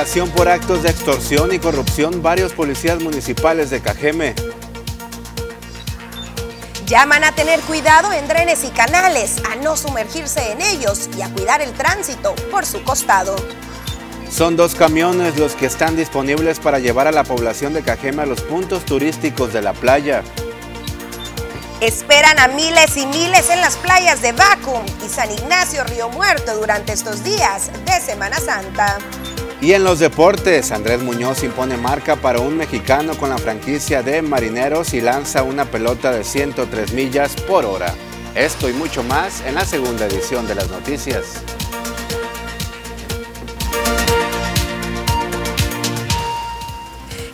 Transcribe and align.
Investigación 0.00 0.34
por 0.34 0.48
actos 0.48 0.82
de 0.82 0.88
extorsión 0.88 1.52
y 1.52 1.58
corrupción 1.58 2.22
varios 2.22 2.54
policías 2.54 3.02
municipales 3.02 3.68
de 3.68 3.82
Cajeme. 3.82 4.34
Llaman 6.86 7.22
a 7.22 7.32
tener 7.32 7.60
cuidado 7.60 8.10
en 8.10 8.26
drenes 8.26 8.64
y 8.64 8.68
canales, 8.68 9.36
a 9.52 9.56
no 9.56 9.76
sumergirse 9.76 10.52
en 10.52 10.62
ellos 10.62 11.10
y 11.18 11.20
a 11.20 11.28
cuidar 11.28 11.60
el 11.60 11.72
tránsito 11.72 12.34
por 12.50 12.64
su 12.64 12.82
costado. 12.82 13.36
Son 14.30 14.56
dos 14.56 14.74
camiones 14.74 15.38
los 15.38 15.52
que 15.52 15.66
están 15.66 15.96
disponibles 15.96 16.60
para 16.60 16.78
llevar 16.78 17.06
a 17.06 17.12
la 17.12 17.24
población 17.24 17.74
de 17.74 17.82
Cajeme 17.82 18.22
a 18.22 18.26
los 18.26 18.40
puntos 18.40 18.86
turísticos 18.86 19.52
de 19.52 19.60
la 19.60 19.74
playa. 19.74 20.22
Esperan 21.82 22.38
a 22.38 22.48
miles 22.48 22.96
y 22.96 23.04
miles 23.04 23.50
en 23.50 23.60
las 23.60 23.76
playas 23.76 24.22
de 24.22 24.32
Bacum 24.32 24.82
y 25.04 25.08
San 25.10 25.30
Ignacio 25.30 25.84
Río 25.84 26.08
Muerto 26.08 26.56
durante 26.56 26.94
estos 26.94 27.22
días 27.22 27.70
de 27.84 28.00
Semana 28.00 28.38
Santa. 28.40 28.96
Y 29.62 29.74
en 29.74 29.84
los 29.84 29.98
deportes, 29.98 30.72
Andrés 30.72 31.02
Muñoz 31.02 31.44
impone 31.44 31.76
marca 31.76 32.16
para 32.16 32.40
un 32.40 32.56
mexicano 32.56 33.14
con 33.18 33.28
la 33.28 33.36
franquicia 33.36 34.02
de 34.02 34.22
Marineros 34.22 34.94
y 34.94 35.02
lanza 35.02 35.42
una 35.42 35.66
pelota 35.66 36.12
de 36.12 36.24
103 36.24 36.94
millas 36.94 37.36
por 37.42 37.66
hora. 37.66 37.94
Esto 38.34 38.70
y 38.70 38.72
mucho 38.72 39.02
más 39.02 39.42
en 39.42 39.56
la 39.56 39.66
segunda 39.66 40.06
edición 40.06 40.46
de 40.46 40.54
las 40.54 40.70
noticias. 40.70 41.42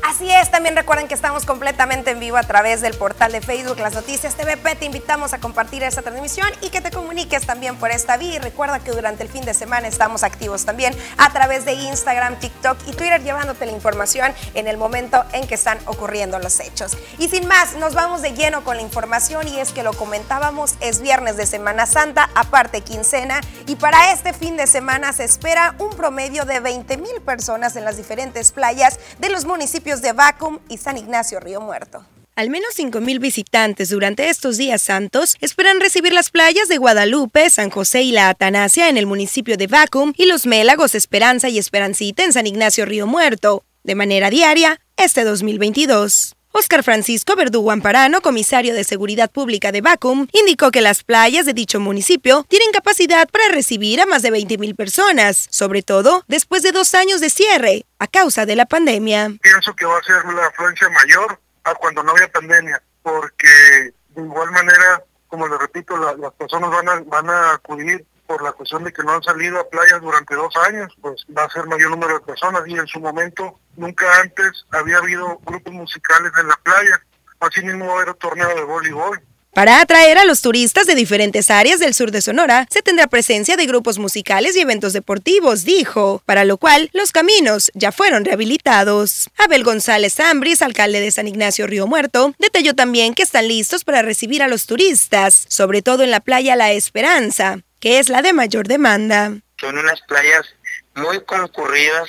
Así 0.07 0.31
es, 0.31 0.51
también 0.51 0.77
recuerden 0.77 1.09
que 1.09 1.15
estamos 1.15 1.47
completamente 1.47 2.11
en 2.11 2.21
vivo 2.21 2.37
a 2.37 2.43
través 2.43 2.83
del 2.83 2.93
portal 2.93 3.33
de 3.33 3.41
Facebook 3.41 3.79
Las 3.79 3.95
Noticias 3.95 4.35
TVP. 4.35 4.75
Te 4.75 4.85
invitamos 4.85 5.33
a 5.33 5.39
compartir 5.39 5.83
esta 5.83 6.03
transmisión 6.03 6.47
y 6.61 6.69
que 6.69 6.83
te 6.83 6.91
comuniques 6.91 7.47
también 7.47 7.77
por 7.77 7.91
esta 7.91 8.19
vía. 8.19 8.35
Y 8.35 8.39
recuerda 8.39 8.81
que 8.81 8.91
durante 8.91 9.23
el 9.23 9.31
fin 9.31 9.47
de 9.47 9.55
semana 9.55 9.89
estamos 9.89 10.23
activos 10.23 10.67
también 10.67 10.95
a 11.17 11.33
través 11.33 11.65
de 11.65 11.73
Instagram, 11.73 12.39
TikTok 12.39 12.77
y 12.87 12.93
Twitter 12.93 13.23
llevándote 13.23 13.65
la 13.65 13.73
información 13.73 14.35
en 14.53 14.69
el 14.69 14.77
momento 14.77 15.25
en 15.33 15.47
que 15.47 15.55
están 15.55 15.79
ocurriendo 15.87 16.39
los 16.39 16.61
hechos. 16.61 16.99
Y 17.19 17.31
sin 17.31 17.49
más, 17.49 17.75
nos 17.77 17.95
vamos 17.95 18.21
de 18.21 18.35
lleno 18.35 18.63
con 18.63 18.77
la 18.77 18.83
información 18.83 19.49
y 19.49 19.59
es 19.59 19.73
que 19.73 19.83
lo 19.83 19.95
comentábamos, 19.95 20.75
es 20.81 21.01
viernes 21.01 21.39
de 21.39 21.47
Semana 21.47 21.87
Santa, 21.87 22.29
aparte 22.35 22.83
quincena, 22.83 23.41
y 23.67 23.77
para 23.77 24.13
este 24.13 24.35
fin 24.35 24.59
de 24.59 24.67
semana 24.67 25.15
se 25.15 25.25
espera 25.25 25.75
un 25.79 25.97
promedio 25.97 26.45
de 26.45 26.61
20 26.61 26.99
mil 26.99 27.23
personas 27.25 27.75
en 27.77 27.87
las 27.87 27.97
diferentes 27.97 28.53
playas 28.53 29.01
de 29.19 29.31
los 29.31 29.47
municipios 29.47 29.94
de 30.03 30.13
Bacum 30.13 30.59
y 30.69 30.79
San 30.79 30.97
Ignacio 30.97 31.41
Río 31.41 31.61
Muerto. 31.61 32.05
Al 32.37 32.51
menos 32.51 32.71
5.000 32.77 33.21
visitantes 33.21 33.91
durante 33.91 34.29
estos 34.29 34.57
días 34.57 34.83
santos 34.83 35.37
esperan 35.41 35.81
recibir 35.81 36.13
las 36.13 36.31
playas 36.31 36.69
de 36.69 36.79
Guadalupe, 36.79 37.49
San 37.49 37.71
José 37.71 38.03
y 38.03 38.11
la 38.11 38.29
Atanasia 38.29 38.89
en 38.89 38.97
el 38.97 39.07
municipio 39.07 39.57
de 39.57 39.69
Bacum 39.69 40.13
y 40.17 40.27
los 40.27 40.45
Mélagos 40.47 40.97
Esperanza 40.97 41.49
y 41.49 41.59
Esperancita 41.59 42.25
en 42.25 42.33
San 42.33 42.49
Ignacio 42.49 42.87
Río 42.87 43.07
Muerto, 43.07 43.63
de 43.85 43.95
manera 43.95 44.31
diaria, 44.31 44.81
este 44.97 45.23
2022. 45.23 46.35
Óscar 46.57 46.85
Francisco 46.85 47.35
Verdugo 47.35 47.73
Amparano, 47.73 48.21
comisario 48.21 48.75
de 48.75 48.85
Seguridad 48.85 49.29
Pública 49.29 49.73
de 49.73 49.81
Bacum, 49.81 50.29
indicó 50.31 50.71
que 50.71 50.83
las 50.83 51.03
playas 51.03 51.47
de 51.47 51.53
dicho 51.53 51.81
municipio 51.81 52.47
tienen 52.49 52.71
capacidad 52.71 53.29
para 53.29 53.49
recibir 53.49 54.01
a 54.01 54.07
más 54.07 54.23
de 54.23 54.31
20.000 54.31 54.77
personas, 54.77 55.49
sobre 55.51 55.83
todo 55.83 56.23
después 56.29 56.63
de 56.63 56.71
dos 56.71 56.95
años 56.95 57.21
de 57.21 57.31
cierre 57.31 57.87
a 57.99 58.07
causa 58.07 58.47
de 58.47 58.55
la 58.55 58.67
pandemia. 58.67 59.33
Pienso 59.43 59.75
que 59.75 59.85
va 59.85 59.99
a 59.99 60.03
ser 60.05 60.33
la 60.33 60.47
afluencia 60.47 60.89
mayor 60.91 61.41
a 61.65 61.75
cuando 61.75 62.05
no 62.05 62.13
había 62.13 62.31
pandemia, 62.31 62.81
porque 63.03 63.93
de 64.11 64.23
igual 64.23 64.53
manera, 64.53 65.03
como 65.27 65.49
le 65.49 65.59
repito, 65.59 65.97
las 65.97 66.33
personas 66.35 66.71
van 67.07 67.31
a 67.31 67.55
acudir 67.55 68.07
por 68.35 68.43
la 68.43 68.51
cuestión 68.51 68.83
de 68.83 68.93
que 68.93 69.05
no 69.05 69.13
han 69.13 69.23
salido 69.23 69.61
a 69.61 69.69
playas 69.69 70.01
durante 70.01 70.35
dos 70.35 70.53
años, 70.67 70.93
pues 71.01 71.25
va 71.37 71.45
a 71.45 71.51
ser 71.51 71.67
mayor 71.67 71.91
número 71.91 72.15
de 72.15 72.25
personas 72.25 72.63
y 72.67 72.73
en 72.77 72.87
su 72.89 72.99
momento 72.99 73.61
nunca 73.77 74.07
antes 74.21 74.67
había 74.73 74.99
habido 74.99 75.39
grupos 75.47 75.73
musicales 75.73 76.33
en 76.41 76.49
la 76.49 76.57
playa, 76.57 77.01
así 77.39 77.63
mismo 77.63 77.87
va 77.87 77.93
a 77.93 78.03
haber 78.03 78.15
torneo 78.15 78.49
de 78.49 78.65
voleibol. 78.65 79.23
Para 79.53 79.81
atraer 79.81 80.19
a 80.19 80.25
los 80.25 80.43
turistas 80.43 80.89
de 80.89 80.97
diferentes 80.97 81.49
áreas 81.49 81.79
del 81.79 81.95
sur 81.95 82.11
de 82.11 82.21
Sonora, 82.21 82.67
se 82.71 82.83
tendrá 82.83 83.07
presencia 83.07 83.57
de 83.57 83.67
grupos 83.67 84.01
musicales 84.01 84.57
y 84.57 84.61
eventos 84.61 84.93
deportivos, 84.93 85.65
dijo, 85.65 86.21
para 86.27 86.45
lo 86.45 86.57
cual 86.57 86.91
los 86.93 87.13
caminos 87.13 87.71
ya 87.73 87.93
fueron 87.93 88.25
rehabilitados. 88.25 89.31
Abel 89.39 89.63
González 89.63 90.19
Ambris, 90.19 90.61
alcalde 90.61 91.01
de 91.01 91.13
San 91.13 91.29
Ignacio 91.29 91.69
Río 91.69 91.87
Muerto, 91.87 92.35
detalló 92.41 92.75
también 92.75 93.15
que 93.15 93.23
están 93.23 93.47
listos 93.47 93.85
para 93.85 94.03
recibir 94.03 94.43
a 94.43 94.49
los 94.49 94.67
turistas, 94.67 95.45
sobre 95.47 95.83
todo 95.83 96.03
en 96.03 96.11
la 96.11 96.19
playa 96.19 96.57
La 96.57 96.73
Esperanza, 96.73 97.61
que 97.85 97.99
es 97.99 98.09
la 98.09 98.23
de 98.23 98.33
mayor 98.33 98.67
demanda. 98.67 99.31
Son 99.61 99.77
unas 99.77 100.01
playas 100.09 100.55
muy 100.95 101.23
concurridas, 101.25 102.09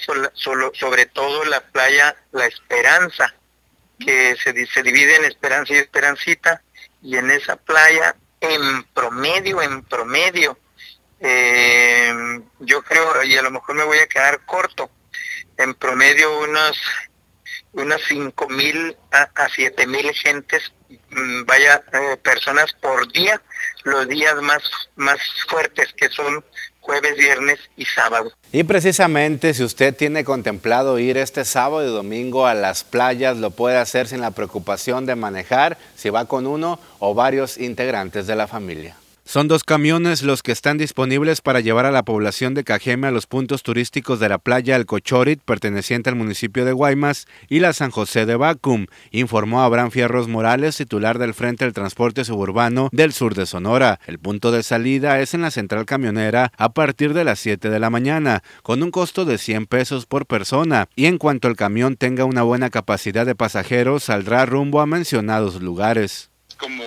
sobre 0.71 1.05
todo 1.07 1.43
la 1.43 1.59
playa 1.59 2.15
La 2.31 2.45
Esperanza, 2.45 3.35
que 3.99 4.37
se, 4.41 4.67
se 4.67 4.83
divide 4.83 5.17
en 5.17 5.25
Esperanza 5.25 5.73
y 5.73 5.79
Esperancita, 5.79 6.61
y 7.01 7.17
en 7.17 7.29
esa 7.29 7.57
playa, 7.57 8.15
en 8.39 8.85
promedio, 8.93 9.61
en 9.61 9.83
promedio, 9.83 10.57
eh, 11.19 12.39
yo 12.61 12.81
creo, 12.81 13.21
y 13.23 13.35
a 13.35 13.41
lo 13.41 13.51
mejor 13.51 13.75
me 13.75 13.83
voy 13.83 13.97
a 13.97 14.07
quedar 14.07 14.45
corto, 14.45 14.89
en 15.57 15.73
promedio 15.73 16.39
unos 16.39 16.81
unas 17.73 18.01
cinco 18.07 18.47
mil 18.47 18.95
a, 19.11 19.49
siete 19.49 19.85
mil 19.85 20.09
gentes, 20.13 20.71
mm, 21.09 21.43
vaya, 21.43 21.83
eh, 21.91 22.15
personas 22.23 22.71
por 22.71 23.11
día 23.11 23.41
los 23.85 24.07
días 24.07 24.35
más, 24.41 24.63
más 24.95 25.17
fuertes 25.47 25.93
que 25.93 26.09
son 26.09 26.43
jueves, 26.81 27.15
viernes 27.17 27.59
y 27.77 27.85
sábado. 27.85 28.31
Y 28.51 28.63
precisamente 28.63 29.53
si 29.53 29.63
usted 29.63 29.95
tiene 29.95 30.23
contemplado 30.23 30.99
ir 30.99 31.17
este 31.17 31.45
sábado 31.45 31.83
y 31.83 31.91
domingo 31.91 32.45
a 32.45 32.53
las 32.53 32.83
playas, 32.83 33.37
lo 33.37 33.51
puede 33.51 33.77
hacer 33.77 34.07
sin 34.07 34.21
la 34.21 34.31
preocupación 34.31 35.05
de 35.05 35.15
manejar 35.15 35.77
si 35.95 36.09
va 36.09 36.25
con 36.25 36.45
uno 36.45 36.79
o 36.99 37.13
varios 37.13 37.57
integrantes 37.57 38.27
de 38.27 38.35
la 38.35 38.47
familia. 38.47 38.95
Son 39.27 39.47
dos 39.47 39.63
camiones 39.63 40.21
los 40.21 40.43
que 40.43 40.51
están 40.51 40.77
disponibles 40.77 41.41
para 41.41 41.59
llevar 41.59 41.87
a 41.87 41.91
la 41.91 42.03
población 42.05 42.53
de 42.53 42.63
Cajeme 42.63 43.07
a 43.07 43.11
los 43.11 43.25
puntos 43.25 43.63
turísticos 43.63 44.19
de 44.19 44.29
la 44.29 44.37
playa 44.37 44.75
El 44.75 44.85
Cochorit, 44.85 45.41
perteneciente 45.41 46.11
al 46.11 46.15
municipio 46.15 46.63
de 46.63 46.73
Guaymas, 46.73 47.25
y 47.49 47.59
la 47.59 47.73
San 47.73 47.89
José 47.89 48.27
de 48.27 48.35
Bacum, 48.35 48.85
informó 49.09 49.63
Abraham 49.63 49.89
Fierros 49.89 50.27
Morales, 50.27 50.77
titular 50.77 51.17
del 51.17 51.33
Frente 51.33 51.65
del 51.65 51.73
Transporte 51.73 52.23
Suburbano 52.23 52.89
del 52.91 53.13
sur 53.13 53.33
de 53.33 53.47
Sonora. 53.47 53.99
El 54.05 54.19
punto 54.19 54.51
de 54.51 54.61
salida 54.61 55.19
es 55.19 55.33
en 55.33 55.41
la 55.41 55.49
central 55.49 55.87
camionera 55.87 56.51
a 56.55 56.73
partir 56.73 57.15
de 57.15 57.23
las 57.23 57.39
7 57.39 57.71
de 57.71 57.79
la 57.79 57.89
mañana, 57.89 58.43
con 58.61 58.83
un 58.83 58.91
costo 58.91 59.25
de 59.25 59.39
100 59.39 59.65
pesos 59.65 60.05
por 60.05 60.27
persona, 60.27 60.87
y 60.95 61.07
en 61.07 61.17
cuanto 61.17 61.47
el 61.47 61.55
camión 61.55 61.97
tenga 61.97 62.25
una 62.25 62.43
buena 62.43 62.69
capacidad 62.69 63.25
de 63.25 63.33
pasajeros, 63.33 64.03
saldrá 64.03 64.45
rumbo 64.45 64.81
a 64.81 64.85
mencionados 64.85 65.63
lugares. 65.63 66.29
Como 66.57 66.83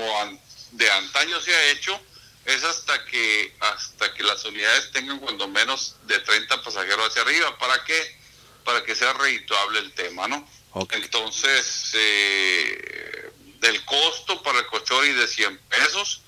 de 0.79 0.89
antaño 0.89 1.41
se 1.41 1.53
ha 1.53 1.73
hecho, 1.73 2.01
es 2.49 2.65
hasta 2.65 3.05
que 3.05 3.55
hasta 3.61 4.13
que 4.15 4.23
las 4.23 4.45
unidades 4.45 4.91
tengan 4.91 5.19
cuando 5.19 5.47
menos 5.49 5.97
de 6.05 6.19
30 6.19 6.63
pasajeros 6.63 7.09
hacia 7.09 7.23
arriba. 7.23 7.59
¿Para 7.59 7.85
qué? 7.85 8.19
Para 8.65 8.83
que 8.85 8.97
sea 8.97 9.13
redituable 9.13 9.81
el 9.81 9.93
tema, 9.93 10.27
¿no? 10.29 10.49
Entonces, 10.91 11.91
eh, 11.95 13.31
del 13.61 13.85
costo 13.85 14.43
para 14.43 14.61
el 14.61 14.67
Cochori 14.67 15.13
de 15.13 15.27
100 15.27 15.59
pesos 15.69 16.23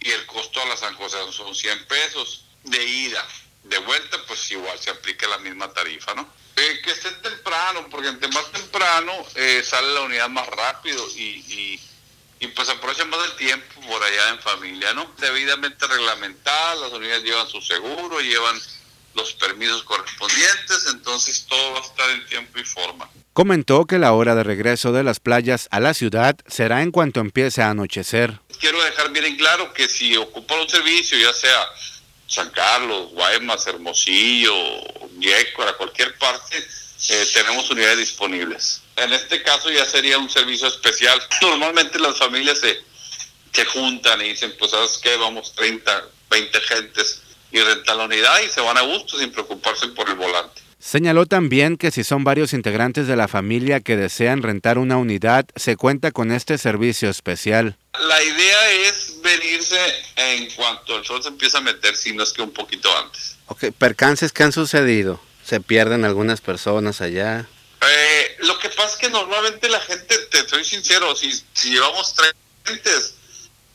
y 0.00 0.10
el 0.10 0.26
costo 0.26 0.60
a 0.60 0.66
la 0.66 0.76
San 0.76 0.94
José 0.94 1.18
son 1.30 1.54
100 1.54 1.86
pesos 1.86 2.44
de 2.64 2.84
ida. 2.84 3.26
De 3.64 3.78
vuelta, 3.78 4.18
pues 4.26 4.50
igual 4.50 4.78
se 4.78 4.90
aplica 4.90 5.26
la 5.28 5.38
misma 5.38 5.72
tarifa, 5.72 6.14
¿no? 6.14 6.28
Eh, 6.56 6.80
que 6.84 6.90
esté 6.90 7.10
temprano, 7.12 7.88
porque 7.90 8.08
entre 8.08 8.28
más 8.28 8.50
temprano 8.52 9.12
eh, 9.36 9.62
sale 9.64 9.94
la 9.94 10.02
unidad 10.02 10.28
más 10.28 10.46
rápido 10.48 11.06
y 11.16 11.42
y 11.48 11.80
pues 12.48 12.68
aprovechan 12.68 13.08
más 13.10 13.24
el 13.24 13.36
tiempo 13.36 13.80
por 13.88 14.02
allá 14.02 14.30
en 14.30 14.38
familia, 14.40 14.92
¿no? 14.94 15.12
Debidamente 15.18 15.86
reglamentada, 15.86 16.74
las 16.76 16.92
unidades 16.92 17.22
llevan 17.22 17.48
su 17.48 17.60
seguro, 17.60 18.20
llevan 18.20 18.60
los 19.14 19.32
permisos 19.34 19.82
correspondientes, 19.84 20.86
entonces 20.92 21.46
todo 21.48 21.72
va 21.74 21.78
a 21.80 21.82
estar 21.82 22.10
en 22.10 22.26
tiempo 22.26 22.58
y 22.58 22.64
forma. 22.64 23.08
Comentó 23.32 23.86
que 23.86 23.98
la 23.98 24.12
hora 24.12 24.34
de 24.34 24.42
regreso 24.42 24.92
de 24.92 25.02
las 25.02 25.20
playas 25.20 25.68
a 25.70 25.80
la 25.80 25.94
ciudad 25.94 26.36
será 26.46 26.82
en 26.82 26.90
cuanto 26.90 27.20
empiece 27.20 27.62
a 27.62 27.70
anochecer. 27.70 28.40
Quiero 28.58 28.82
dejar 28.82 29.10
bien 29.10 29.24
en 29.24 29.36
claro 29.36 29.72
que 29.72 29.88
si 29.88 30.16
ocupan 30.16 30.60
un 30.60 30.68
servicio, 30.68 31.18
ya 31.18 31.32
sea 31.32 31.66
San 32.26 32.50
Carlos, 32.50 33.10
Guaymas, 33.12 33.66
Hermosillo, 33.66 34.54
a 35.68 35.76
cualquier 35.76 36.16
parte, 36.18 36.56
eh, 37.08 37.26
tenemos 37.32 37.70
unidades 37.70 37.98
disponibles. 37.98 38.81
En 38.96 39.12
este 39.12 39.42
caso 39.42 39.70
ya 39.70 39.84
sería 39.84 40.18
un 40.18 40.30
servicio 40.30 40.68
especial. 40.68 41.20
Normalmente 41.42 41.98
las 41.98 42.18
familias 42.18 42.58
se, 42.58 42.80
se 43.52 43.64
juntan 43.66 44.20
y 44.20 44.30
dicen, 44.30 44.54
pues 44.58 44.70
sabes 44.70 44.98
qué, 45.02 45.16
vamos 45.16 45.54
30, 45.54 46.04
20 46.30 46.60
gentes 46.60 47.22
y 47.50 47.60
rentan 47.60 47.98
la 47.98 48.04
unidad 48.04 48.40
y 48.40 48.50
se 48.50 48.60
van 48.60 48.78
a 48.78 48.82
gusto 48.82 49.18
sin 49.18 49.30
preocuparse 49.30 49.88
por 49.88 50.08
el 50.08 50.16
volante. 50.16 50.62
Señaló 50.82 51.26
también 51.26 51.76
que 51.76 51.92
si 51.92 52.02
son 52.02 52.24
varios 52.24 52.52
integrantes 52.52 53.06
de 53.06 53.14
la 53.14 53.28
familia 53.28 53.78
que 53.78 53.96
desean 53.96 54.42
rentar 54.42 54.78
una 54.78 54.96
unidad, 54.96 55.46
se 55.54 55.76
cuenta 55.76 56.10
con 56.10 56.32
este 56.32 56.58
servicio 56.58 57.08
especial. 57.08 57.76
La 57.92 58.20
idea 58.20 58.70
es 58.88 59.16
venirse 59.22 59.78
en 60.16 60.50
cuanto 60.50 60.98
el 60.98 61.04
sol 61.04 61.22
se 61.22 61.28
empieza 61.28 61.58
a 61.58 61.60
meter, 61.60 61.94
si 61.94 62.12
no 62.12 62.24
es 62.24 62.32
que 62.32 62.42
un 62.42 62.50
poquito 62.50 62.88
antes. 62.98 63.36
Ok, 63.46 63.66
percances 63.78 64.32
que 64.32 64.42
han 64.42 64.50
sucedido. 64.50 65.20
Se 65.44 65.60
pierden 65.60 66.04
algunas 66.04 66.40
personas 66.40 67.00
allá. 67.00 67.46
Eh, 67.84 68.36
lo 68.40 68.58
que 68.58 68.68
pasa 68.68 68.90
es 68.90 68.96
que 68.96 69.10
normalmente 69.10 69.68
la 69.68 69.80
gente, 69.80 70.16
te 70.30 70.48
soy 70.48 70.64
sincero, 70.64 71.16
si, 71.16 71.32
si 71.52 71.72
llevamos 71.72 72.14
tres 72.14 72.32
gentes, 72.64 73.14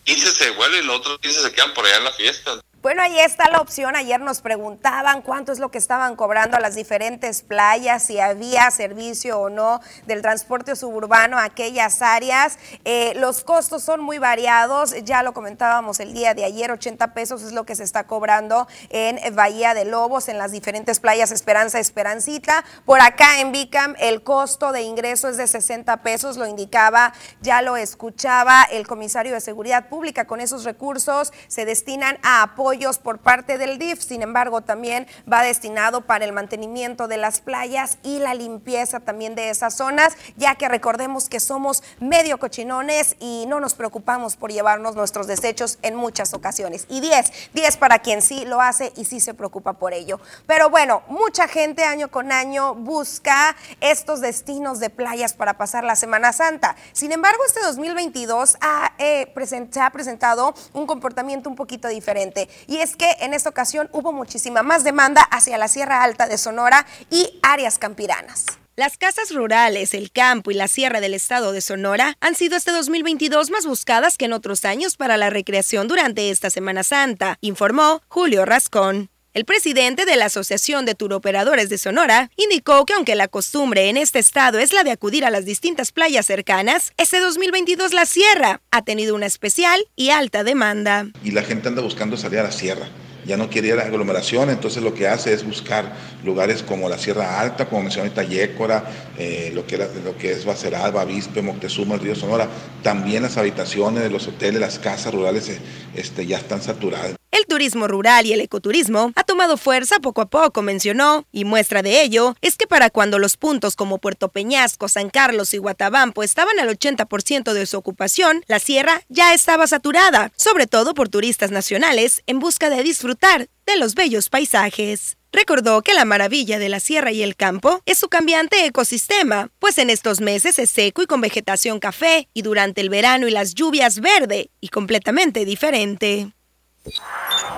15 0.06 0.32
se 0.32 0.50
vuelven 0.52 0.84
y 0.84 0.88
los 0.88 0.98
otros 0.98 1.20
15 1.20 1.42
se 1.42 1.52
quedan 1.52 1.74
por 1.74 1.86
allá 1.86 1.98
en 1.98 2.04
la 2.06 2.14
fiesta. 2.14 2.62
Bueno, 2.88 3.02
ahí 3.02 3.20
está 3.20 3.50
la 3.50 3.60
opción. 3.60 3.98
Ayer 3.98 4.22
nos 4.22 4.40
preguntaban 4.40 5.22
cuánto 5.22 5.52
es 5.52 5.60
lo 5.60 5.72
que 5.72 5.78
estaban 5.78 6.16
cobrando 6.16 6.56
a 6.56 6.62
las 6.62 6.74
diferentes 6.74 7.42
playas, 7.42 8.04
si 8.04 8.18
había 8.22 8.72
servicio 8.72 9.42
o 9.42 9.50
no 9.50 9.82
del 10.06 10.22
transporte 10.22 10.74
suburbano 10.74 11.38
a 11.38 11.44
aquellas 11.44 12.02
áreas. 12.02 12.58
Eh, 12.86 13.12
los 13.18 13.44
costos 13.44 13.84
son 13.84 14.00
muy 14.00 14.20
variados. 14.20 14.96
Ya 15.04 15.22
lo 15.22 15.34
comentábamos 15.34 16.00
el 16.00 16.14
día 16.14 16.34
de 16.34 16.46
ayer, 16.46 16.72
80 16.72 17.14
pesos 17.14 17.44
es 17.44 17.52
lo 17.52 17.66
que 17.66 17.76
se 17.76 17.84
está 17.84 18.08
cobrando 18.08 18.70
en 18.90 19.36
Bahía 19.36 19.74
de 19.74 19.84
Lobos, 19.84 20.30
en 20.30 20.38
las 20.38 20.54
diferentes 20.54 21.02
playas 21.02 21.34
Esperanza, 21.34 21.80
Esperancita. 21.80 22.64
Por 22.86 23.02
acá 23.02 23.42
en 23.42 23.52
Bicam 23.52 23.96
el 24.00 24.24
costo 24.24 24.72
de 24.72 24.84
ingreso 24.84 25.28
es 25.28 25.36
de 25.36 25.48
60 25.48 26.04
pesos, 26.04 26.38
lo 26.38 26.48
indicaba, 26.48 27.12
ya 27.42 27.62
lo 27.62 27.76
escuchaba 27.76 28.64
el 28.64 28.88
comisario 28.88 29.34
de 29.34 29.42
Seguridad 29.42 29.90
Pública. 29.90 30.26
Con 30.26 30.40
esos 30.40 30.64
recursos 30.64 31.34
se 31.50 31.66
destinan 31.66 32.18
a 32.24 32.44
apoyo 32.44 32.77
por 32.78 33.18
parte 33.18 33.58
del 33.58 33.80
DIF, 33.80 34.02
sin 34.02 34.22
embargo 34.22 34.62
también 34.62 35.08
va 35.32 35.42
destinado 35.42 36.02
para 36.02 36.26
el 36.26 36.32
mantenimiento 36.32 37.08
de 37.08 37.18
las 37.18 37.42
playas 37.42 37.98
y 38.04 38.20
la 38.20 38.36
limpieza 38.36 39.00
también 39.00 39.34
de 39.34 39.50
esas 39.50 39.76
zonas, 39.76 40.14
ya 40.36 40.54
que 40.56 40.70
recordemos 40.70 41.28
que 41.28 41.40
somos 41.40 41.82
medio 42.00 42.38
cochinones 42.38 43.16
y 43.20 43.46
no 43.48 43.60
nos 43.60 43.74
preocupamos 43.74 44.36
por 44.36 44.52
llevarnos 44.52 44.96
nuestros 44.96 45.26
desechos 45.26 45.80
en 45.82 45.96
muchas 45.96 46.36
ocasiones. 46.36 46.86
Y 46.88 47.00
10, 47.00 47.32
10 47.54 47.78
para 47.78 48.00
quien 48.00 48.22
sí 48.22 48.46
lo 48.46 48.62
hace 48.62 48.94
y 48.96 49.06
sí 49.06 49.20
se 49.20 49.34
preocupa 49.34 49.74
por 49.74 49.94
ello. 49.94 50.20
Pero 50.46 50.70
bueno, 50.70 51.02
mucha 51.08 51.48
gente 51.48 51.84
año 51.84 52.10
con 52.12 52.32
año 52.32 52.76
busca 52.76 53.56
estos 53.82 54.22
destinos 54.22 54.80
de 54.80 54.92
playas 54.92 55.34
para 55.34 55.58
pasar 55.58 55.84
la 55.84 55.96
Semana 55.96 56.32
Santa. 56.32 56.76
Sin 56.94 57.12
embargo, 57.12 57.42
este 57.48 57.62
2022 57.62 58.58
ha, 58.62 58.94
eh, 59.00 59.34
se 59.72 59.82
ha 59.82 59.90
presentado 59.90 60.54
un 60.74 60.86
comportamiento 60.86 61.50
un 61.50 61.56
poquito 61.56 61.88
diferente. 61.88 62.50
Y 62.68 62.78
es 62.78 62.96
que 62.96 63.16
en 63.22 63.34
esta 63.34 63.50
ocasión 63.50 63.90
hubo 63.94 64.12
muchísima 64.12 64.62
más 64.62 64.84
demanda 64.84 65.22
hacia 65.22 65.58
la 65.58 65.68
Sierra 65.68 66.04
Alta 66.04 66.28
de 66.28 66.38
Sonora 66.38 66.86
y 67.10 67.40
áreas 67.42 67.78
campiranas. 67.78 68.46
Las 68.76 68.96
casas 68.96 69.34
rurales, 69.34 69.96
el 69.96 70.12
campo 70.12 70.52
y 70.52 70.54
la 70.54 70.68
sierra 70.68 71.02
del 71.02 71.16
estado 71.16 71.52
de 71.52 71.62
Sonora 71.62 72.16
han 72.22 72.36
sido 72.36 72.56
este 72.56 72.72
2022 72.72 73.50
más 73.50 73.66
buscadas 73.66 74.18
que 74.18 74.26
en 74.26 74.34
otros 74.34 74.66
años 74.66 74.98
para 74.98 75.18
la 75.18 75.32
recreación 75.32 75.88
durante 75.88 76.30
esta 76.30 76.52
Semana 76.52 76.84
Santa, 76.84 77.38
informó 77.42 78.04
Julio 78.08 78.46
Rascón. 78.46 79.10
El 79.38 79.46
presidente 79.46 80.06
de 80.06 80.16
la 80.16 80.26
Asociación 80.26 80.86
de 80.86 80.96
Turoperadores 80.96 81.70
de 81.70 81.78
Sonora 81.78 82.32
indicó 82.38 82.84
que 82.88 82.94
aunque 82.94 83.14
la 83.14 83.28
costumbre 83.28 83.88
en 83.88 83.96
este 83.96 84.18
estado 84.18 84.58
es 84.58 84.74
la 84.74 84.84
de 84.84 84.90
acudir 84.90 85.26
a 85.26 85.30
las 85.30 85.46
distintas 85.46 85.92
playas 85.92 86.26
cercanas, 86.26 86.92
este 86.98 87.20
2022 87.20 87.94
la 87.94 88.08
sierra 88.08 88.62
ha 88.72 88.82
tenido 88.82 89.14
una 89.14 89.28
especial 89.28 89.80
y 89.96 90.10
alta 90.10 90.44
demanda. 90.44 91.06
Y 91.24 91.30
la 91.30 91.44
gente 91.44 91.68
anda 91.68 91.84
buscando 91.84 92.18
salir 92.18 92.40
a 92.40 92.44
la 92.46 92.52
sierra 92.52 92.90
ya 93.28 93.36
no 93.36 93.50
quiere 93.50 93.68
ir 93.68 93.74
a 93.74 93.78
la 93.78 93.84
aglomeración, 93.84 94.50
entonces 94.50 94.82
lo 94.82 94.94
que 94.94 95.06
hace 95.06 95.34
es 95.34 95.46
buscar 95.46 95.94
lugares 96.24 96.64
como 96.64 96.88
la 96.88 96.98
Sierra 96.98 97.42
Alta, 97.42 97.68
como 97.68 97.82
mencionó 97.82 98.06
ahorita 98.06 98.24
Yécora, 98.24 98.86
eh, 99.18 99.52
lo, 99.54 99.68
que 99.68 99.78
lo 99.78 100.18
que 100.18 100.32
es 100.32 100.46
Baceral, 100.46 100.94
Bavispe, 100.94 101.42
Moctezuma, 101.42 101.96
el 101.96 102.02
río 102.02 102.16
Sonora, 102.16 102.48
también 102.84 103.24
las 103.24 103.36
habitaciones 103.36 104.10
los 104.10 104.28
hoteles, 104.28 104.62
las 104.62 104.80
casas 104.80 105.14
rurales 105.14 105.50
eh, 105.50 105.60
este, 105.94 106.26
ya 106.26 106.38
están 106.38 106.62
saturadas. 106.62 107.17
El 107.32 107.46
turismo 107.46 107.88
rural 107.88 108.26
y 108.26 108.34
el 108.34 108.42
ecoturismo 108.42 109.12
ha 109.16 109.24
tomado 109.24 109.58
fuerza 109.58 110.00
poco 110.00 110.22
a 110.22 110.30
poco, 110.30 110.62
mencionó, 110.62 111.26
y 111.32 111.46
muestra 111.46 111.82
de 111.82 112.02
ello 112.02 112.36
es 112.42 112.56
que 112.56 112.68
para 112.68 112.90
cuando 112.90 113.20
los 113.20 113.38
puntos 113.38 113.76
como 113.76 113.98
Puerto 113.98 114.30
Peñasco, 114.30 114.88
San 114.88 115.10
Carlos 115.10 115.54
y 115.54 115.58
Guatabampo 115.58 116.24
estaban 116.24 116.60
al 116.60 116.70
80% 116.70 117.54
de 117.54 117.66
su 117.66 117.78
ocupación, 117.78 118.44
la 118.48 118.60
sierra 118.60 119.02
ya 119.10 119.34
estaba 119.34 119.68
saturada, 119.68 120.32
sobre 120.38 120.68
todo 120.68 120.94
por 120.94 121.10
turistas 121.10 121.52
nacionales 121.52 122.24
en 122.28 122.40
busca 122.40 122.70
de 122.70 122.82
disfrutar 122.82 123.50
de 123.66 123.78
los 123.78 123.94
bellos 123.94 124.30
paisajes. 124.30 125.18
Recordó 125.34 125.82
que 125.82 125.94
la 125.94 126.06
maravilla 126.06 126.58
de 126.58 126.70
la 126.70 126.80
sierra 126.80 127.12
y 127.12 127.22
el 127.22 127.36
campo 127.36 127.82
es 127.86 127.98
su 127.98 128.08
cambiante 128.08 128.66
ecosistema, 128.66 129.50
pues 129.60 129.78
en 129.78 129.90
estos 129.90 130.22
meses 130.22 130.58
es 130.58 130.70
seco 130.70 131.02
y 131.02 131.06
con 131.06 131.22
vegetación 131.22 131.80
café, 131.80 132.30
y 132.34 132.42
durante 132.42 132.82
el 132.82 132.90
verano 132.90 133.28
y 133.28 133.32
las 133.32 133.54
lluvias 133.54 134.00
verde 134.00 134.50
y 134.62 134.70
completamente 134.70 135.44
diferente. 135.44 136.32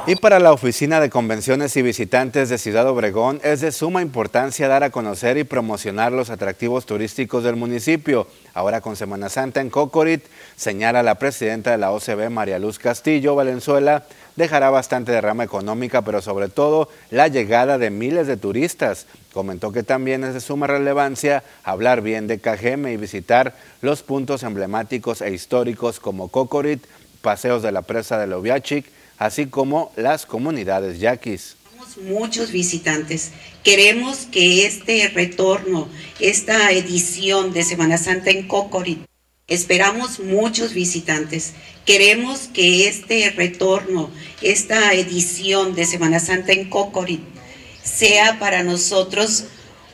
Y 0.07 0.15
para 0.15 0.39
la 0.39 0.53
Oficina 0.53 0.99
de 0.99 1.09
Convenciones 1.09 1.75
y 1.77 1.81
Visitantes 1.81 2.49
de 2.49 2.57
Ciudad 2.57 2.87
Obregón 2.87 3.39
es 3.43 3.61
de 3.61 3.71
suma 3.71 4.01
importancia 4.01 4.67
dar 4.67 4.83
a 4.83 4.89
conocer 4.89 5.37
y 5.37 5.43
promocionar 5.43 6.11
los 6.11 6.29
atractivos 6.29 6.85
turísticos 6.85 7.43
del 7.43 7.55
municipio. 7.55 8.25
Ahora 8.55 8.81
con 8.81 8.95
Semana 8.95 9.29
Santa 9.29 9.61
en 9.61 9.69
Cocorit, 9.69 10.23
señala 10.55 11.03
la 11.03 11.15
presidenta 11.15 11.71
de 11.71 11.77
la 11.77 11.91
OCB, 11.91 12.29
María 12.31 12.57
Luz 12.57 12.79
Castillo 12.79 13.35
Valenzuela, 13.35 14.05
dejará 14.35 14.71
bastante 14.71 15.11
derrama 15.11 15.43
económica, 15.43 16.01
pero 16.01 16.21
sobre 16.21 16.47
todo 16.47 16.89
la 17.11 17.27
llegada 17.27 17.77
de 17.77 17.91
miles 17.91 18.25
de 18.25 18.37
turistas. 18.37 19.05
Comentó 19.33 19.71
que 19.71 19.83
también 19.83 20.23
es 20.23 20.33
de 20.33 20.39
suma 20.39 20.65
relevancia 20.65 21.43
hablar 21.63 22.01
bien 22.01 22.25
de 22.25 22.39
Cajeme 22.39 22.93
y 22.93 22.97
visitar 22.97 23.53
los 23.81 24.01
puntos 24.01 24.41
emblemáticos 24.41 25.21
e 25.21 25.31
históricos 25.31 25.99
como 25.99 26.29
Cocorit, 26.29 26.83
paseos 27.21 27.61
de 27.61 27.71
la 27.71 27.83
presa 27.83 28.17
de 28.17 28.25
Loviachic, 28.25 28.85
así 29.19 29.45
como 29.45 29.91
las 29.95 30.25
comunidades 30.25 30.99
yaquis 30.99 31.55
muchos 32.03 32.51
visitantes. 32.51 33.31
Queremos 33.63 34.27
que 34.31 34.65
este 34.65 35.07
retorno, 35.09 35.89
esta 36.19 36.71
edición 36.71 37.51
de 37.51 37.63
Semana 37.63 37.97
Santa 37.97 38.29
en 38.29 38.47
Cocorit, 38.47 38.99
esperamos 39.47 40.19
muchos 40.19 40.73
visitantes. 40.73 41.53
Queremos 41.85 42.49
que 42.53 42.87
este 42.87 43.31
retorno, 43.31 44.11
esta 44.41 44.93
edición 44.93 45.75
de 45.75 45.85
Semana 45.85 46.19
Santa 46.19 46.53
en 46.53 46.69
Cocorit, 46.69 47.21
sea 47.83 48.39
para 48.39 48.63
nosotros 48.63 49.45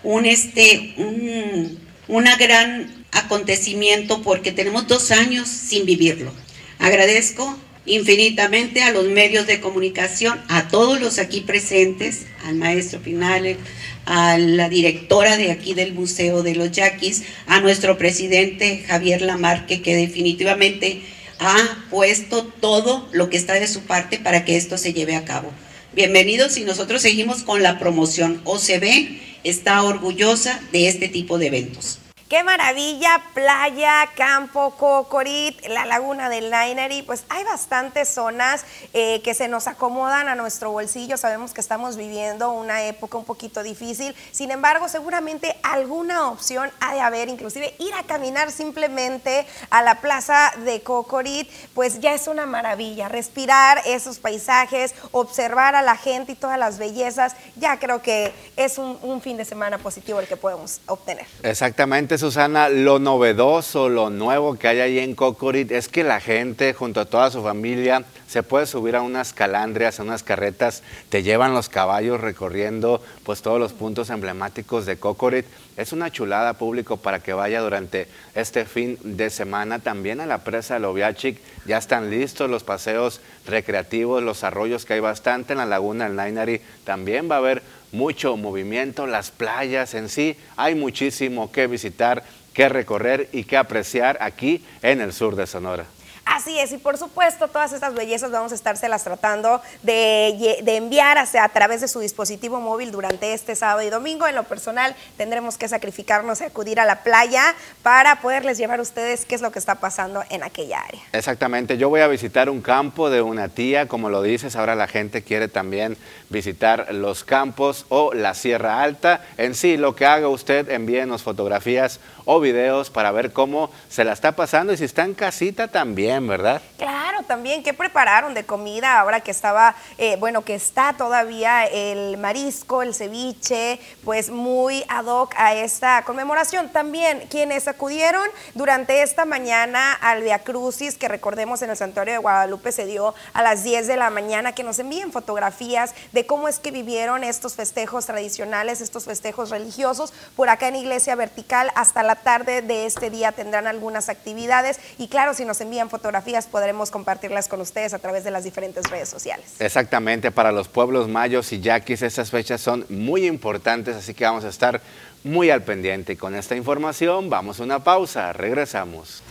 un, 0.03 0.25
este, 0.25 0.93
un 0.97 1.85
una 2.07 2.35
gran 2.35 3.05
acontecimiento 3.11 4.21
porque 4.21 4.51
tenemos 4.51 4.87
dos 4.87 5.11
años 5.11 5.47
sin 5.47 5.85
vivirlo. 5.85 6.31
Agradezco 6.79 7.57
infinitamente 7.85 8.81
a 8.81 8.91
los 8.91 9.05
medios 9.05 9.47
de 9.47 9.59
comunicación, 9.59 10.41
a 10.47 10.67
todos 10.67 10.99
los 10.99 11.19
aquí 11.19 11.41
presentes, 11.41 12.25
al 12.43 12.55
maestro 12.55 12.99
Pinales, 12.99 13.57
a 14.05 14.37
la 14.37 14.69
directora 14.69 15.37
de 15.37 15.51
aquí 15.51 15.73
del 15.73 15.93
Museo 15.93 16.43
de 16.43 16.55
los 16.55 16.71
Yaquis, 16.71 17.23
a 17.47 17.59
nuestro 17.61 17.97
presidente 17.97 18.83
Javier 18.87 19.21
Lamarque, 19.21 19.81
que 19.81 19.95
definitivamente 19.95 21.01
ha 21.39 21.85
puesto 21.89 22.45
todo 22.45 23.07
lo 23.11 23.29
que 23.29 23.37
está 23.37 23.53
de 23.53 23.67
su 23.67 23.81
parte 23.81 24.19
para 24.19 24.45
que 24.45 24.55
esto 24.55 24.77
se 24.77 24.93
lleve 24.93 25.15
a 25.15 25.25
cabo. 25.25 25.51
Bienvenidos 25.93 26.57
y 26.57 26.63
nosotros 26.63 27.01
seguimos 27.01 27.43
con 27.43 27.63
la 27.63 27.79
promoción. 27.79 28.41
OCB 28.43 29.19
está 29.43 29.83
orgullosa 29.83 30.59
de 30.71 30.87
este 30.87 31.07
tipo 31.07 31.37
de 31.37 31.47
eventos. 31.47 31.99
Qué 32.27 32.43
maravilla, 32.43 33.21
playa, 33.35 34.09
campo, 34.15 34.71
Cocorit, 34.71 35.63
la 35.67 35.85
laguna 35.85 36.27
del 36.27 36.49
Nainari, 36.49 37.03
pues 37.03 37.23
hay 37.29 37.43
bastantes 37.43 38.09
zonas 38.09 38.65
eh, 38.93 39.21
que 39.21 39.35
se 39.35 39.47
nos 39.47 39.67
acomodan 39.67 40.27
a 40.27 40.33
nuestro 40.33 40.71
bolsillo. 40.71 41.17
Sabemos 41.17 41.53
que 41.53 41.61
estamos 41.61 41.97
viviendo 41.97 42.51
una 42.51 42.81
época 42.85 43.19
un 43.19 43.25
poquito 43.25 43.61
difícil, 43.61 44.15
sin 44.31 44.49
embargo, 44.49 44.89
seguramente 44.89 45.55
alguna 45.61 46.27
opción 46.31 46.71
ha 46.79 46.95
de 46.95 47.01
haber, 47.01 47.29
inclusive 47.29 47.75
ir 47.77 47.93
a 47.93 48.01
caminar 48.01 48.51
simplemente 48.51 49.45
a 49.69 49.83
la 49.83 50.01
plaza 50.01 50.51
de 50.65 50.81
Cocorit, 50.81 51.47
pues 51.75 51.99
ya 51.99 52.15
es 52.15 52.27
una 52.27 52.47
maravilla. 52.47 53.07
Respirar 53.07 53.83
esos 53.85 54.17
paisajes, 54.17 54.95
observar 55.11 55.75
a 55.75 55.83
la 55.83 55.95
gente 55.95 56.31
y 56.31 56.35
todas 56.35 56.57
las 56.57 56.79
bellezas, 56.79 57.35
ya 57.55 57.77
creo 57.77 58.01
que 58.01 58.33
es 58.57 58.79
un, 58.79 58.97
un 59.03 59.21
fin 59.21 59.37
de 59.37 59.45
semana 59.45 59.77
positivo 59.77 60.19
el 60.19 60.27
que 60.27 60.37
podemos 60.37 60.81
obtener. 60.87 61.27
Exactamente 61.43 62.14
Susana, 62.17 62.69
lo 62.69 62.99
novedoso, 62.99 63.89
lo 63.89 64.09
nuevo 64.09 64.55
que 64.55 64.67
hay 64.67 64.79
ahí 64.79 64.99
en 64.99 65.15
Cocorit 65.15 65.71
es 65.71 65.87
que 65.87 66.03
la 66.03 66.19
gente, 66.19 66.73
junto 66.73 66.99
a 66.99 67.05
toda 67.05 67.31
su 67.31 67.41
familia, 67.41 68.05
se 68.27 68.43
puede 68.43 68.65
subir 68.65 68.95
a 68.95 69.01
unas 69.01 69.33
calandrias, 69.33 69.99
a 69.99 70.03
unas 70.03 70.23
carretas, 70.23 70.83
te 71.09 71.23
llevan 71.23 71.53
los 71.53 71.69
caballos 71.69 72.19
recorriendo 72.19 73.01
pues 73.23 73.41
todos 73.41 73.59
los 73.59 73.73
puntos 73.73 74.09
emblemáticos 74.09 74.85
de 74.85 74.97
Cocorit. 74.97 75.45
Es 75.77 75.93
una 75.93 76.11
chulada 76.11 76.53
público 76.53 76.97
para 76.97 77.19
que 77.19 77.33
vaya 77.33 77.61
durante 77.61 78.07
este 78.33 78.65
fin 78.65 78.97
de 79.03 79.29
semana. 79.29 79.79
También 79.79 80.21
a 80.21 80.25
la 80.25 80.43
presa 80.43 80.75
de 80.75 80.81
Loviachic 80.81 81.39
ya 81.65 81.77
están 81.77 82.09
listos 82.09 82.49
los 82.49 82.63
paseos 82.63 83.21
recreativos, 83.45 84.23
los 84.23 84.43
arroyos 84.43 84.85
que 84.85 84.93
hay 84.93 84.99
bastante 84.99 85.53
en 85.53 85.59
la 85.59 85.65
laguna 85.65 86.05
del 86.05 86.15
Nainari. 86.15 86.61
También 86.83 87.29
va 87.29 87.35
a 87.35 87.39
haber 87.39 87.61
mucho 87.91 88.37
movimiento, 88.37 89.07
las 89.07 89.31
playas 89.31 89.93
en 89.93 90.09
sí, 90.09 90.37
hay 90.57 90.75
muchísimo 90.75 91.51
que 91.51 91.67
visitar, 91.67 92.23
que 92.53 92.69
recorrer 92.69 93.29
y 93.31 93.43
que 93.43 93.57
apreciar 93.57 94.17
aquí 94.21 94.63
en 94.81 95.01
el 95.01 95.13
sur 95.13 95.35
de 95.35 95.47
Sonora. 95.47 95.85
Así 96.25 96.59
es, 96.59 96.71
y 96.71 96.79
por 96.79 96.97
supuesto 96.97 97.47
todas 97.47 97.71
estas 97.71 97.93
bellezas 97.93 98.31
vamos 98.31 98.51
a 98.51 98.55
estárselas 98.55 99.03
tratando 99.03 99.61
de, 99.83 100.59
enviar 100.65 101.19
hacia, 101.19 101.43
a 101.43 101.49
través 101.49 101.81
de 101.81 101.87
su 101.87 101.99
dispositivo 101.99 102.59
móvil 102.59 102.91
durante 102.91 103.33
este 103.33 103.55
sábado 103.55 103.83
y 103.83 103.91
domingo. 103.91 104.27
En 104.27 104.33
lo 104.33 104.43
personal 104.43 104.95
tendremos 105.17 105.57
que 105.57 105.67
sacrificarnos 105.67 106.41
y 106.41 106.45
acudir 106.45 106.79
a 106.79 106.85
la 106.85 107.03
playa 107.03 107.55
para 107.83 108.21
poderles 108.21 108.57
llevar 108.57 108.79
a 108.79 108.81
ustedes 108.81 109.25
qué 109.25 109.35
es 109.35 109.41
lo 109.41 109.51
que 109.51 109.59
está 109.59 109.75
pasando 109.75 110.23
en 110.29 110.43
aquella 110.43 110.81
área. 110.81 111.01
Exactamente, 111.13 111.77
yo 111.77 111.89
voy 111.89 112.01
a 112.01 112.07
visitar 112.07 112.49
un 112.49 112.61
campo 112.61 113.11
de 113.11 113.21
una 113.21 113.49
tía, 113.49 113.87
como 113.87 114.09
lo 114.09 114.23
dices, 114.23 114.55
ahora 114.55 114.75
la 114.75 114.87
gente 114.87 115.21
quiere 115.21 115.47
también 115.47 115.95
visitar 116.29 116.93
los 116.93 117.23
campos 117.23 117.85
o 117.89 118.13
la 118.13 118.33
Sierra 118.33 118.81
Alta. 118.81 119.21
En 119.37 119.53
sí, 119.53 119.77
lo 119.77 119.95
que 119.95 120.07
haga 120.07 120.27
usted, 120.27 120.69
envíenos 120.69 121.21
fotografías 121.21 121.99
o 122.25 122.39
videos 122.39 122.89
para 122.89 123.11
ver 123.11 123.31
cómo 123.31 123.69
se 123.89 124.03
la 124.03 124.13
está 124.13 124.33
pasando 124.33 124.73
y 124.73 124.77
si 124.77 124.83
está 124.83 125.03
en 125.03 125.13
casita 125.13 125.67
también, 125.67 126.27
¿verdad? 126.27 126.61
Claro, 126.77 127.05
también. 127.23 127.63
¿Qué 127.63 127.73
prepararon 127.73 128.33
de 128.33 128.45
comida 128.45 128.99
ahora 128.99 129.21
que 129.21 129.31
estaba, 129.31 129.75
eh, 129.97 130.17
bueno, 130.19 130.43
que 130.43 130.55
está 130.55 130.93
todavía 130.93 131.65
el 131.65 132.17
marisco, 132.17 132.81
el 132.81 132.93
ceviche, 132.93 133.79
pues 134.03 134.29
muy 134.29 134.83
ad 134.87 135.05
hoc 135.05 135.33
a 135.37 135.53
esta 135.53 136.03
conmemoración? 136.03 136.69
También 136.69 137.27
quienes 137.29 137.67
acudieron 137.67 138.27
durante 138.53 139.01
esta 139.01 139.25
mañana 139.25 139.93
al 139.93 140.23
Via 140.23 140.39
Crucis, 140.39 140.97
que 140.97 141.07
recordemos 141.07 141.61
en 141.61 141.69
el 141.69 141.77
Santuario 141.77 142.13
de 142.13 142.19
Guadalupe 142.19 142.71
se 142.71 142.85
dio 142.85 143.13
a 143.33 143.41
las 143.41 143.63
10 143.63 143.87
de 143.87 143.97
la 143.97 144.09
mañana, 144.09 144.53
que 144.53 144.63
nos 144.63 144.79
envíen 144.79 145.11
fotografías 145.11 145.93
de 146.11 146.25
cómo 146.25 146.47
es 146.47 146.59
que 146.59 146.71
vivieron 146.71 147.23
estos 147.23 147.55
festejos 147.55 148.05
tradicionales, 148.05 148.81
estos 148.81 149.05
festejos 149.05 149.49
religiosos, 149.49 150.13
por 150.35 150.49
acá 150.49 150.67
en 150.67 150.75
Iglesia 150.75 151.15
Vertical 151.15 151.71
hasta 151.75 152.03
la 152.03 152.14
tarde 152.15 152.61
de 152.61 152.85
este 152.85 153.09
día 153.09 153.31
tendrán 153.31 153.67
algunas 153.67 154.09
actividades 154.09 154.79
y 154.97 155.07
claro, 155.07 155.33
si 155.33 155.45
nos 155.45 155.61
envían 155.61 155.89
fotografías 155.89 156.47
podremos 156.47 156.91
compartirlas 156.91 157.47
con 157.47 157.61
ustedes 157.61 157.93
a 157.93 157.99
través 157.99 158.23
de 158.23 158.31
las 158.31 158.43
diferentes 158.43 158.89
redes 158.89 159.09
sociales. 159.09 159.45
Exactamente, 159.59 160.31
para 160.31 160.51
los 160.51 160.67
pueblos 160.67 161.07
mayos 161.07 161.51
y 161.53 161.61
yaquis 161.61 162.01
estas 162.01 162.31
fechas 162.31 162.61
son 162.61 162.85
muy 162.89 163.25
importantes, 163.25 163.95
así 163.95 164.13
que 164.13 164.25
vamos 164.25 164.43
a 164.45 164.49
estar 164.49 164.81
muy 165.23 165.49
al 165.49 165.63
pendiente. 165.63 166.17
Con 166.17 166.35
esta 166.35 166.55
información 166.55 167.29
vamos 167.29 167.59
a 167.59 167.63
una 167.63 167.83
pausa, 167.83 168.31
regresamos. 168.33 169.23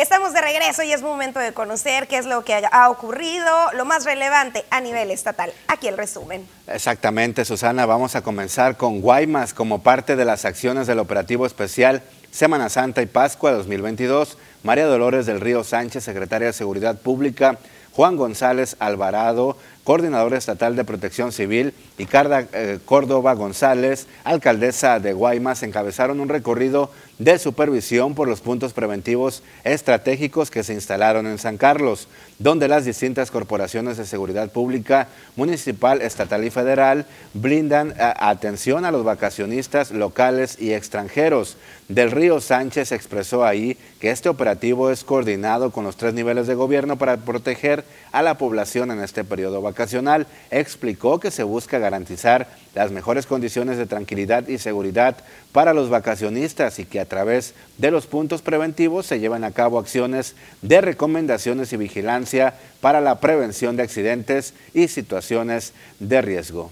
Estamos 0.00 0.32
de 0.32 0.40
regreso 0.40 0.82
y 0.82 0.94
es 0.94 1.02
momento 1.02 1.40
de 1.40 1.52
conocer 1.52 2.08
qué 2.08 2.16
es 2.16 2.24
lo 2.24 2.42
que 2.42 2.62
ha 2.72 2.88
ocurrido, 2.88 3.46
lo 3.74 3.84
más 3.84 4.06
relevante 4.06 4.64
a 4.70 4.80
nivel 4.80 5.10
estatal. 5.10 5.52
Aquí 5.68 5.88
el 5.88 5.98
resumen. 5.98 6.48
Exactamente, 6.68 7.44
Susana. 7.44 7.84
Vamos 7.84 8.16
a 8.16 8.22
comenzar 8.22 8.78
con 8.78 9.02
Guaymas 9.02 9.52
como 9.52 9.82
parte 9.82 10.16
de 10.16 10.24
las 10.24 10.46
acciones 10.46 10.86
del 10.86 11.00
operativo 11.00 11.44
especial 11.44 12.02
Semana 12.30 12.70
Santa 12.70 13.02
y 13.02 13.06
Pascua 13.06 13.52
2022. 13.52 14.38
María 14.62 14.86
Dolores 14.86 15.26
del 15.26 15.38
Río 15.38 15.64
Sánchez, 15.64 16.02
secretaria 16.02 16.46
de 16.46 16.54
Seguridad 16.54 16.98
Pública, 16.98 17.58
Juan 17.92 18.16
González 18.16 18.76
Alvarado, 18.78 19.58
coordinador 19.84 20.32
estatal 20.32 20.76
de 20.76 20.84
protección 20.84 21.32
civil, 21.32 21.74
y 21.98 22.06
Carda 22.06 22.46
eh, 22.52 22.78
Córdoba 22.86 23.34
González, 23.34 24.06
alcaldesa 24.24 24.98
de 24.98 25.12
Guaymas, 25.12 25.62
encabezaron 25.62 26.20
un 26.20 26.28
recorrido 26.30 26.90
de 27.20 27.38
supervisión 27.38 28.14
por 28.14 28.28
los 28.28 28.40
puntos 28.40 28.72
preventivos 28.72 29.42
estratégicos 29.62 30.50
que 30.50 30.64
se 30.64 30.72
instalaron 30.72 31.26
en 31.26 31.36
San 31.36 31.58
Carlos, 31.58 32.08
donde 32.38 32.66
las 32.66 32.86
distintas 32.86 33.30
corporaciones 33.30 33.98
de 33.98 34.06
seguridad 34.06 34.50
pública, 34.50 35.06
municipal, 35.36 36.00
estatal 36.00 36.42
y 36.44 36.50
federal 36.50 37.04
brindan 37.34 37.90
eh, 37.90 37.94
atención 37.98 38.86
a 38.86 38.90
los 38.90 39.04
vacacionistas 39.04 39.90
locales 39.90 40.56
y 40.58 40.72
extranjeros. 40.72 41.58
Del 41.88 42.10
Río 42.10 42.40
Sánchez 42.40 42.90
expresó 42.92 43.44
ahí 43.44 43.76
que 44.00 44.10
este 44.10 44.30
operativo 44.30 44.90
es 44.90 45.04
coordinado 45.04 45.72
con 45.72 45.84
los 45.84 45.96
tres 45.96 46.14
niveles 46.14 46.46
de 46.46 46.54
gobierno 46.54 46.96
para 46.96 47.18
proteger 47.18 47.84
a 48.12 48.22
la 48.22 48.38
población 48.38 48.90
en 48.92 49.00
este 49.00 49.24
periodo 49.24 49.60
vacacional. 49.60 50.26
Explicó 50.50 51.20
que 51.20 51.30
se 51.30 51.42
busca 51.42 51.78
garantizar 51.78 52.48
las 52.74 52.90
mejores 52.90 53.26
condiciones 53.26 53.78
de 53.78 53.86
tranquilidad 53.86 54.48
y 54.48 54.58
seguridad 54.58 55.16
para 55.52 55.74
los 55.74 55.90
vacacionistas 55.90 56.78
y 56.78 56.84
que 56.84 57.00
a 57.00 57.06
través 57.06 57.54
de 57.78 57.90
los 57.90 58.06
puntos 58.06 58.42
preventivos 58.42 59.06
se 59.06 59.20
llevan 59.20 59.44
a 59.44 59.52
cabo 59.52 59.78
acciones 59.78 60.34
de 60.62 60.80
recomendaciones 60.80 61.72
y 61.72 61.76
vigilancia 61.76 62.54
para 62.80 63.00
la 63.00 63.20
prevención 63.20 63.76
de 63.76 63.82
accidentes 63.82 64.54
y 64.74 64.88
situaciones 64.88 65.72
de 65.98 66.22
riesgo. 66.22 66.70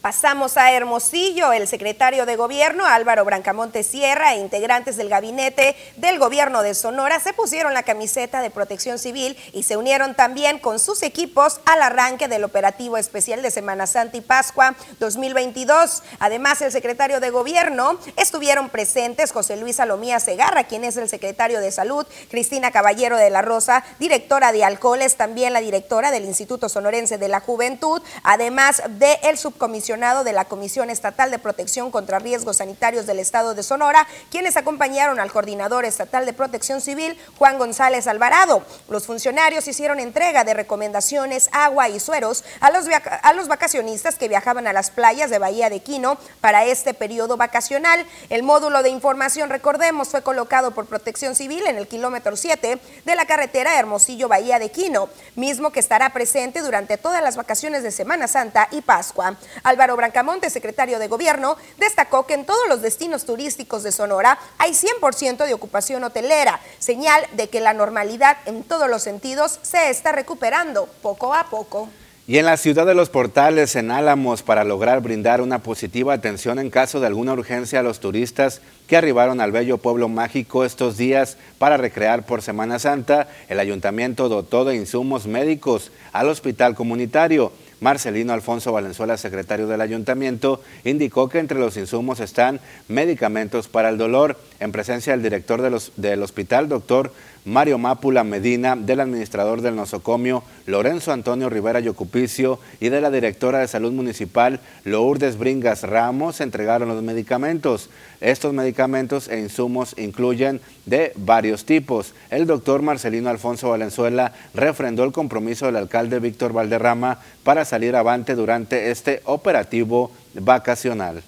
Pasamos 0.00 0.56
a 0.56 0.70
Hermosillo. 0.70 1.52
El 1.52 1.66
secretario 1.66 2.24
de 2.24 2.36
Gobierno, 2.36 2.86
Álvaro 2.86 3.24
Brancamonte 3.24 3.82
Sierra, 3.82 4.32
e 4.32 4.38
integrantes 4.38 4.96
del 4.96 5.08
gabinete 5.08 5.74
del 5.96 6.20
Gobierno 6.20 6.62
de 6.62 6.74
Sonora 6.74 7.18
se 7.18 7.32
pusieron 7.32 7.74
la 7.74 7.82
camiseta 7.82 8.40
de 8.40 8.50
protección 8.50 9.00
civil 9.00 9.36
y 9.52 9.64
se 9.64 9.76
unieron 9.76 10.14
también 10.14 10.60
con 10.60 10.78
sus 10.78 11.02
equipos 11.02 11.60
al 11.64 11.82
arranque 11.82 12.28
del 12.28 12.44
operativo 12.44 12.96
especial 12.96 13.42
de 13.42 13.50
Semana 13.50 13.88
Santa 13.88 14.16
y 14.16 14.20
Pascua 14.20 14.76
2022. 15.00 16.04
Además, 16.20 16.62
el 16.62 16.70
secretario 16.70 17.18
de 17.18 17.30
Gobierno 17.30 17.98
estuvieron 18.14 18.68
presentes 18.68 19.32
José 19.32 19.56
Luis 19.56 19.76
Salomía 19.76 20.20
Segarra, 20.20 20.64
quien 20.64 20.84
es 20.84 20.96
el 20.96 21.08
secretario 21.08 21.58
de 21.60 21.72
Salud, 21.72 22.06
Cristina 22.30 22.70
Caballero 22.70 23.16
de 23.16 23.30
la 23.30 23.42
Rosa, 23.42 23.82
directora 23.98 24.52
de 24.52 24.62
Alcoholes, 24.62 25.16
también 25.16 25.52
la 25.52 25.60
directora 25.60 26.12
del 26.12 26.24
Instituto 26.24 26.68
Sonorense 26.68 27.18
de 27.18 27.26
la 27.26 27.40
Juventud, 27.40 28.00
además 28.22 28.80
del 28.90 29.36
subcomisionado 29.36 29.87
de 29.88 30.32
la 30.34 30.44
Comisión 30.44 30.90
Estatal 30.90 31.30
de 31.30 31.38
Protección 31.38 31.90
contra 31.90 32.18
Riesgos 32.18 32.58
Sanitarios 32.58 33.06
del 33.06 33.18
Estado 33.18 33.54
de 33.54 33.62
Sonora, 33.62 34.06
quienes 34.30 34.58
acompañaron 34.58 35.18
al 35.18 35.32
coordinador 35.32 35.86
estatal 35.86 36.26
de 36.26 36.34
Protección 36.34 36.82
Civil, 36.82 37.18
Juan 37.38 37.56
González 37.56 38.06
Alvarado. 38.06 38.62
Los 38.90 39.06
funcionarios 39.06 39.66
hicieron 39.66 39.98
entrega 39.98 40.44
de 40.44 40.52
recomendaciones, 40.52 41.48
agua 41.52 41.88
y 41.88 42.00
sueros 42.00 42.44
a 42.60 42.70
los, 42.70 42.84
a 43.22 43.32
los 43.32 43.48
vacacionistas 43.48 44.16
que 44.16 44.28
viajaban 44.28 44.66
a 44.66 44.74
las 44.74 44.90
playas 44.90 45.30
de 45.30 45.38
Bahía 45.38 45.70
de 45.70 45.80
Quino 45.80 46.18
para 46.42 46.66
este 46.66 46.92
periodo 46.92 47.38
vacacional. 47.38 48.04
El 48.28 48.42
módulo 48.42 48.82
de 48.82 48.90
información, 48.90 49.48
recordemos, 49.48 50.08
fue 50.10 50.20
colocado 50.22 50.72
por 50.72 50.84
Protección 50.84 51.34
Civil 51.34 51.66
en 51.66 51.78
el 51.78 51.88
kilómetro 51.88 52.36
7 52.36 52.78
de 53.06 53.14
la 53.14 53.24
carretera 53.24 53.78
Hermosillo-Bahía 53.78 54.58
de 54.58 54.70
Quino, 54.70 55.08
mismo 55.34 55.70
que 55.70 55.80
estará 55.80 56.10
presente 56.10 56.60
durante 56.60 56.98
todas 56.98 57.22
las 57.22 57.36
vacaciones 57.36 57.82
de 57.82 57.90
Semana 57.90 58.28
Santa 58.28 58.68
y 58.70 58.82
Pascua. 58.82 59.38
Álvaro 59.78 59.96
Brancamonte, 59.96 60.50
secretario 60.50 60.98
de 60.98 61.06
Gobierno, 61.06 61.56
destacó 61.76 62.26
que 62.26 62.34
en 62.34 62.44
todos 62.44 62.68
los 62.68 62.82
destinos 62.82 63.24
turísticos 63.24 63.84
de 63.84 63.92
Sonora 63.92 64.36
hay 64.58 64.72
100% 64.72 65.46
de 65.46 65.54
ocupación 65.54 66.02
hotelera, 66.02 66.58
señal 66.80 67.24
de 67.34 67.48
que 67.48 67.60
la 67.60 67.74
normalidad 67.74 68.38
en 68.46 68.64
todos 68.64 68.90
los 68.90 69.04
sentidos 69.04 69.60
se 69.62 69.90
está 69.90 70.10
recuperando 70.10 70.88
poco 71.00 71.32
a 71.32 71.44
poco. 71.44 71.88
Y 72.26 72.38
en 72.38 72.44
la 72.44 72.56
ciudad 72.56 72.86
de 72.86 72.94
los 72.94 73.08
portales, 73.08 73.76
en 73.76 73.92
Álamos, 73.92 74.42
para 74.42 74.64
lograr 74.64 75.00
brindar 75.00 75.40
una 75.40 75.60
positiva 75.60 76.12
atención 76.12 76.58
en 76.58 76.70
caso 76.70 76.98
de 76.98 77.06
alguna 77.06 77.32
urgencia 77.32 77.78
a 77.78 77.82
los 77.84 78.00
turistas 78.00 78.60
que 78.88 78.96
arribaron 78.96 79.40
al 79.40 79.52
bello 79.52 79.78
pueblo 79.78 80.08
mágico 80.08 80.64
estos 80.64 80.96
días 80.96 81.38
para 81.58 81.76
recrear 81.76 82.26
por 82.26 82.42
Semana 82.42 82.80
Santa, 82.80 83.28
el 83.48 83.60
ayuntamiento 83.60 84.28
dotó 84.28 84.64
de 84.64 84.74
insumos 84.74 85.26
médicos 85.26 85.92
al 86.12 86.28
hospital 86.28 86.74
comunitario. 86.74 87.52
Marcelino 87.80 88.32
Alfonso 88.32 88.72
Valenzuela, 88.72 89.16
secretario 89.16 89.66
del 89.66 89.80
ayuntamiento, 89.80 90.60
indicó 90.84 91.28
que 91.28 91.38
entre 91.38 91.58
los 91.58 91.76
insumos 91.76 92.20
están 92.20 92.60
medicamentos 92.88 93.68
para 93.68 93.88
el 93.88 93.98
dolor, 93.98 94.36
en 94.60 94.72
presencia 94.72 95.12
del 95.12 95.22
director 95.22 95.62
del 95.96 96.22
hospital, 96.22 96.68
doctor 96.68 97.12
Mario 97.44 97.78
Mápula 97.78 98.24
Medina, 98.24 98.76
del 98.76 99.00
administrador 99.00 99.62
del 99.62 99.76
nosocomio, 99.76 100.42
Lorenzo 100.66 101.12
Antonio 101.12 101.48
Rivera 101.48 101.80
Yocupicio, 101.80 102.58
y 102.80 102.88
de 102.88 103.00
la 103.00 103.10
directora 103.10 103.58
de 103.58 103.68
salud 103.68 103.92
municipal, 103.92 104.60
Lourdes 104.84 105.38
Bringas 105.38 105.82
Ramos, 105.82 106.40
entregaron 106.40 106.88
los 106.88 107.02
medicamentos. 107.02 107.90
Estos 108.20 108.52
medicamentos 108.52 109.28
e 109.28 109.40
insumos 109.40 109.94
incluyen 109.98 110.60
de 110.86 111.12
varios 111.16 111.64
tipos. 111.64 112.14
El 112.30 112.46
doctor 112.46 112.82
Marcelino 112.82 113.30
Alfonso 113.30 113.70
Valenzuela 113.70 114.32
refrendó 114.54 115.04
el 115.04 115.12
compromiso 115.12 115.66
del 115.66 115.76
alcalde 115.76 116.18
Víctor 116.18 116.52
Valderrama 116.52 117.18
para 117.44 117.64
salir 117.64 117.96
avante 117.96 118.34
durante 118.34 118.90
este 118.90 119.22
operativo 119.24 120.10
vacacional. 120.34 121.22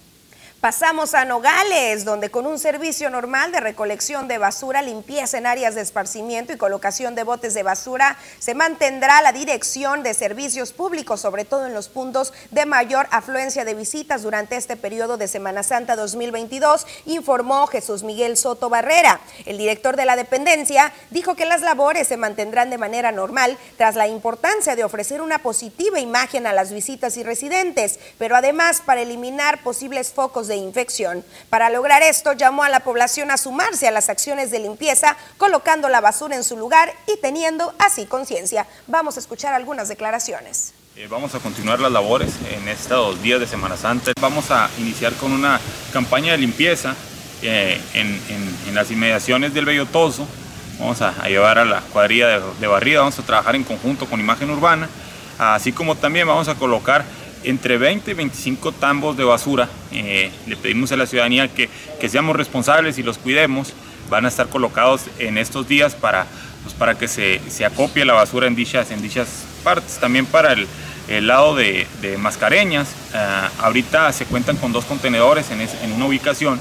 Pasamos 0.61 1.15
a 1.15 1.25
Nogales, 1.25 2.05
donde 2.05 2.29
con 2.29 2.47
un 2.47 2.59
servicio 2.59 3.09
normal 3.09 3.51
de 3.51 3.61
recolección 3.61 4.29
de 4.29 4.37
basura, 4.37 4.83
limpieza 4.83 5.39
en 5.39 5.47
áreas 5.47 5.75
de 5.75 5.81
esparcimiento 5.81 6.53
y 6.53 6.59
colocación 6.59 7.15
de 7.15 7.25
botes 7.25 7.55
de 7.55 7.63
basura, 7.63 8.19
se 8.39 8.55
mantendrá 8.55 9.23
la 9.23 9.33
dirección 9.33 10.03
de 10.03 10.13
servicios 10.13 10.75
públicos, 10.75 11.23
sobre 11.23 11.47
todo 11.47 11.65
en 11.65 11.73
los 11.73 11.89
puntos 11.89 12.35
de 12.51 12.67
mayor 12.67 13.07
afluencia 13.11 13.65
de 13.65 13.73
visitas 13.73 14.21
durante 14.21 14.57
este 14.57 14.77
periodo 14.77 15.17
de 15.17 15.29
Semana 15.29 15.63
Santa 15.63 15.97
2022, 15.97 16.87
informó 17.07 17.67
Jesús 17.67 18.03
Miguel 18.03 18.37
Soto 18.37 18.69
Barrera. 18.69 19.19
El 19.47 19.57
director 19.57 19.97
de 19.97 20.05
la 20.05 20.15
dependencia 20.15 20.93
dijo 21.09 21.37
que 21.37 21.47
las 21.47 21.63
labores 21.63 22.07
se 22.07 22.19
mantendrán 22.19 22.69
de 22.69 22.77
manera 22.77 23.13
normal 23.13 23.57
tras 23.79 23.97
la 23.97 24.09
importancia 24.09 24.77
de 24.77 24.85
ofrecer 24.85 25.23
una 25.23 25.39
positiva 25.39 26.01
imagen 26.01 26.47
a 26.47 26.53
las 26.53 26.71
visitas 26.71 27.17
y 27.17 27.23
residentes, 27.23 27.99
pero 28.19 28.37
además 28.37 28.83
para 28.85 29.01
eliminar 29.01 29.63
posibles 29.63 30.13
focos 30.13 30.50
de 30.51 30.57
infección. 30.57 31.25
Para 31.49 31.71
lograr 31.71 32.03
esto, 32.03 32.35
llamó 32.35 32.63
a 32.63 32.69
la 32.69 32.81
población 32.81 33.31
a 33.31 33.39
sumarse 33.39 33.89
a 33.89 33.91
las 33.91 34.11
acciones 34.11 34.51
de 34.51 34.59
limpieza, 34.59 35.17
colocando 35.39 35.89
la 35.89 36.03
basura 36.03 36.37
en 36.37 36.45
su 36.45 36.59
lugar 36.59 36.93
y 37.07 37.19
teniendo 37.21 37.73
así 37.79 38.05
conciencia. 38.05 38.67
Vamos 38.87 39.17
a 39.17 39.21
escuchar 39.21 39.55
algunas 39.55 39.89
declaraciones. 39.89 40.75
Eh, 40.97 41.07
vamos 41.09 41.35
a 41.35 41.39
continuar 41.39 41.81
las 41.81 41.93
labores 41.93 42.35
en 42.53 42.69
estos 42.69 43.23
días 43.23 43.41
de 43.41 43.47
Semana 43.47 43.79
Santa. 43.79 44.13
Vamos 44.21 44.51
a 44.51 44.69
iniciar 44.79 45.15
con 45.15 45.33
una 45.33 45.59
campaña 45.93 46.33
de 46.33 46.39
limpieza 46.39 46.95
eh, 47.43 47.81
en, 47.95 48.75
las 48.75 48.91
inmediaciones 48.91 49.55
del 49.55 49.65
Bellotoso. 49.65 50.27
Vamos 50.79 51.01
a, 51.01 51.13
llevar 51.29 51.59
a 51.59 51.65
la 51.65 51.81
cuadrilla 51.81 52.29
de, 52.29 52.43
de 52.59 52.67
barrida, 52.67 53.01
vamos 53.01 53.19
a 53.19 53.23
trabajar 53.23 53.55
en 53.55 53.65
conjunto 53.65 54.07
con 54.07 54.19
Imagen 54.19 54.51
Urbana, 54.51 54.89
así 55.39 55.73
como 55.73 55.95
también 55.95 56.27
vamos 56.27 56.49
a 56.49 56.55
colocar 56.55 57.05
entre 57.45 57.79
20 57.79 58.11
y 58.11 58.15
25 58.15 58.73
tambos 58.73 59.17
de 59.17 59.25
basura. 59.25 59.69
Eh, 59.93 60.31
le 60.47 60.57
pedimos 60.57 60.93
a 60.93 60.97
la 60.97 61.07
ciudadanía 61.07 61.49
que, 61.49 61.69
seamos 62.09 62.37
responsables 62.37 62.99
y 62.99 63.03
los 63.03 63.19
cuidemos. 63.19 63.73
Van 64.09 64.25
a 64.25 64.29
estar 64.29 64.49
colocados 64.49 65.03
en 65.19 65.39
estos 65.39 65.69
días 65.69 65.95
para, 65.95 66.27
pues, 66.63 66.75
para 66.75 66.99
que 66.99 67.09
se, 67.09 67.41
se, 67.49 67.65
acopie 67.65 68.05
la 68.05 68.13
basura 68.13 68.47
en 68.47 68.55
dichas, 68.55 68.91
en 68.91 69.03
dichas 69.03 69.29
partes. 69.63 69.99
También 69.99 70.27
para 70.27 70.53
el, 70.53 71.27
lado 71.27 71.55
de, 71.55 71.87
mascareñas. 72.19 72.89
Eh, 73.15 73.49
ahorita 73.61 74.13
se 74.13 74.25
cuentan 74.27 74.57
con 74.57 74.73
dos 74.73 74.85
contenedores 74.85 75.51
en, 75.51 75.61
en 75.61 75.93
una 75.93 76.07
ubicación 76.07 76.61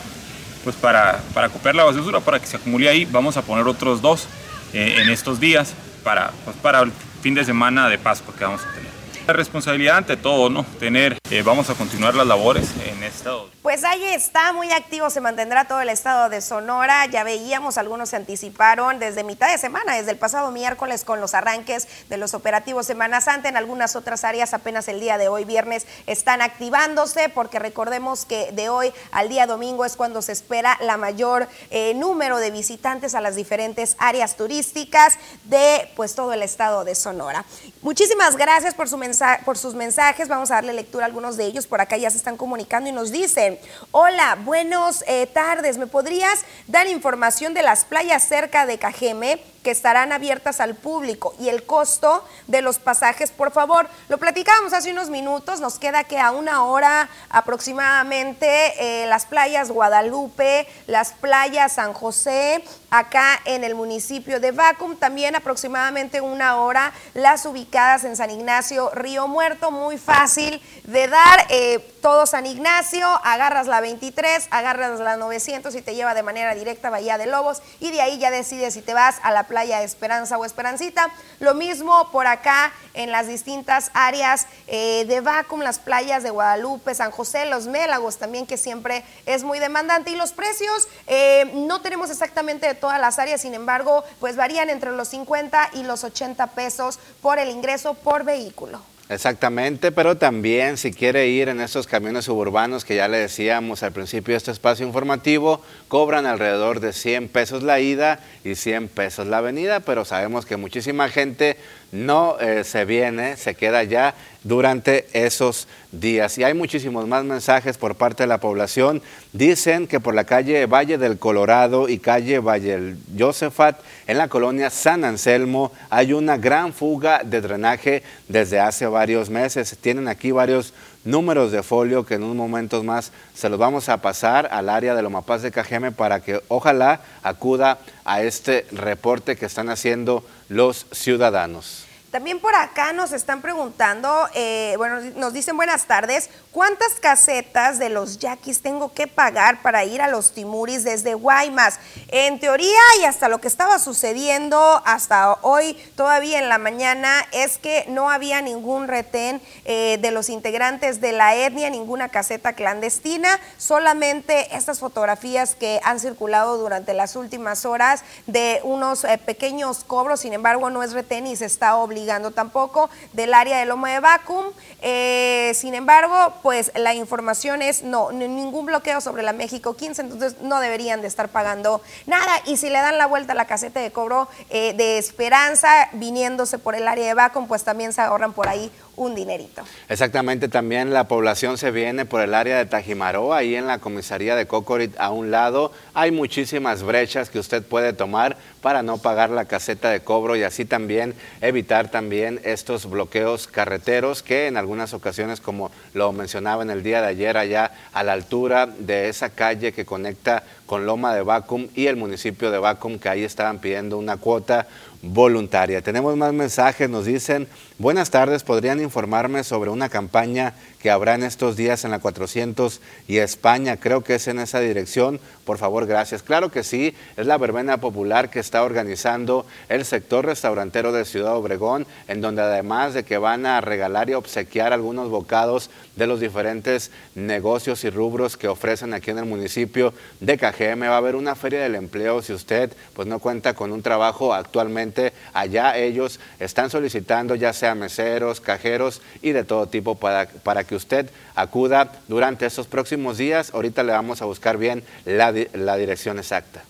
pues 0.64 0.76
para, 0.76 1.22
para 1.34 1.48
acopiar 1.48 1.76
la 1.76 1.84
basura, 1.84 2.20
para 2.20 2.40
que 2.40 2.46
se 2.46 2.58
acumule 2.58 2.90
ahí. 2.90 3.06
Vamos 3.06 3.38
a 3.38 3.42
poner 3.42 3.68
otros 3.68 4.02
dos 4.02 4.28
eh, 4.74 4.98
en 5.00 5.10
estos 5.10 5.40
días 5.40 5.74
para, 6.04 6.32
pues, 6.46 6.56
para 6.58 6.82
el 6.82 6.92
fin 7.22 7.34
de 7.34 7.44
semana 7.44 7.90
de 7.90 7.98
Pascua 7.98 8.34
que 8.38 8.44
vamos 8.44 8.62
a 8.62 8.74
tener. 8.74 8.99
La 9.30 9.34
responsabilidad 9.34 9.98
ante 9.98 10.18
todo, 10.18 10.50
¿no? 10.50 10.66
Tener, 10.80 11.20
eh, 11.30 11.44
vamos 11.44 11.70
a 11.70 11.76
continuar 11.76 12.16
las 12.16 12.26
labores 12.26 12.68
en 12.84 13.04
estado. 13.04 13.48
Pues 13.62 13.84
ahí 13.84 14.04
está, 14.06 14.54
muy 14.54 14.72
activo 14.72 15.12
se 15.12 15.22
mantendrá 15.22 15.66
todo 15.66 15.82
el 15.82 15.90
estado 15.90 16.30
de 16.30 16.42
Sonora. 16.42 17.06
Ya 17.06 17.24
veíamos, 17.24 17.78
algunos 17.78 18.10
se 18.10 18.16
anticiparon 18.16 18.98
desde 18.98 19.24
mitad 19.24 19.52
de 19.52 19.60
semana, 19.60 19.96
desde 19.96 20.10
el 20.10 20.18
pasado 20.18 20.50
miércoles 20.50 21.04
con 21.04 21.22
los 21.22 21.36
arranques 21.36 21.88
de 22.10 22.18
los 22.18 22.34
operativos 22.34 22.88
Semana 22.88 23.22
Santa. 23.22 23.50
En 23.50 23.58
algunas 23.58 23.96
otras 23.96 24.24
áreas 24.24 24.56
apenas 24.56 24.88
el 24.88 25.00
día 25.00 25.20
de 25.20 25.28
hoy, 25.28 25.46
viernes, 25.46 25.86
están 26.08 26.42
activándose 26.42 27.30
porque 27.30 27.60
recordemos 27.60 28.26
que 28.26 28.52
de 28.54 28.70
hoy 28.70 28.92
al 29.12 29.30
día 29.30 29.46
domingo 29.46 29.86
es 29.86 29.96
cuando 29.96 30.24
se 30.24 30.32
espera 30.32 30.76
la 30.82 30.98
mayor 30.98 31.48
eh, 31.70 31.94
número 31.94 32.40
de 32.40 32.50
visitantes 32.50 33.14
a 33.14 33.22
las 33.22 33.36
diferentes 33.36 33.96
áreas 34.00 34.38
turísticas 34.38 35.20
de 35.44 35.88
pues 35.96 36.15
todo 36.15 36.34
el 36.34 36.42
estado 36.42 36.84
de 36.84 36.96
Sonora. 36.96 37.46
Muchísimas 37.84 38.36
gracias 38.36 38.74
por 38.74 38.89
su 38.89 38.98
mensaje 38.98 39.18
por 39.45 39.58
sus 39.58 39.75
mensajes. 39.75 40.27
Vamos 40.27 40.51
a 40.51 40.55
darle 40.55 40.73
lectura 40.73 41.05
a 41.05 41.08
algunos 41.08 41.38
de 41.38 41.45
ellos. 41.45 41.67
Por 41.67 41.82
acá 41.82 41.97
ya 41.97 42.10
se 42.10 42.17
están 42.17 42.38
comunicando 42.38 42.89
y 42.89 42.93
nos 42.93 43.12
dicen, 43.12 43.60
hola, 43.91 44.38
buenos 44.43 45.03
eh, 45.08 45.27
tardes. 45.27 45.77
¿Me 45.77 45.88
podrías 45.88 46.39
dar 46.67 46.88
información 46.88 47.53
de 47.53 47.63
las 47.63 47.86
playas 47.86 48.23
cerca 48.23 48.65
de 48.65 48.77
Cajeme? 48.77 49.41
Que 49.63 49.72
estarán 49.72 50.12
abiertas 50.12 50.60
al 50.60 50.76
público 50.76 51.34
y 51.39 51.50
el 51.50 51.63
costo 51.63 52.24
de 52.48 52.62
los 52.62 52.80
pasajes, 52.80 53.32
por 53.32 53.52
favor. 53.52 53.88
Lo 54.08 54.17
platicábamos 54.17 54.74
hace 54.74 54.91
unos 54.91 55.10
minutos, 55.10 55.60
nos 55.60 55.80
queda 55.80 56.04
que 56.04 56.19
a 56.19 56.32
una 56.32 56.63
hora 56.63 57.10
aproximadamente 57.30 58.48
eh, 58.80 59.08
las 59.08 59.26
playas 59.26 59.72
Guadalupe, 59.72 60.67
las 60.88 61.13
playas 61.13 61.74
San 61.74 61.93
José, 61.93 62.63
acá 62.89 63.39
en 63.45 63.63
el 63.63 63.76
municipio 63.76 64.39
de 64.39 64.52
Vacum, 64.52 64.95
también 64.95 65.36
aproximadamente 65.36 66.22
una 66.22 66.58
hora 66.58 66.93
las 67.13 67.45
ubicadas 67.45 68.04
en 68.04 68.15
San 68.15 68.32
Ignacio, 68.32 68.89
Río 68.93 69.28
Muerto, 69.28 69.72
muy 69.72 69.98
fácil 69.98 70.62
de 70.84 71.08
dar, 71.08 71.45
eh, 71.50 71.80
todo 72.02 72.26
San 72.26 72.45
Ignacio, 72.45 73.06
agarras 73.24 73.67
la 73.67 73.82
23, 73.82 74.48
agarras 74.52 75.00
la 75.00 75.17
900 75.17 75.76
y 75.76 75.82
te 75.82 75.95
lleva 75.95 76.13
de 76.13 76.24
manera 76.24 76.56
directa 76.56 76.89
Bahía 76.89 77.17
de 77.17 77.28
Lobos 77.28 77.62
y 77.80 77.91
de 77.91 78.02
ahí 78.02 78.17
ya 78.17 78.32
decides 78.32 78.74
si 78.74 78.82
te 78.82 78.93
vas 78.93 79.17
a 79.24 79.32
la 79.32 79.43
Esperanza 79.63 80.38
o 80.38 80.45
Esperancita. 80.45 81.10
Lo 81.39 81.54
mismo 81.54 82.12
por 82.12 82.28
acá 82.28 82.72
en 82.93 83.12
las 83.12 83.28
distintas 83.28 83.91
áreas 83.93 84.48
eh, 84.67 85.06
de 85.08 85.22
Vacum, 85.22 85.62
las 85.62 85.80
playas 85.80 86.24
de 86.24 86.30
Guadalupe, 86.30 86.95
San 86.95 87.12
José, 87.12 87.45
Los 87.45 87.67
Mélagos 87.67 88.17
también, 88.17 88.45
que 88.45 88.58
siempre 88.58 89.04
es 89.26 89.43
muy 89.43 89.60
demandante. 89.60 90.12
Y 90.12 90.15
los 90.15 90.32
precios 90.32 90.88
eh, 91.08 91.52
no 91.54 91.82
tenemos 91.82 92.10
exactamente 92.10 92.67
de 92.67 92.76
todas 92.76 93.00
las 93.00 93.19
áreas, 93.19 93.41
sin 93.41 93.54
embargo, 93.54 94.04
pues 94.19 94.36
varían 94.36 94.69
entre 94.69 94.91
los 94.91 95.10
50 95.10 95.72
y 95.74 95.84
los 95.84 96.04
80 96.04 96.48
pesos 96.48 97.00
por 97.22 97.39
el 97.39 97.50
ingreso 97.50 97.93
por 97.93 98.24
vehículo. 98.24 98.82
Exactamente, 99.10 99.91
pero 99.91 100.17
también 100.17 100.78
si 100.78 100.93
quiere 100.93 101.28
ir 101.30 101.50
en 101.50 101.62
estos 101.62 101.88
camiones 101.88 102.26
suburbanos 102.26 102.86
que 102.86 102.95
ya 102.95 103.08
le 103.08 103.17
decíamos 103.17 103.82
al 103.82 103.91
principio 103.91 104.34
de 104.34 104.38
este 104.38 104.52
espacio 104.52 104.86
informativo, 104.86 105.63
cobran 105.88 106.28
alrededor 106.28 106.80
de 106.80 106.93
100 106.93 107.28
pesos 107.30 107.63
la 107.63 107.80
ida 107.80 108.19
y 108.43 108.54
100 108.54 108.88
pesos 108.88 109.26
la 109.26 109.41
venida, 109.41 109.80
pero 109.80 110.06
sabemos 110.06 110.45
que 110.45 110.58
muchísima 110.58 111.10
gente 111.10 111.58
no 111.91 112.39
eh, 112.39 112.63
se 112.63 112.86
viene, 112.86 113.38
se 113.38 113.56
queda 113.56 113.84
ya 113.84 114.13
durante 114.43 115.08
esos 115.13 115.67
días. 115.91 116.38
Y 116.38 116.43
hay 116.43 116.54
muchísimos 116.54 117.08
más 117.08 117.23
mensajes 117.23 117.78
por 117.78 117.95
parte 117.95 118.23
de 118.23 118.28
la 118.28 118.39
población. 118.39 119.02
Dicen 119.34 119.88
que 119.88 119.99
por 119.99 120.13
la 120.15 120.23
calle 120.23 120.65
Valle 120.65 120.97
del 120.97 121.17
Colorado 121.17 121.89
y 121.89 121.99
calle 121.99 122.39
Valle 122.39 122.95
Josefat, 123.17 123.80
en 124.08 124.17
la 124.17 124.28
colonia 124.28 124.69
San 124.69 125.04
Anselmo, 125.04 125.71
hay 125.89 126.13
una 126.13 126.38
gran 126.38 126.73
fuga 126.73 127.21
de 127.23 127.41
drenaje 127.41 128.04
desde 128.28 128.60
hace 128.60 128.86
varios 128.86 129.30
meses. 129.30 129.78
Tienen 129.82 130.08
aquí 130.08 130.32
varios 130.32 130.73
números 131.04 131.52
de 131.52 131.63
folio 131.63 132.06
que 132.06 132.15
en 132.15 132.23
unos 132.23 132.36
momentos 132.36 132.84
más 132.84 133.12
se 133.34 133.49
los 133.49 133.58
vamos 133.58 133.89
a 133.89 133.97
pasar 133.97 134.49
al 134.52 134.69
área 134.69 134.95
de 134.95 135.02
Lomapaz 135.02 135.41
de 135.41 135.52
Cajeme 135.52 135.91
para 135.91 136.19
que 136.19 136.41
ojalá 136.49 137.02
acuda 137.23 137.80
a 138.06 138.21
este 138.21 138.65
reporte 138.71 139.36
que 139.36 139.45
están 139.45 139.69
haciendo 139.69 140.23
los 140.50 140.86
ciudadanos. 140.92 141.86
También 142.12 142.40
por 142.40 142.56
acá 142.56 142.92
nos 142.92 143.12
están 143.12 143.42
preguntando, 143.42 144.28
eh, 144.34 144.74
bueno, 144.78 145.00
nos 145.16 145.32
dicen 145.32 145.56
buenas 145.56 145.86
tardes, 145.86 146.32
¿cuántas 146.52 147.00
casetas 147.00 147.80
de 147.80 147.90
los 147.90 148.20
yaquis 148.20 148.62
tengo 148.62 148.94
que 148.94 149.08
pagar 149.08 149.62
para 149.62 149.86
ir 149.86 150.02
a 150.02 150.08
los 150.08 150.32
timuris 150.32 150.84
desde 150.84 151.14
Guaymas? 151.14 151.80
En 152.08 152.40
teoría 152.40 152.80
y 153.00 153.06
hasta 153.06 153.30
lo 153.30 153.40
que 153.40 153.48
estaba 153.48 153.80
sucediendo 153.80 154.82
hasta 154.86 155.34
hoy, 155.42 155.74
todavía 155.96 156.40
en 156.40 156.50
la 156.50 156.58
mañana, 156.58 157.26
es 157.32 157.58
que 157.58 157.86
no 157.88 158.10
había 158.10 158.42
ningún 158.42 158.88
retén 158.88 159.42
eh, 159.66 159.98
de 160.02 160.12
los 160.12 160.30
integrantes 160.30 161.02
de 161.02 161.12
la 161.12 161.36
etnia, 161.36 161.70
ninguna 161.70 162.10
caseta 162.10 162.54
clandestina, 162.54 163.40
solamente 163.58 164.56
estas 164.56 164.80
fotografías 164.80 165.56
que 165.56 165.80
han 165.84 166.00
circulado 166.00 166.58
durante 166.58 166.94
las 166.94 167.16
últimas 167.16 167.66
horas 167.66 168.04
de 168.28 168.60
unos 168.64 169.04
eh, 169.04 169.18
pequeños 169.18 169.84
cobros, 169.84 170.22
sin 170.22 170.34
embargo 170.34 170.70
no 170.70 170.84
es 170.84 170.94
retén 170.94 171.28
y 171.28 171.36
se 171.36 171.46
está 171.46 171.76
obligando 171.76 172.32
tampoco 172.32 172.90
del 173.14 173.34
área 173.34 173.60
de 173.60 173.66
Loma 173.66 173.92
de 173.92 174.00
Vacum. 174.00 174.46
Eh, 174.82 175.52
sin 175.56 175.76
embargo, 175.76 176.34
pues 176.41 176.71
la 176.75 176.93
información 176.93 177.62
es 177.62 177.84
no, 177.84 178.12
ningún 178.12 178.65
bloqueo 178.65 179.02
sobre 179.02 179.23
la 179.23 179.34
México 179.34 179.75
15, 179.75 180.02
entonces 180.02 180.36
no 180.41 180.60
deberían 180.60 181.02
de 181.02 181.08
estar 181.08 181.30
pagando 181.30 181.82
nada. 182.06 182.32
Y 182.45 182.58
si 182.58 182.69
le 182.69 182.80
dan 182.80 182.97
la 182.97 183.08
vuelta 183.08 183.34
a 183.34 183.36
la 183.36 183.45
caseta 183.45 183.80
de 183.80 183.91
cobro 183.91 184.28
eh, 184.49 184.73
de 184.73 184.97
Esperanza 184.97 185.89
viniéndose 185.93 186.58
por 186.60 186.75
el 186.75 186.88
área 186.88 187.08
de 187.08 187.13
Vacum, 187.13 187.47
pues 187.47 187.63
también 187.63 187.93
se 187.93 188.02
ahorran 188.02 188.34
por 188.34 188.47
ahí 188.47 188.71
un 189.00 189.16
dinerito. 189.16 189.64
Exactamente, 189.88 190.50
también 190.50 190.94
la 190.94 191.08
población 191.08 191.58
se 191.58 191.72
viene 191.72 192.04
por 192.06 192.22
el 192.22 192.34
área 192.34 192.58
de 192.58 192.66
Tajimaró, 192.66 193.34
ahí 193.34 193.56
en 193.56 193.66
la 193.66 193.80
comisaría 193.80 194.36
de 194.36 194.46
Cocorit 194.46 194.94
a 195.00 195.10
un 195.10 195.32
lado. 195.32 195.72
Hay 195.94 196.12
muchísimas 196.12 196.84
brechas 196.84 197.30
que 197.30 197.40
usted 197.40 197.64
puede 197.64 197.94
tomar 197.94 198.36
para 198.62 198.84
no 198.84 198.98
pagar 198.98 199.30
la 199.30 199.46
caseta 199.46 199.90
de 199.90 200.02
cobro 200.02 200.36
y 200.36 200.44
así 200.44 200.66
también 200.66 201.16
evitar 201.40 201.90
también 201.90 202.42
estos 202.44 202.90
bloqueos 202.90 203.48
carreteros 203.48 204.22
que 204.22 204.48
en 204.48 204.58
algunas 204.58 204.94
ocasiones, 204.94 205.40
como 205.40 205.72
lo 205.94 206.12
mencionaba 206.12 206.62
en 206.62 206.70
el 206.70 206.84
día 206.84 207.02
de 207.02 207.08
ayer, 207.08 207.38
allá 207.38 207.72
a 207.94 208.04
la 208.04 208.12
altura 208.12 208.68
de 208.68 209.08
esa 209.08 209.30
calle 209.30 209.72
que 209.72 209.86
conecta 209.86 210.44
con 210.66 210.86
Loma 210.86 211.16
de 211.16 211.22
Vacum 211.22 211.70
y 211.74 211.88
el 211.88 211.96
municipio 211.96 212.52
de 212.52 212.60
Vacum, 212.60 213.00
que 213.00 213.08
ahí 213.08 213.24
estaban 213.24 213.60
pidiendo 213.60 213.98
una 213.98 214.18
cuota 214.18 214.68
voluntaria. 215.02 215.82
Tenemos 215.82 216.18
más 216.18 216.34
mensajes, 216.34 216.90
nos 216.90 217.06
dicen, 217.06 217.48
buenas 217.80 218.12
tardes, 218.12 218.44
¿podrían 218.44 218.82
informarme 218.82 219.46
sobre 219.46 219.70
una 219.70 219.88
campaña 219.88 220.54
que 220.82 220.92
habrá 220.92 221.15
en 221.15 221.24
estos 221.24 221.56
días 221.56 221.86
en 221.86 221.92
la 221.92 222.00
400 222.00 222.82
y 223.08 223.18
España? 223.18 223.78
Creo 223.78 224.04
que 224.04 224.15
es 224.15 224.28
en 224.28 224.39
esa 224.39 224.60
dirección, 224.60 225.20
por 225.46 225.58
favor, 225.58 225.88
gracias. 225.88 226.22
Claro 226.22 226.52
que 226.52 226.63
sí, 226.63 226.94
es 227.15 227.26
la 227.26 227.38
verbena 227.38 227.78
popular 227.78 228.30
que 228.30 228.39
está 228.39 228.63
organizando 228.63 229.46
el 229.70 229.86
sector 229.86 230.26
restaurantero 230.26 230.92
de 230.92 231.06
Ciudad 231.06 231.38
Obregón, 231.38 231.88
en 232.10 232.20
donde 232.20 232.42
además 232.42 232.94
de 232.94 233.06
que 233.06 233.18
van 233.18 233.46
a 233.46 233.62
regalar 233.62 234.10
y 234.10 234.13
obsequiar 234.13 234.74
algunos 234.74 235.10
bocados 235.10 235.70
de 235.96 236.06
los 236.06 236.20
diferentes 236.20 236.92
negocios 237.15 237.84
y 237.86 237.89
rubros 237.89 238.36
que 238.36 238.50
ofrecen 238.50 238.94
aquí 238.94 239.12
en 239.12 239.20
el 239.20 239.26
municipio 239.26 239.94
de 240.20 240.38
Cajeme, 240.38 240.89
va 240.89 240.96
a 240.96 240.98
haber 240.98 241.15
una 241.15 241.36
feria 241.36 241.62
del 241.62 241.76
empleo 241.76 242.22
si 242.22 242.34
usted 242.34 242.74
pues 242.94 243.08
no 243.08 243.20
cuenta 243.20 243.54
con 243.54 243.72
un 243.72 243.82
trabajo 243.82 244.34
actualmente 244.34 245.13
allá 245.34 245.78
ellos 245.78 246.20
están 246.39 246.70
solicitando 246.70 247.36
ya 247.36 247.54
sea 247.54 247.68
meseros, 247.75 248.41
cajeros 248.41 249.01
y 249.21 249.32
de 249.32 249.43
todo 249.43 249.67
tipo 249.67 249.95
para, 249.95 250.27
para 250.27 250.63
que 250.63 250.75
usted 250.75 251.10
acuda 251.36 251.91
durante 252.08 252.45
estos 252.45 252.67
próximos 252.67 253.17
días. 253.17 253.51
Ahorita 253.53 253.84
le 253.84 253.91
vamos 253.91 254.21
a 254.21 254.25
buscar 254.25 254.58
bien 254.58 254.84
la, 255.05 255.34
la 255.53 255.77
dirección 255.77 256.17
exacta. 256.17 256.63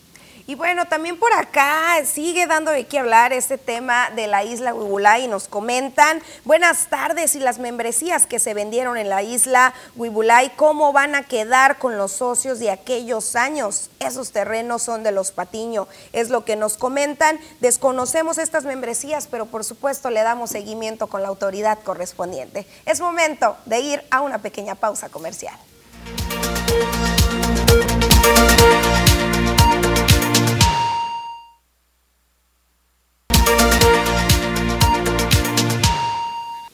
Y 0.49 0.55
bueno, 0.55 0.87
también 0.87 1.19
por 1.19 1.31
acá 1.31 2.03
sigue 2.03 2.47
dando 2.47 2.71
de 2.71 2.87
qué 2.87 2.97
hablar 2.97 3.33
este 3.33 3.59
tema 3.59 4.09
de 4.15 4.25
la 4.25 4.43
isla 4.43 4.73
Huibulay 4.73 5.27
nos 5.27 5.47
comentan, 5.47 6.23
buenas 6.43 6.87
tardes 6.87 7.35
y 7.35 7.39
las 7.39 7.59
membresías 7.59 8.25
que 8.25 8.39
se 8.39 8.55
vendieron 8.55 8.97
en 8.97 9.09
la 9.09 9.21
isla 9.21 9.75
Huibulay, 9.95 10.49
¿cómo 10.55 10.91
van 10.91 11.13
a 11.13 11.21
quedar 11.21 11.77
con 11.77 11.99
los 11.99 12.13
socios 12.13 12.57
de 12.57 12.71
aquellos 12.71 13.35
años? 13.35 13.91
Esos 13.99 14.31
terrenos 14.31 14.81
son 14.81 15.03
de 15.03 15.11
los 15.11 15.31
Patiño, 15.31 15.87
es 16.13 16.31
lo 16.31 16.43
que 16.45 16.55
nos 16.55 16.77
comentan. 16.77 17.39
Desconocemos 17.59 18.39
estas 18.39 18.65
membresías, 18.65 19.27
pero 19.27 19.45
por 19.45 19.63
supuesto 19.63 20.09
le 20.09 20.23
damos 20.23 20.49
seguimiento 20.49 21.05
con 21.05 21.21
la 21.21 21.27
autoridad 21.27 21.77
correspondiente. 21.83 22.65
Es 22.87 23.01
momento 23.01 23.55
de 23.65 23.81
ir 23.81 24.03
a 24.09 24.21
una 24.21 24.39
pequeña 24.39 24.73
pausa 24.73 25.09
comercial. 25.09 25.59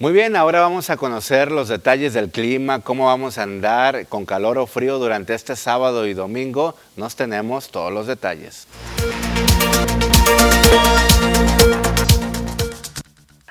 Muy 0.06 0.14
bien, 0.14 0.36
ahora 0.36 0.60
vamos 0.60 0.92
a 0.92 0.98
conocer 0.98 1.52
los 1.52 1.68
detalles 1.68 2.14
del 2.14 2.30
clima, 2.30 2.82
cómo 2.82 3.08
vamos 3.08 3.40
a 3.40 3.42
andar 3.42 4.06
con 4.06 4.28
calor 4.28 4.60
o 4.60 4.68
frío 4.68 5.00
durante 5.00 5.34
este 5.34 5.56
sábado 5.56 6.06
y 6.06 6.14
domingo. 6.14 6.76
Nos 6.96 7.16
tenemos 7.16 7.72
todos 7.72 7.92
los 7.92 8.06
detalles. 8.06 8.68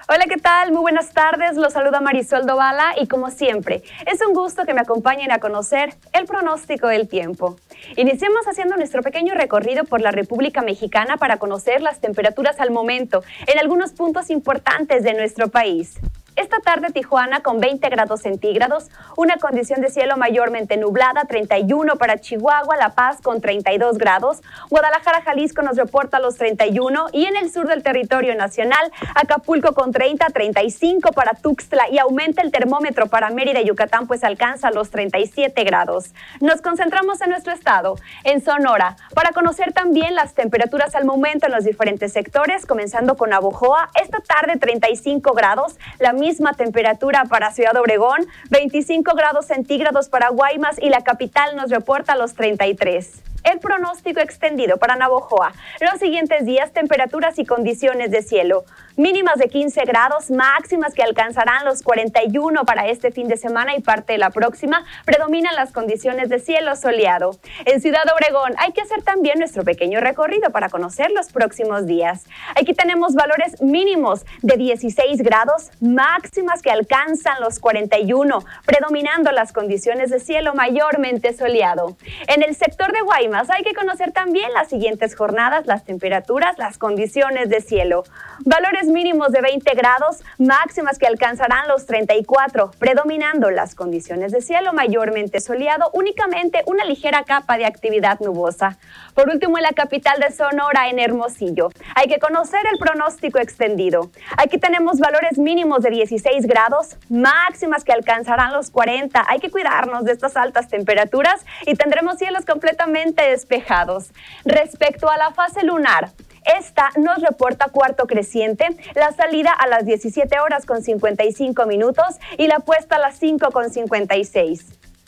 Hola, 0.06 0.26
¿qué 0.28 0.36
tal? 0.36 0.70
Muy 0.70 0.82
buenas 0.82 1.12
tardes. 1.12 1.56
Los 1.56 1.72
saluda 1.72 2.00
Marisol 2.00 2.46
Dovala 2.46 2.94
y 3.00 3.08
como 3.08 3.32
siempre, 3.32 3.82
es 4.06 4.24
un 4.24 4.32
gusto 4.32 4.64
que 4.64 4.74
me 4.74 4.82
acompañen 4.82 5.32
a 5.32 5.40
conocer 5.40 5.96
el 6.12 6.24
pronóstico 6.24 6.86
del 6.86 7.08
tiempo. 7.08 7.56
Iniciemos 7.96 8.46
haciendo 8.46 8.76
nuestro 8.76 9.02
pequeño 9.02 9.34
recorrido 9.34 9.82
por 9.82 10.00
la 10.00 10.12
República 10.12 10.62
Mexicana 10.62 11.16
para 11.16 11.38
conocer 11.38 11.82
las 11.82 12.00
temperaturas 12.00 12.60
al 12.60 12.70
momento 12.70 13.24
en 13.48 13.58
algunos 13.58 13.90
puntos 13.90 14.30
importantes 14.30 15.02
de 15.02 15.14
nuestro 15.14 15.48
país. 15.48 15.98
Esta 16.36 16.58
tarde 16.58 16.90
Tijuana 16.90 17.44
con 17.44 17.60
20 17.60 17.88
grados 17.90 18.22
centígrados, 18.22 18.88
una 19.16 19.36
condición 19.36 19.80
de 19.80 19.88
cielo 19.88 20.16
mayormente 20.16 20.76
nublada, 20.76 21.26
31 21.26 21.94
para 21.94 22.18
Chihuahua, 22.18 22.76
La 22.76 22.90
Paz 22.96 23.18
con 23.22 23.40
32 23.40 23.98
grados, 23.98 24.42
Guadalajara, 24.68 25.22
Jalisco 25.22 25.62
nos 25.62 25.76
reporta 25.76 26.18
los 26.18 26.34
31 26.36 27.06
y 27.12 27.26
en 27.26 27.36
el 27.36 27.52
sur 27.52 27.68
del 27.68 27.84
territorio 27.84 28.34
nacional, 28.34 28.90
Acapulco 29.14 29.74
con 29.74 29.92
30, 29.92 30.26
35 30.26 31.12
para 31.12 31.34
Tuxtla. 31.34 31.88
Y 31.92 31.98
aumenta 31.98 32.42
el 32.42 32.50
termómetro 32.50 33.06
para 33.06 33.30
Mérida 33.30 33.60
y 33.60 33.66
Yucatán 33.66 34.08
pues 34.08 34.24
alcanza 34.24 34.72
los 34.72 34.90
37 34.90 35.62
grados. 35.62 36.06
Nos 36.40 36.62
concentramos 36.62 37.20
en 37.20 37.30
nuestro 37.30 37.52
estado, 37.52 37.94
en 38.24 38.42
Sonora, 38.42 38.96
para 39.14 39.30
conocer 39.30 39.72
también 39.72 40.16
las 40.16 40.34
temperaturas 40.34 40.96
al 40.96 41.04
momento 41.04 41.46
en 41.46 41.52
los 41.52 41.62
diferentes 41.62 42.12
sectores, 42.12 42.66
comenzando 42.66 43.16
con 43.16 43.32
Abojoa, 43.32 43.90
esta 44.02 44.18
tarde 44.18 44.58
35 44.58 45.32
grados, 45.32 45.78
la 46.00 46.12
misma 46.24 46.54
temperatura 46.54 47.26
para 47.28 47.52
Ciudad 47.52 47.76
Obregón, 47.76 48.26
25 48.48 49.14
grados 49.14 49.44
centígrados 49.44 50.08
para 50.08 50.30
Guaymas 50.30 50.78
y 50.80 50.88
la 50.88 51.02
capital 51.02 51.54
nos 51.54 51.68
reporta 51.70 52.16
los 52.16 52.32
33 52.32 53.33
el 53.44 53.60
pronóstico 53.60 54.20
extendido 54.20 54.78
para 54.78 54.96
Navojoa. 54.96 55.52
Los 55.80 56.00
siguientes 56.00 56.44
días, 56.44 56.72
temperaturas 56.72 57.38
y 57.38 57.44
condiciones 57.44 58.10
de 58.10 58.22
cielo. 58.22 58.64
Mínimas 58.96 59.36
de 59.36 59.48
15 59.48 59.84
grados, 59.86 60.30
máximas 60.30 60.94
que 60.94 61.02
alcanzarán 61.02 61.64
los 61.64 61.82
41 61.82 62.64
para 62.64 62.86
este 62.86 63.10
fin 63.10 63.26
de 63.26 63.36
semana 63.36 63.74
y 63.74 63.80
parte 63.80 64.12
de 64.12 64.18
la 64.18 64.30
próxima. 64.30 64.84
Predominan 65.04 65.54
las 65.56 65.72
condiciones 65.72 66.28
de 66.28 66.38
cielo 66.38 66.76
soleado. 66.76 67.32
En 67.64 67.80
Ciudad 67.80 68.04
Obregón 68.14 68.54
hay 68.56 68.72
que 68.72 68.80
hacer 68.80 69.02
también 69.02 69.40
nuestro 69.40 69.64
pequeño 69.64 70.00
recorrido 70.00 70.50
para 70.50 70.68
conocer 70.68 71.10
los 71.10 71.32
próximos 71.32 71.86
días. 71.86 72.24
Aquí 72.54 72.72
tenemos 72.72 73.14
valores 73.14 73.60
mínimos 73.60 74.24
de 74.42 74.56
16 74.56 75.22
grados, 75.22 75.70
máximas 75.80 76.62
que 76.62 76.70
alcanzan 76.70 77.40
los 77.40 77.58
41, 77.58 78.44
predominando 78.64 79.32
las 79.32 79.52
condiciones 79.52 80.10
de 80.10 80.20
cielo 80.20 80.54
mayormente 80.54 81.32
soleado. 81.32 81.96
En 82.28 82.42
el 82.44 82.54
sector 82.54 82.92
de 82.92 83.00
Guaymas, 83.00 83.33
hay 83.34 83.64
que 83.64 83.74
conocer 83.74 84.12
también 84.12 84.52
las 84.52 84.68
siguientes 84.68 85.16
jornadas, 85.16 85.66
las 85.66 85.84
temperaturas, 85.84 86.56
las 86.56 86.78
condiciones 86.78 87.48
de 87.48 87.60
cielo. 87.60 88.04
Valores 88.44 88.86
mínimos 88.86 89.32
de 89.32 89.40
20 89.40 89.74
grados, 89.74 90.22
máximas 90.38 90.98
que 90.98 91.06
alcanzarán 91.06 91.66
los 91.66 91.84
34, 91.86 92.70
predominando 92.78 93.50
las 93.50 93.74
condiciones 93.74 94.30
de 94.30 94.40
cielo 94.40 94.72
mayormente 94.72 95.40
soleado, 95.40 95.90
únicamente 95.94 96.62
una 96.66 96.84
ligera 96.84 97.24
capa 97.24 97.58
de 97.58 97.66
actividad 97.66 98.20
nubosa. 98.20 98.78
Por 99.14 99.28
último, 99.28 99.58
en 99.58 99.64
la 99.64 99.72
capital 99.72 100.20
de 100.20 100.30
Sonora, 100.30 100.88
en 100.88 101.00
Hermosillo, 101.00 101.70
hay 101.96 102.06
que 102.06 102.20
conocer 102.20 102.60
el 102.72 102.78
pronóstico 102.78 103.38
extendido. 103.38 104.10
Aquí 104.36 104.58
tenemos 104.58 105.00
valores 105.00 105.38
mínimos 105.38 105.82
de 105.82 105.90
16 105.90 106.46
grados, 106.46 106.96
máximas 107.08 107.82
que 107.82 107.92
alcanzarán 107.92 108.52
los 108.52 108.70
40. 108.70 109.24
Hay 109.28 109.40
que 109.40 109.50
cuidarnos 109.50 110.04
de 110.04 110.12
estas 110.12 110.36
altas 110.36 110.68
temperaturas 110.68 111.44
y 111.66 111.74
tendremos 111.74 112.18
cielos 112.18 112.44
completamente 112.44 113.23
despejados. 113.30 114.10
Respecto 114.44 115.10
a 115.10 115.16
la 115.16 115.32
fase 115.32 115.64
lunar, 115.64 116.12
esta 116.58 116.90
nos 116.96 117.22
reporta 117.22 117.68
cuarto 117.68 118.06
creciente, 118.06 118.66
la 118.94 119.12
salida 119.12 119.50
a 119.50 119.66
las 119.66 119.86
17 119.86 120.40
horas 120.40 120.66
con 120.66 120.82
55 120.82 121.66
minutos 121.66 122.16
y 122.36 122.48
la 122.48 122.60
puesta 122.60 122.96
a 122.96 122.98
las 122.98 123.16
5 123.18 123.50
con 123.50 123.70
56. 123.70 124.66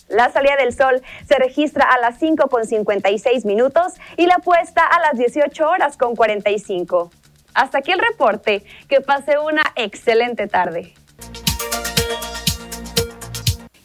La 0.08 0.30
salida 0.30 0.56
del 0.56 0.72
sol 0.72 1.02
se 1.28 1.36
registra 1.36 1.84
a 1.84 1.98
las 1.98 2.18
5 2.18 2.48
con 2.48 2.64
56 2.64 3.44
minutos 3.44 3.94
y 4.16 4.26
la 4.26 4.38
puesta 4.38 4.86
a 4.86 5.00
las 5.00 5.18
18 5.18 5.68
horas 5.68 5.96
con 5.96 6.14
45. 6.14 7.10
Hasta 7.54 7.78
aquí 7.78 7.90
el 7.90 7.98
reporte. 7.98 8.62
Que 8.88 9.00
pase 9.00 9.38
una 9.38 9.62
excelente 9.74 10.46
tarde. 10.46 10.94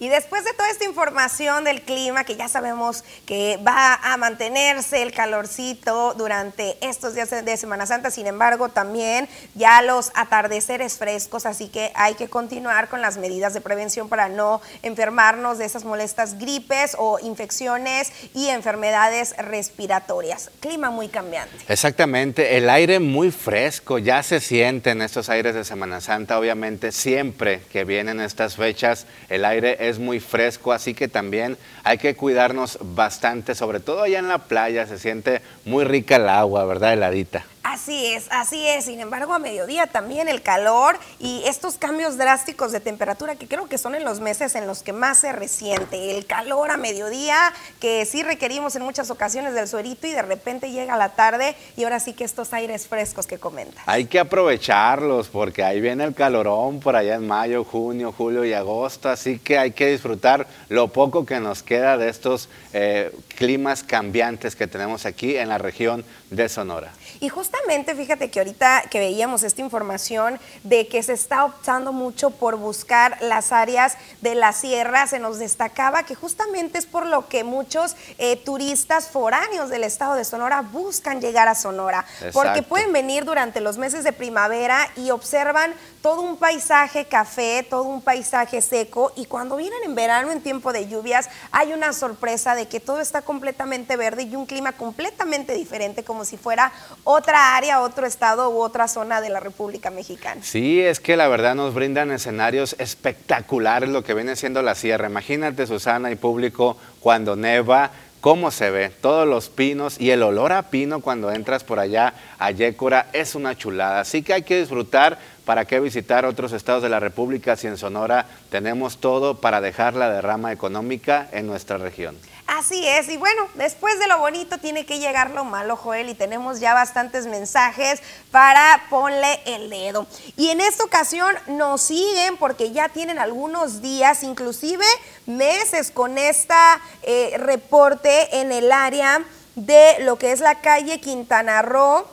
Y 0.02 0.10
después 0.10 0.44
de 0.44 0.54
toda 0.54 0.68
esta 0.72 0.86
información 0.86 1.64
del 1.64 1.84
clima, 1.84 2.24
que 2.24 2.36
ya 2.36 2.48
sabemos 2.48 3.04
que 3.28 3.60
va 3.64 3.94
a 3.94 4.18
mantenerse 4.18 5.04
el 5.04 5.12
calorcito 5.12 6.16
durante 6.16 6.76
estos 6.82 7.14
días 7.14 7.30
de 7.30 7.56
Semana 7.56 7.86
Santa, 7.86 8.10
sin 8.10 8.26
embargo, 8.26 8.70
también 8.70 9.30
ya 9.54 9.84
los 9.84 10.12
atardeceres 10.16 10.98
frescos, 10.98 11.46
así 11.46 11.68
que 11.68 11.92
hay 11.94 12.16
que 12.16 12.30
continuar 12.30 12.90
con 12.90 13.00
las 13.00 13.18
medidas 13.18 13.54
de 13.54 13.62
prevención 13.62 14.10
para 14.10 14.28
no 14.28 14.60
enfermarnos 14.82 15.60
de 15.60 15.66
esas 15.66 15.86
molestas 15.86 16.40
gripes 16.40 16.96
o 16.98 17.20
infecciones 17.20 18.12
y 18.34 18.48
enfermedades 18.48 19.36
respiratorias. 19.38 20.50
Clima 20.62 20.90
muy 20.90 21.10
cambiante. 21.10 21.56
Exactamente, 21.68 22.58
el 22.58 22.72
aire 22.72 23.00
muy 23.00 23.30
fresco, 23.30 24.00
ya 24.00 24.24
se 24.24 24.40
siente 24.40 24.90
en 24.90 25.04
estos 25.04 25.30
aires 25.30 25.54
de 25.54 25.64
Semana 25.64 26.02
Santa, 26.02 26.40
obviamente 26.40 26.92
siempre 26.92 27.62
que 27.72 27.84
vienen 27.84 28.20
estas 28.20 28.56
fechas 28.56 29.06
el 29.30 29.46
aire 29.46 29.91
es 29.92 30.00
muy 30.00 30.20
fresco, 30.20 30.74
así 30.74 30.94
que 30.94 31.08
también 31.08 31.58
hay 31.84 32.00
que 32.00 32.16
cuidarnos 32.16 32.80
bastante, 32.82 33.54
sobre 33.54 33.80
todo 33.80 34.02
allá 34.02 34.20
en 34.20 34.28
la 34.28 34.40
playa, 34.40 34.88
se 34.88 34.98
siente 34.98 35.42
muy 35.66 35.84
rica 35.84 36.16
el 36.16 36.28
agua, 36.28 36.66
¿verdad? 36.66 36.94
Heladita. 36.94 37.46
Así 37.64 38.08
es, 38.08 38.26
así 38.32 38.68
es. 38.68 38.86
Sin 38.86 39.00
embargo, 39.00 39.34
a 39.34 39.40
mediodía 39.40 39.86
también 39.86 40.28
el 40.28 40.42
calor 40.42 40.98
y 41.20 41.44
estos 41.46 41.78
cambios 41.78 42.18
drásticos 42.18 42.72
de 42.72 42.80
temperatura 42.80 43.36
que 43.36 43.48
creo 43.48 43.68
que 43.68 43.78
son 43.78 43.94
en 43.94 44.04
los 44.04 44.20
meses 44.20 44.56
en 44.56 44.66
los 44.66 44.82
que 44.82 44.94
más 44.94 45.20
se 45.20 45.32
resiente. 45.32 46.18
El 46.18 46.26
calor 46.26 46.72
a 46.72 46.78
mediodía 46.78 47.54
que 47.80 48.06
sí 48.06 48.24
requerimos 48.24 48.76
en 48.76 48.82
muchas 48.82 49.12
ocasiones 49.12 49.54
del 49.54 49.68
suerito 49.68 50.08
y 50.08 50.12
de 50.12 50.24
repente 50.24 50.72
llega 50.72 50.98
la 50.98 51.10
tarde 51.10 51.56
y 51.78 51.84
ahora 51.84 52.00
sí 52.00 52.14
que 52.14 52.24
estos 52.24 52.52
aires 52.54 52.88
frescos 52.88 53.28
que 53.28 53.38
comenta. 53.38 53.84
Hay 53.86 54.06
que 54.06 54.20
aprovecharlos 54.20 55.28
porque 55.28 55.64
ahí 55.64 55.82
viene 55.82 56.04
el 56.04 56.16
calorón 56.16 56.80
por 56.80 56.96
allá 56.96 57.16
en 57.16 57.28
mayo, 57.28 57.64
junio, 57.64 58.12
julio 58.12 58.44
y 58.44 58.54
agosto, 58.54 59.08
así 59.10 59.38
que 59.38 59.60
hay 59.60 59.72
que 59.72 59.88
disfrutar 59.88 60.48
lo 60.70 60.88
poco 60.88 61.28
que 61.28 61.40
nos 61.40 61.62
queda 61.62 61.98
de 61.98 62.10
estos 62.10 62.50
eh, 62.74 63.12
climas 63.42 63.82
cambiantes 63.82 64.56
que 64.56 64.68
tenemos 64.68 65.08
aquí 65.08 65.36
en 65.36 65.50
la 65.50 65.58
región 65.58 66.06
de 66.30 66.48
Sonora. 66.48 66.92
Y 67.20 67.30
justamente, 67.30 67.96
fíjate 67.96 68.30
que 68.30 68.40
ahorita 68.40 68.84
que 68.92 69.00
veíamos 69.00 69.42
esta 69.42 69.62
información 69.62 70.40
de 70.64 70.88
que 70.88 71.02
se 71.02 71.14
está 71.14 71.44
optando 71.46 71.92
mucho 71.92 72.30
por 72.30 72.58
buscar 72.58 73.18
las 73.20 73.52
áreas 73.52 73.98
de 74.22 74.36
la 74.36 74.54
sierra, 74.54 75.08
se 75.08 75.18
nos 75.18 75.40
destacaba 75.40 76.04
que 76.04 76.14
justamente 76.14 76.78
es 76.78 76.86
por 76.86 77.08
lo 77.08 77.28
que 77.30 77.44
muchos 77.44 77.96
eh, 78.20 78.38
turistas 78.38 79.08
foráneos 79.08 79.72
del 79.72 79.86
estado 79.86 80.14
de 80.14 80.24
Sonora 80.24 80.62
buscan 80.62 81.20
llegar 81.20 81.48
a 81.48 81.56
Sonora, 81.56 82.06
porque 82.34 82.62
pueden 82.62 82.94
venir 82.94 83.26
durante 83.26 83.60
los 83.60 83.80
meses 83.80 84.04
de 84.04 84.14
primavera 84.14 84.88
y 84.96 85.10
observan 85.10 85.74
todo 86.04 86.22
un 86.22 86.38
paisaje 86.38 87.06
café, 87.06 87.66
todo 87.68 87.84
un 87.84 88.02
paisaje 88.02 88.62
seco, 88.62 89.12
y 89.16 89.26
cuando 89.26 89.56
vienen 89.56 89.80
en 89.84 89.96
verano, 89.96 90.32
en 90.32 90.42
tiempo 90.42 90.74
de 90.74 90.88
lluvias, 90.88 91.30
hay 91.52 91.74
una 91.74 91.94
sorpresa 91.94 92.54
de 92.54 92.68
que 92.68 92.80
todo 92.80 93.00
está 93.00 93.24
completamente 93.32 93.96
verde 93.96 94.24
y 94.24 94.36
un 94.36 94.46
clima 94.46 94.74
completamente 94.74 95.54
diferente, 95.54 96.04
como 96.04 96.26
si 96.26 96.36
fuera 96.36 96.74
otra 97.06 97.56
área, 97.56 97.80
otro 97.80 98.06
estado 98.06 98.50
u 98.50 98.62
otra 98.62 98.90
zona 98.90 99.22
de 99.22 99.30
la 99.30 99.40
República 99.40 99.90
Mexicana. 99.90 100.42
Sí, 100.44 100.82
es 100.82 101.00
que 101.00 101.16
la 101.16 101.30
verdad 101.30 101.56
nos 101.56 101.74
brindan 101.74 102.12
escenarios 102.12 102.76
espectaculares 102.78 103.88
lo 103.88 104.04
que 104.04 104.14
viene 104.14 104.36
siendo 104.36 104.62
la 104.62 104.76
sierra. 104.76 105.08
Imagínate, 105.08 105.66
Susana 105.66 106.12
y 106.12 106.16
público, 106.16 106.76
cuando 107.00 107.38
neva, 107.38 107.92
cómo 108.20 108.52
se 108.52 108.70
ve, 108.70 108.90
todos 108.90 109.26
los 109.26 109.48
pinos 109.48 109.96
y 109.98 110.10
el 110.10 110.24
olor 110.24 110.52
a 110.52 110.64
pino 110.64 111.00
cuando 111.00 111.32
entras 111.32 111.64
por 111.64 111.80
allá 111.80 112.14
a 112.38 112.52
Yécora 112.52 113.08
es 113.14 113.34
una 113.34 113.56
chulada. 113.56 114.02
Así 114.02 114.24
que 114.24 114.34
hay 114.34 114.44
que 114.44 114.60
disfrutar. 114.60 115.18
¿Para 115.46 115.66
qué 115.66 115.80
visitar 115.80 116.24
otros 116.26 116.54
estados 116.54 116.84
de 116.84 116.90
la 116.90 117.00
República 117.00 117.56
si 117.56 117.66
en 117.66 117.76
Sonora 117.76 118.28
tenemos 118.52 119.00
todo 119.00 119.42
para 119.42 119.60
dejar 119.60 119.96
la 119.96 120.10
derrama 120.10 120.52
económica 120.52 121.28
en 121.32 121.48
nuestra 121.48 121.78
región? 121.78 122.16
Así 122.54 122.86
es, 122.86 123.08
y 123.08 123.16
bueno, 123.16 123.48
después 123.54 123.98
de 123.98 124.08
lo 124.08 124.20
bonito 124.20 124.58
tiene 124.58 124.86
que 124.86 125.00
llegar 125.00 125.30
lo 125.30 125.46
malo, 125.46 125.78
Joel, 125.78 126.10
y 126.10 126.16
tenemos 126.16 126.60
ya 126.60 126.74
bastantes 126.74 127.26
mensajes 127.26 128.02
para 128.30 128.88
ponle 128.90 129.40
el 129.46 129.70
dedo. 129.70 130.06
Y 130.36 130.50
en 130.50 130.60
esta 130.60 130.84
ocasión 130.84 131.34
nos 131.48 131.80
siguen 131.82 132.36
porque 132.36 132.72
ya 132.74 132.90
tienen 132.90 133.20
algunos 133.20 133.82
días, 133.82 134.24
inclusive 134.24 134.84
meses, 135.26 135.92
con 135.92 136.18
esta 136.18 136.82
eh, 137.04 137.36
reporte 137.38 138.42
en 138.42 138.52
el 138.52 138.74
área 138.74 139.24
de 139.56 140.00
lo 140.02 140.18
que 140.18 140.34
es 140.34 140.42
la 140.42 140.60
calle 140.60 141.00
Quintana 141.00 141.62
Roo 141.62 142.06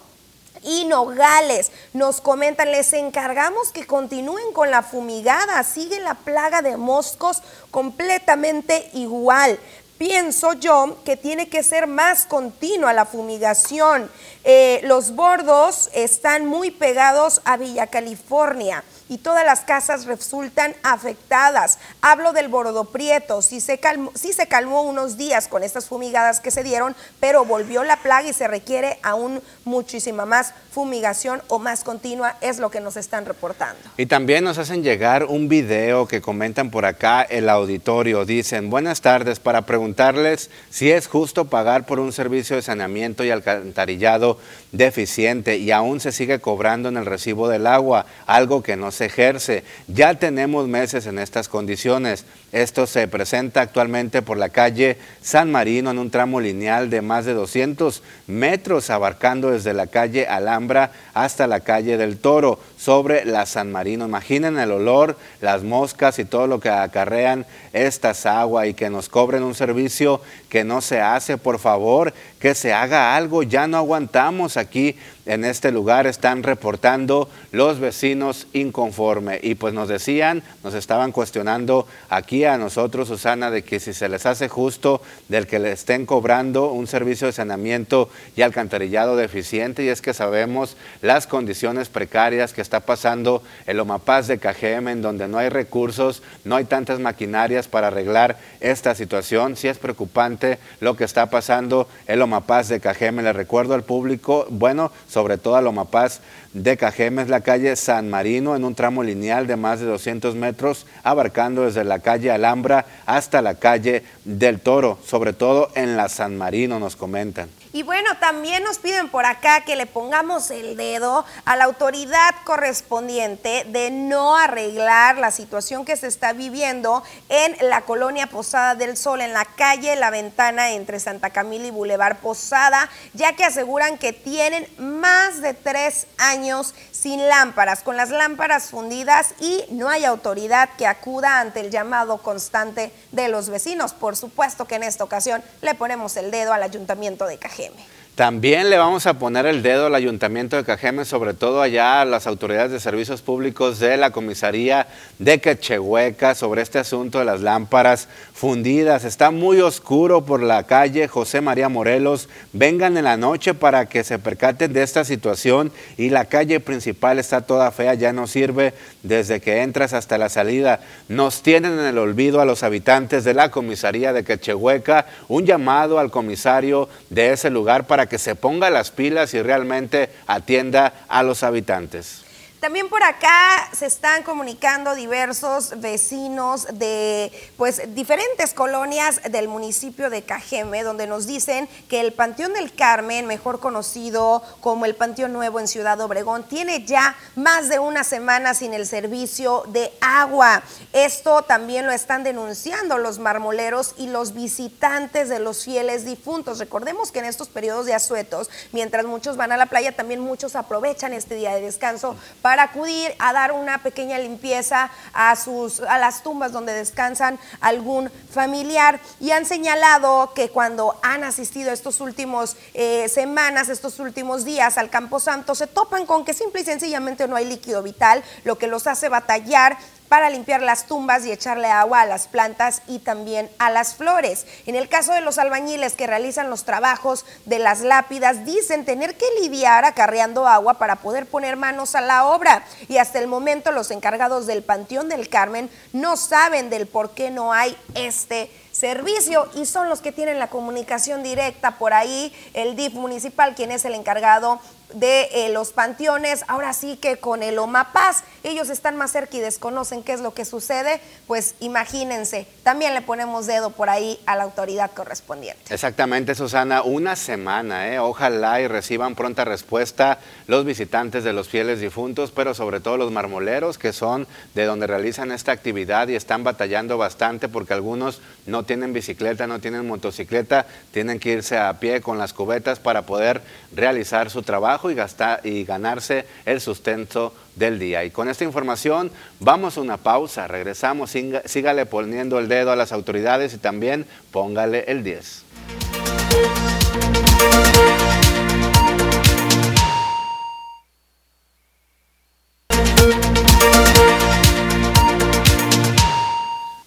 y 0.62 0.84
Nogales. 0.84 1.72
Nos 1.92 2.20
comentan, 2.20 2.70
les 2.70 2.92
encargamos 2.92 3.72
que 3.72 3.86
continúen 3.86 4.52
con 4.52 4.70
la 4.70 4.82
fumigada, 4.82 5.62
sigue 5.64 5.98
la 6.00 6.14
plaga 6.14 6.62
de 6.62 6.76
moscos 6.76 7.42
completamente 7.70 8.88
igual 8.94 9.58
pienso 9.98 10.54
yo 10.54 10.96
que 11.04 11.16
tiene 11.16 11.48
que 11.48 11.62
ser 11.62 11.86
más 11.86 12.24
continua 12.24 12.92
la 12.92 13.04
fumigación. 13.04 14.10
Eh, 14.44 14.80
los 14.84 15.14
bordos 15.14 15.90
están 15.92 16.46
muy 16.46 16.70
pegados 16.70 17.42
a 17.44 17.56
Villa 17.56 17.88
California 17.88 18.84
y 19.08 19.18
todas 19.18 19.44
las 19.44 19.60
casas 19.60 20.06
resultan 20.06 20.74
afectadas. 20.82 21.78
Hablo 22.00 22.32
del 22.32 22.48
Bordo 22.48 22.84
Prieto, 22.86 23.42
sí 23.42 23.60
se, 23.60 23.78
calmó, 23.78 24.12
sí 24.14 24.32
se 24.32 24.46
calmó 24.46 24.82
unos 24.82 25.16
días 25.16 25.48
con 25.48 25.62
estas 25.64 25.86
fumigadas 25.86 26.40
que 26.40 26.50
se 26.50 26.62
dieron, 26.62 26.94
pero 27.20 27.44
volvió 27.44 27.84
la 27.84 27.96
plaga 27.96 28.28
y 28.28 28.32
se 28.32 28.48
requiere 28.48 28.98
aún 29.02 29.40
muchísima 29.64 30.26
más 30.26 30.54
fumigación 30.70 31.42
o 31.48 31.58
más 31.58 31.82
continua, 31.82 32.36
es 32.40 32.58
lo 32.58 32.70
que 32.70 32.80
nos 32.80 32.96
están 32.96 33.24
reportando. 33.24 33.80
Y 33.96 34.06
también 34.06 34.44
nos 34.44 34.58
hacen 34.58 34.82
llegar 34.82 35.24
un 35.24 35.48
video 35.48 36.06
que 36.06 36.20
comentan 36.20 36.70
por 36.70 36.84
acá 36.84 37.22
el 37.22 37.48
auditorio. 37.48 38.24
Dicen, 38.24 38.70
buenas 38.70 39.00
tardes, 39.00 39.40
para 39.40 39.62
preguntarles 39.62 40.50
si 40.70 40.90
es 40.90 41.06
justo 41.06 41.46
pagar 41.46 41.86
por 41.86 41.98
un 41.98 42.12
servicio 42.12 42.56
de 42.56 42.62
saneamiento 42.62 43.24
y 43.24 43.30
alcantarillado 43.30 44.38
deficiente 44.72 45.56
y 45.56 45.70
aún 45.70 46.00
se 46.00 46.12
sigue 46.12 46.40
cobrando 46.40 46.88
en 46.88 46.96
el 46.96 47.06
recibo 47.06 47.48
del 47.48 47.66
agua, 47.66 48.06
algo 48.26 48.62
que 48.62 48.76
no 48.76 48.92
se 48.92 48.97
ejerce. 49.00 49.64
Ya 49.86 50.14
tenemos 50.14 50.68
meses 50.68 51.06
en 51.06 51.18
estas 51.18 51.48
condiciones. 51.48 52.24
Esto 52.50 52.86
se 52.86 53.06
presenta 53.08 53.60
actualmente 53.60 54.22
por 54.22 54.38
la 54.38 54.48
calle 54.48 54.96
San 55.20 55.52
Marino 55.52 55.90
en 55.90 55.98
un 55.98 56.10
tramo 56.10 56.40
lineal 56.40 56.88
de 56.88 57.02
más 57.02 57.26
de 57.26 57.34
200 57.34 58.02
metros, 58.26 58.88
abarcando 58.88 59.50
desde 59.50 59.74
la 59.74 59.86
calle 59.86 60.26
Alhambra 60.26 60.92
hasta 61.12 61.46
la 61.46 61.60
calle 61.60 61.98
del 61.98 62.18
Toro, 62.18 62.58
sobre 62.78 63.26
la 63.26 63.44
San 63.44 63.70
Marino. 63.70 64.06
Imaginen 64.06 64.58
el 64.58 64.70
olor, 64.70 65.18
las 65.42 65.62
moscas 65.62 66.18
y 66.18 66.24
todo 66.24 66.46
lo 66.46 66.58
que 66.58 66.70
acarrean 66.70 67.44
estas 67.74 68.24
aguas 68.24 68.68
y 68.68 68.74
que 68.74 68.88
nos 68.88 69.10
cobren 69.10 69.42
un 69.42 69.54
servicio 69.54 70.22
que 70.48 70.64
no 70.64 70.80
se 70.80 71.02
hace. 71.02 71.36
Por 71.36 71.58
favor, 71.58 72.14
que 72.38 72.54
se 72.54 72.72
haga 72.72 73.14
algo. 73.14 73.42
Ya 73.42 73.66
no 73.66 73.76
aguantamos 73.76 74.56
aquí 74.56 74.96
en 75.28 75.44
este 75.44 75.70
lugar 75.70 76.06
están 76.06 76.42
reportando 76.42 77.28
los 77.52 77.78
vecinos 77.78 78.46
inconforme. 78.54 79.38
Y 79.42 79.56
pues 79.56 79.74
nos 79.74 79.88
decían, 79.88 80.42
nos 80.64 80.72
estaban 80.72 81.12
cuestionando 81.12 81.86
aquí 82.08 82.37
a 82.44 82.58
nosotros, 82.58 83.08
Susana, 83.08 83.50
de 83.50 83.62
que 83.62 83.80
si 83.80 83.92
se 83.92 84.08
les 84.08 84.26
hace 84.26 84.48
justo 84.48 85.00
del 85.28 85.46
que 85.46 85.58
le 85.58 85.72
estén 85.72 86.06
cobrando 86.06 86.70
un 86.70 86.86
servicio 86.86 87.26
de 87.26 87.32
saneamiento 87.32 88.08
y 88.36 88.42
alcantarillado 88.42 89.16
deficiente. 89.16 89.84
Y 89.84 89.88
es 89.88 90.02
que 90.02 90.14
sabemos 90.14 90.76
las 91.02 91.26
condiciones 91.26 91.88
precarias 91.88 92.52
que 92.52 92.60
está 92.60 92.80
pasando 92.80 93.42
el 93.66 93.80
Omapaz 93.80 94.26
de 94.26 94.38
Cajeme, 94.38 94.92
en 94.92 95.02
donde 95.02 95.28
no 95.28 95.38
hay 95.38 95.48
recursos, 95.48 96.22
no 96.44 96.56
hay 96.56 96.64
tantas 96.64 97.00
maquinarias 97.00 97.68
para 97.68 97.88
arreglar 97.88 98.38
esta 98.60 98.94
situación. 98.94 99.56
Sí 99.56 99.68
es 99.68 99.78
preocupante 99.78 100.58
lo 100.80 100.96
que 100.96 101.04
está 101.04 101.30
pasando 101.30 101.88
el 102.06 102.22
Omapaz 102.22 102.68
de 102.68 102.80
Cajeme. 102.80 103.22
Le 103.22 103.32
recuerdo 103.32 103.74
al 103.74 103.84
público, 103.84 104.46
bueno, 104.50 104.92
sobre 105.08 105.38
todo 105.38 105.56
a 105.56 105.62
Loma 105.62 105.86
Paz 105.86 106.20
de 106.52 106.76
Cajeme, 106.76 107.24
la 107.26 107.40
calle 107.40 107.76
San 107.76 108.08
Marino 108.08 108.56
en 108.56 108.64
un 108.64 108.74
tramo 108.74 109.02
lineal 109.02 109.46
de 109.46 109.56
más 109.56 109.80
de 109.80 109.86
200 109.86 110.34
metros, 110.34 110.86
abarcando 111.02 111.64
desde 111.64 111.84
la 111.84 111.98
calle 111.98 112.30
Alhambra 112.30 112.86
hasta 113.06 113.42
la 113.42 113.54
calle 113.54 114.02
del 114.24 114.60
Toro, 114.60 114.98
sobre 115.04 115.32
todo 115.32 115.70
en 115.74 115.96
la 115.96 116.08
San 116.08 116.36
Marino, 116.36 116.78
nos 116.78 116.96
comentan. 116.96 117.48
Y 117.72 117.82
bueno, 117.82 118.16
también 118.18 118.64
nos 118.64 118.78
piden 118.78 119.10
por 119.10 119.26
acá 119.26 119.60
que 119.60 119.76
le 119.76 119.84
pongamos 119.84 120.50
el 120.50 120.76
dedo 120.76 121.26
a 121.44 121.56
la 121.56 121.64
autoridad 121.64 122.34
correspondiente 122.44 123.64
de 123.68 123.90
no 123.90 124.36
arreglar 124.36 125.18
la 125.18 125.30
situación 125.30 125.84
que 125.84 125.96
se 125.96 126.06
está 126.06 126.32
viviendo 126.32 127.02
en 127.28 127.56
la 127.68 127.82
colonia 127.82 128.26
Posada 128.26 128.74
del 128.74 128.96
Sol, 128.96 129.20
en 129.20 129.34
la 129.34 129.44
calle 129.44 129.96
La 129.96 130.08
Ventana 130.08 130.70
entre 130.70 130.98
Santa 130.98 131.30
Camila 131.30 131.66
y 131.66 131.70
Boulevard 131.70 132.16
Posada, 132.18 132.88
ya 133.12 133.34
que 133.36 133.44
aseguran 133.44 133.98
que 133.98 134.14
tienen 134.14 134.66
más 134.78 135.42
de 135.42 135.52
tres 135.52 136.06
años 136.16 136.74
sin 136.90 137.28
lámparas, 137.28 137.82
con 137.82 137.96
las 137.96 138.08
lámparas 138.08 138.70
fundidas 138.70 139.34
y 139.40 139.64
no 139.70 139.88
hay 139.88 140.04
autoridad 140.04 140.70
que 140.78 140.86
acuda 140.86 141.40
ante 141.40 141.60
el 141.60 141.70
llamado 141.70 142.18
constante 142.18 142.92
de 143.12 143.28
los 143.28 143.50
vecinos. 143.50 143.92
Por 143.92 144.16
supuesto 144.16 144.64
que 144.64 144.76
en 144.76 144.84
esta 144.84 145.04
ocasión 145.04 145.42
le 145.60 145.74
ponemos 145.74 146.16
el 146.16 146.30
dedo 146.30 146.52
al 146.52 146.62
ayuntamiento 146.62 147.26
de 147.26 147.38
Cajeme. 147.58 147.97
También 148.18 148.68
le 148.68 148.78
vamos 148.78 149.06
a 149.06 149.14
poner 149.14 149.46
el 149.46 149.62
dedo 149.62 149.86
al 149.86 149.94
Ayuntamiento 149.94 150.56
de 150.56 150.64
Cajeme, 150.64 151.04
sobre 151.04 151.34
todo 151.34 151.62
allá 151.62 152.00
a 152.00 152.04
las 152.04 152.26
autoridades 152.26 152.72
de 152.72 152.80
servicios 152.80 153.22
públicos 153.22 153.78
de 153.78 153.96
la 153.96 154.10
comisaría 154.10 154.88
de 155.20 155.40
Quechehueca 155.40 156.34
sobre 156.34 156.62
este 156.62 156.80
asunto 156.80 157.20
de 157.20 157.24
las 157.24 157.42
lámparas 157.42 158.08
fundidas. 158.34 159.04
Está 159.04 159.30
muy 159.30 159.60
oscuro 159.60 160.24
por 160.24 160.42
la 160.42 160.64
calle 160.64 161.06
José 161.06 161.40
María 161.40 161.68
Morelos. 161.68 162.28
Vengan 162.52 162.96
en 162.96 163.04
la 163.04 163.16
noche 163.16 163.54
para 163.54 163.86
que 163.86 164.02
se 164.02 164.18
percaten 164.18 164.72
de 164.72 164.82
esta 164.82 165.04
situación 165.04 165.70
y 165.96 166.10
la 166.10 166.24
calle 166.24 166.58
principal 166.58 167.20
está 167.20 167.42
toda 167.42 167.70
fea, 167.70 167.94
ya 167.94 168.12
no 168.12 168.26
sirve 168.26 168.74
desde 169.04 169.40
que 169.40 169.62
entras 169.62 169.92
hasta 169.92 170.18
la 170.18 170.28
salida. 170.28 170.80
Nos 171.06 171.42
tienen 171.42 171.78
en 171.78 171.84
el 171.84 171.98
olvido 171.98 172.40
a 172.40 172.44
los 172.44 172.64
habitantes 172.64 173.22
de 173.22 173.34
la 173.34 173.52
comisaría 173.52 174.12
de 174.12 174.24
Quechehueca. 174.24 175.06
Un 175.28 175.46
llamado 175.46 176.00
al 176.00 176.10
comisario 176.10 176.88
de 177.10 177.30
ese 177.30 177.48
lugar 177.48 177.86
para 177.86 178.07
que 178.08 178.18
se 178.18 178.34
ponga 178.34 178.70
las 178.70 178.90
pilas 178.90 179.34
y 179.34 179.42
realmente 179.42 180.10
atienda 180.26 180.92
a 181.08 181.22
los 181.22 181.42
habitantes. 181.42 182.24
También 182.60 182.88
por 182.88 183.04
acá 183.04 183.68
se 183.72 183.86
están 183.86 184.24
comunicando 184.24 184.96
diversos 184.96 185.78
vecinos 185.80 186.66
de 186.72 187.30
pues 187.56 187.94
diferentes 187.94 188.52
colonias 188.52 189.20
del 189.30 189.46
municipio 189.46 190.10
de 190.10 190.22
Cajeme, 190.22 190.82
donde 190.82 191.06
nos 191.06 191.28
dicen 191.28 191.68
que 191.88 192.00
el 192.00 192.12
Panteón 192.12 192.54
del 192.54 192.74
Carmen, 192.74 193.26
mejor 193.26 193.60
conocido 193.60 194.42
como 194.60 194.86
el 194.86 194.96
Panteón 194.96 195.32
Nuevo 195.34 195.60
en 195.60 195.68
Ciudad 195.68 196.00
Obregón, 196.00 196.48
tiene 196.48 196.84
ya 196.84 197.16
más 197.36 197.68
de 197.68 197.78
una 197.78 198.02
semana 198.02 198.54
sin 198.54 198.74
el 198.74 198.88
servicio 198.88 199.62
de 199.68 199.92
agua. 200.00 200.64
Esto 200.92 201.42
también 201.42 201.86
lo 201.86 201.92
están 201.92 202.24
denunciando 202.24 202.98
los 202.98 203.20
marmoleros 203.20 203.94
y 203.98 204.08
los 204.08 204.34
visitantes 204.34 205.28
de 205.28 205.38
los 205.38 205.64
fieles 205.64 206.04
difuntos. 206.04 206.58
Recordemos 206.58 207.12
que 207.12 207.20
en 207.20 207.26
estos 207.26 207.48
periodos 207.48 207.86
de 207.86 207.94
asuetos, 207.94 208.50
mientras 208.72 209.06
muchos 209.06 209.36
van 209.36 209.52
a 209.52 209.56
la 209.56 209.66
playa, 209.66 209.94
también 209.94 210.18
muchos 210.18 210.56
aprovechan 210.56 211.12
este 211.12 211.36
día 211.36 211.54
de 211.54 211.60
descanso 211.60 212.16
acudir 212.58 213.14
a 213.18 213.32
dar 213.32 213.52
una 213.52 213.82
pequeña 213.82 214.18
limpieza 214.18 214.90
a, 215.12 215.36
sus, 215.36 215.80
a 215.80 215.98
las 215.98 216.22
tumbas 216.22 216.52
donde 216.52 216.72
descansan 216.72 217.38
algún 217.60 218.10
familiar. 218.30 219.00
Y 219.20 219.30
han 219.32 219.46
señalado 219.46 220.32
que 220.34 220.50
cuando 220.50 220.98
han 221.02 221.24
asistido 221.24 221.72
estos 221.72 222.00
últimos 222.00 222.56
eh, 222.74 223.08
semanas, 223.08 223.68
estos 223.68 223.98
últimos 223.98 224.44
días 224.44 224.78
al 224.78 224.90
Camposanto, 224.90 225.54
se 225.54 225.66
topan 225.66 226.06
con 226.06 226.24
que 226.24 226.34
simple 226.34 226.62
y 226.62 226.64
sencillamente 226.64 227.28
no 227.28 227.36
hay 227.36 227.44
líquido 227.44 227.82
vital, 227.82 228.22
lo 228.44 228.58
que 228.58 228.66
los 228.66 228.86
hace 228.86 229.08
batallar 229.08 229.76
para 230.08 230.30
limpiar 230.30 230.62
las 230.62 230.86
tumbas 230.86 231.24
y 231.24 231.32
echarle 231.32 231.68
agua 231.68 232.00
a 232.00 232.06
las 232.06 232.28
plantas 232.28 232.82
y 232.86 233.00
también 233.00 233.50
a 233.58 233.70
las 233.70 233.94
flores. 233.94 234.46
En 234.66 234.74
el 234.74 234.88
caso 234.88 235.12
de 235.12 235.20
los 235.20 235.38
albañiles 235.38 235.94
que 235.94 236.06
realizan 236.06 236.50
los 236.50 236.64
trabajos 236.64 237.26
de 237.44 237.58
las 237.58 237.80
lápidas, 237.80 238.44
dicen 238.44 238.84
tener 238.84 239.16
que 239.16 239.26
lidiar 239.40 239.84
acarreando 239.84 240.46
agua 240.46 240.74
para 240.74 240.96
poder 240.96 241.26
poner 241.26 241.56
manos 241.56 241.94
a 241.94 242.00
la 242.00 242.26
obra. 242.26 242.64
Y 242.88 242.98
hasta 242.98 243.18
el 243.18 243.26
momento 243.26 243.72
los 243.72 243.90
encargados 243.90 244.46
del 244.46 244.62
Panteón 244.62 245.08
del 245.08 245.28
Carmen 245.28 245.70
no 245.92 246.16
saben 246.16 246.70
del 246.70 246.86
por 246.86 247.10
qué 247.10 247.30
no 247.30 247.52
hay 247.52 247.76
este 247.94 248.50
servicio 248.72 249.48
y 249.54 249.66
son 249.66 249.88
los 249.88 250.00
que 250.00 250.12
tienen 250.12 250.38
la 250.38 250.48
comunicación 250.48 251.22
directa 251.22 251.78
por 251.78 251.92
ahí, 251.92 252.32
el 252.54 252.76
DIF 252.76 252.94
municipal, 252.94 253.54
quien 253.54 253.72
es 253.72 253.84
el 253.84 253.94
encargado 253.94 254.60
de 254.94 255.28
eh, 255.32 255.48
los 255.50 255.72
panteones, 255.72 256.44
ahora 256.48 256.72
sí 256.72 256.96
que 256.96 257.18
con 257.18 257.42
el 257.42 257.58
OMAPAS, 257.58 258.24
ellos 258.42 258.68
están 258.70 258.96
más 258.96 259.12
cerca 259.12 259.36
y 259.36 259.40
desconocen 259.40 260.02
qué 260.02 260.12
es 260.12 260.20
lo 260.20 260.34
que 260.34 260.44
sucede, 260.44 261.00
pues 261.26 261.54
imagínense, 261.60 262.46
también 262.62 262.94
le 262.94 263.02
ponemos 263.02 263.46
dedo 263.46 263.70
por 263.70 263.90
ahí 263.90 264.18
a 264.26 264.36
la 264.36 264.44
autoridad 264.44 264.90
correspondiente. 264.92 265.72
Exactamente, 265.72 266.34
Susana, 266.34 266.82
una 266.82 267.16
semana, 267.16 267.92
¿eh? 267.92 267.98
ojalá 267.98 268.60
y 268.60 268.68
reciban 268.68 269.14
pronta 269.14 269.44
respuesta 269.44 270.18
los 270.46 270.64
visitantes 270.64 271.24
de 271.24 271.32
los 271.32 271.48
fieles 271.48 271.80
difuntos, 271.80 272.30
pero 272.30 272.54
sobre 272.54 272.80
todo 272.80 272.96
los 272.96 273.12
marmoleros, 273.12 273.78
que 273.78 273.92
son 273.92 274.26
de 274.54 274.64
donde 274.64 274.86
realizan 274.86 275.32
esta 275.32 275.52
actividad 275.52 276.08
y 276.08 276.14
están 276.14 276.44
batallando 276.44 276.98
bastante 276.98 277.48
porque 277.48 277.74
algunos 277.74 278.20
no 278.46 278.64
tienen 278.64 278.92
bicicleta, 278.92 279.46
no 279.46 279.60
tienen 279.60 279.86
motocicleta, 279.86 280.66
tienen 280.92 281.18
que 281.18 281.32
irse 281.32 281.58
a 281.58 281.78
pie 281.80 282.00
con 282.00 282.18
las 282.18 282.32
cubetas 282.32 282.80
para 282.80 283.02
poder 283.02 283.42
realizar 283.74 284.30
su 284.30 284.42
trabajo 284.42 284.90
y, 284.90 284.94
gastar, 284.94 285.40
y 285.44 285.64
ganarse 285.64 286.26
el 286.44 286.60
sustento 286.60 287.32
del 287.58 287.78
día. 287.78 288.04
Y 288.04 288.10
con 288.10 288.28
esta 288.28 288.44
información 288.44 289.10
vamos 289.40 289.76
a 289.76 289.80
una 289.80 289.96
pausa, 289.96 290.46
regresamos, 290.46 291.14
sígale 291.44 291.86
poniendo 291.86 292.38
el 292.38 292.48
dedo 292.48 292.72
a 292.72 292.76
las 292.76 292.92
autoridades 292.92 293.54
y 293.54 293.58
también 293.58 294.06
póngale 294.30 294.84
el 294.88 295.02
10. 295.04 295.44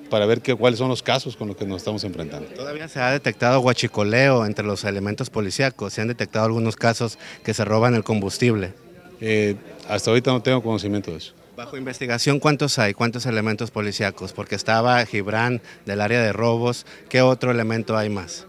para 0.09 0.25
ver 0.25 0.41
qué, 0.41 0.55
cuáles 0.55 0.79
son 0.79 0.89
los 0.89 1.01
casos 1.01 1.35
con 1.35 1.47
los 1.47 1.57
que 1.57 1.65
nos 1.65 1.77
estamos 1.77 2.03
enfrentando. 2.03 2.47
Todavía 2.49 2.87
se 2.87 2.99
ha 2.99 3.11
detectado 3.11 3.59
guachicoleo 3.59 4.45
entre 4.45 4.65
los 4.65 4.83
elementos 4.83 5.29
policíacos, 5.29 5.93
se 5.93 6.01
han 6.01 6.07
detectado 6.07 6.45
algunos 6.45 6.75
casos 6.75 7.17
que 7.43 7.53
se 7.53 7.65
roban 7.65 7.95
el 7.95 8.03
combustible. 8.03 8.73
Eh, 9.19 9.55
hasta 9.87 10.11
ahorita 10.11 10.31
no 10.31 10.41
tengo 10.41 10.61
conocimiento 10.61 11.11
de 11.11 11.17
eso. 11.17 11.33
Bajo 11.55 11.77
investigación, 11.77 12.39
¿cuántos 12.39 12.79
hay? 12.79 12.93
¿Cuántos 12.93 13.25
elementos 13.25 13.71
policíacos? 13.71 14.33
Porque 14.33 14.55
estaba 14.55 15.05
Gibran 15.05 15.61
del 15.85 16.01
área 16.01 16.21
de 16.21 16.33
robos. 16.33 16.85
¿Qué 17.09 17.21
otro 17.21 17.51
elemento 17.51 17.97
hay 17.97 18.09
más? 18.09 18.47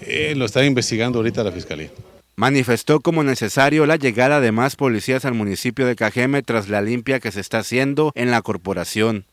Eh, 0.00 0.34
lo 0.36 0.44
está 0.44 0.64
investigando 0.64 1.18
ahorita 1.18 1.42
la 1.42 1.52
Fiscalía 1.52 1.90
manifestó 2.36 3.00
como 3.00 3.24
necesario 3.24 3.86
la 3.86 3.96
llegada 3.96 4.40
de 4.40 4.52
más 4.52 4.76
policías 4.76 5.24
al 5.24 5.34
municipio 5.34 5.86
de 5.86 5.96
Cajeme 5.96 6.42
tras 6.42 6.68
la 6.68 6.82
limpia 6.82 7.18
que 7.18 7.32
se 7.32 7.40
está 7.40 7.58
haciendo 7.58 8.12
en 8.14 8.30
la 8.30 8.42
corporación 8.42 9.26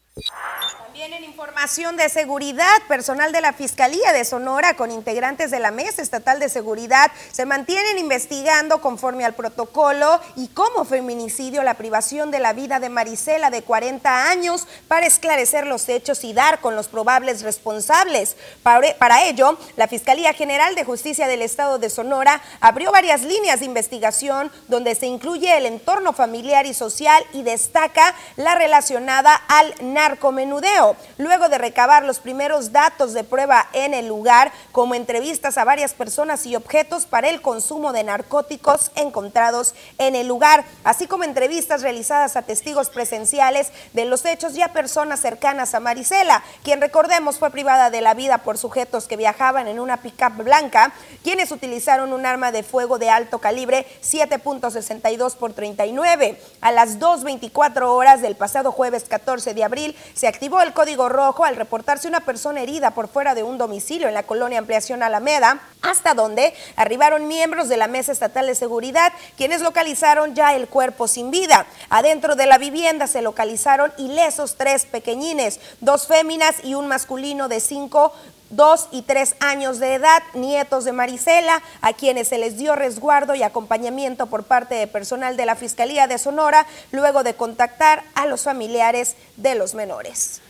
de 1.63 2.10
seguridad, 2.10 2.65
personal 2.89 3.32
de 3.32 3.39
la 3.39 3.54
Fiscalía 3.54 4.12
de 4.12 4.26
Sonora 4.26 4.76
con 4.76 4.91
integrantes 4.91 5.49
de 5.49 5.62
la 5.62 5.71
Mesa 5.71 6.02
Estatal 6.02 6.38
de 6.41 6.49
Seguridad 6.49 7.10
se 7.32 7.45
mantienen 7.45 7.99
investigando 7.99 8.82
conforme 8.82 9.23
al 9.23 9.34
protocolo 9.34 10.19
y 10.36 10.49
como 10.49 10.84
feminicidio 10.84 11.63
la 11.63 11.76
privación 11.76 12.32
de 12.32 12.39
la 12.39 12.52
vida 12.52 12.82
de 12.82 12.89
Marisela 12.89 13.49
de 13.49 13.62
40 13.62 14.30
años 14.30 14.67
para 14.89 15.06
esclarecer 15.06 15.65
los 15.65 15.88
hechos 15.88 16.26
y 16.26 16.34
dar 16.34 16.60
con 16.60 16.76
los 16.76 16.89
probables 16.89 17.43
responsables. 17.43 18.36
Para 18.62 19.23
ello, 19.23 19.58
la 19.78 19.88
Fiscalía 19.88 20.34
General 20.34 20.76
de 20.76 20.84
Justicia 20.84 21.28
del 21.28 21.41
Estado 21.41 21.80
de 21.80 21.89
Sonora 21.89 22.41
abrió 22.60 22.91
varias 22.91 23.21
líneas 23.21 23.62
de 23.62 23.67
investigación 23.67 24.52
donde 24.67 24.95
se 24.95 25.06
incluye 25.06 25.56
el 25.56 25.65
entorno 25.65 26.12
familiar 26.12 26.65
y 26.65 26.73
social 26.73 27.23
y 27.32 27.43
destaca 27.43 28.13
la 28.36 28.54
relacionada 28.56 29.34
al 29.47 29.73
narcomenudeo. 29.80 30.97
Luego 31.17 31.47
de 31.52 31.52
recabar 31.57 32.03
los 32.03 32.19
primeros 32.19 32.71
datos 32.71 33.13
de 33.13 33.23
prueba 33.23 33.67
en 33.73 33.93
el 33.93 34.07
lugar, 34.07 34.51
como 34.71 34.95
entrevistas 34.95 35.57
a 35.57 35.63
varias 35.63 35.93
personas 35.93 36.45
y 36.45 36.55
objetos 36.55 37.05
para 37.05 37.29
el 37.29 37.41
consumo 37.41 37.93
de 37.93 38.03
narcóticos 38.03 38.91
encontrados 38.95 39.73
en 39.97 40.15
el 40.15 40.27
lugar, 40.27 40.65
así 40.83 41.07
como 41.07 41.23
entrevistas 41.23 41.81
realizadas 41.81 42.35
a 42.35 42.41
testigos 42.41 42.89
presenciales 42.89 43.71
de 43.93 44.05
los 44.05 44.25
hechos 44.25 44.55
y 44.55 44.61
a 44.61 44.73
personas 44.73 45.19
cercanas 45.19 45.73
a 45.73 45.79
Marisela, 45.79 46.43
quien 46.63 46.81
recordemos 46.81 47.39
fue 47.39 47.51
privada 47.51 47.89
de 47.89 48.01
la 48.01 48.13
vida 48.13 48.39
por 48.39 48.57
sujetos 48.57 49.07
que 49.07 49.17
viajaban 49.17 49.67
en 49.67 49.79
una 49.79 49.97
pickup 49.97 50.43
blanca, 50.43 50.93
quienes 51.23 51.51
utilizaron 51.51 52.13
un 52.13 52.25
arma 52.25 52.51
de 52.51 52.63
fuego 52.63 52.99
de 52.99 53.09
alto 53.09 53.39
calibre 53.39 53.85
7.62 54.01 55.35
por 55.35 55.53
39. 55.53 56.39
A 56.61 56.71
las 56.71 56.99
2.24 56.99 57.83
horas 57.83 58.21
del 58.21 58.35
pasado 58.35 58.71
jueves 58.71 59.05
14 59.05 59.53
de 59.53 59.63
abril 59.63 59.95
se 60.13 60.27
activó 60.27 60.61
el 60.61 60.73
código 60.73 61.10
rojo 61.10 61.42
al 61.46 61.56
reportarse 61.56 62.08
una 62.08 62.21
persona 62.21 62.62
herida 62.62 62.91
por 62.91 63.08
fuera 63.08 63.35
de 63.35 63.44
un 63.44 63.58
domicilio 63.58 64.08
en 64.08 64.13
la 64.13 64.23
colonia 64.23 64.60
Ampliación 64.60 65.04
Alameda, 65.04 65.62
hasta 65.81 66.13
donde 66.13 66.54
arribaron 66.75 67.27
miembros 67.27 67.69
de 67.69 67.77
la 67.77 67.87
Mesa 67.87 68.12
Estatal 68.12 68.48
de 68.48 68.56
Seguridad, 68.56 69.12
quienes 69.37 69.62
localizaron 69.62 70.35
ya 70.35 70.56
el 70.56 70.67
cuerpo 70.67 71.08
sin 71.08 71.31
vida. 71.31 71.65
Adentro 71.89 72.35
de 72.35 72.46
la 72.46 72.58
vivienda 72.58 73.08
se 73.08 73.21
localizaron 73.21 73.91
ilesos 73.98 74.56
tres 74.58 74.85
pequeñines, 74.85 75.60
dos 75.81 76.08
féminas 76.08 76.56
y 76.63 76.75
un 76.75 76.87
masculino 76.87 77.48
de 77.48 77.60
cinco 77.60 78.13
dos 78.56 78.87
y 78.91 79.02
tres 79.02 79.35
años 79.39 79.79
de 79.79 79.96
edad, 79.96 80.21
nietos 80.35 80.85
de 80.85 80.91
Marisela, 80.91 81.62
a 81.81 81.94
quienes 81.94 82.27
se 82.27 82.37
les 82.37 82.58
dio 82.58 82.75
resguardo 82.75 83.33
y 83.35 83.41
acompañamiento 83.41 84.27
por 84.27 84.44
parte 84.44 84.75
de 84.75 84.87
personal 84.87 85.35
de 85.37 85.46
la 85.46 85.56
Fiscalía 85.56 86.08
de 86.08 86.17
Sonora, 86.17 86.67
luego 86.91 87.23
de 87.23 87.33
contactar 87.33 88.04
a 88.13 88.25
los 88.27 88.44
familiares 88.44 89.15
de 89.37 89.56
los 89.56 89.73
menores. 89.73 90.42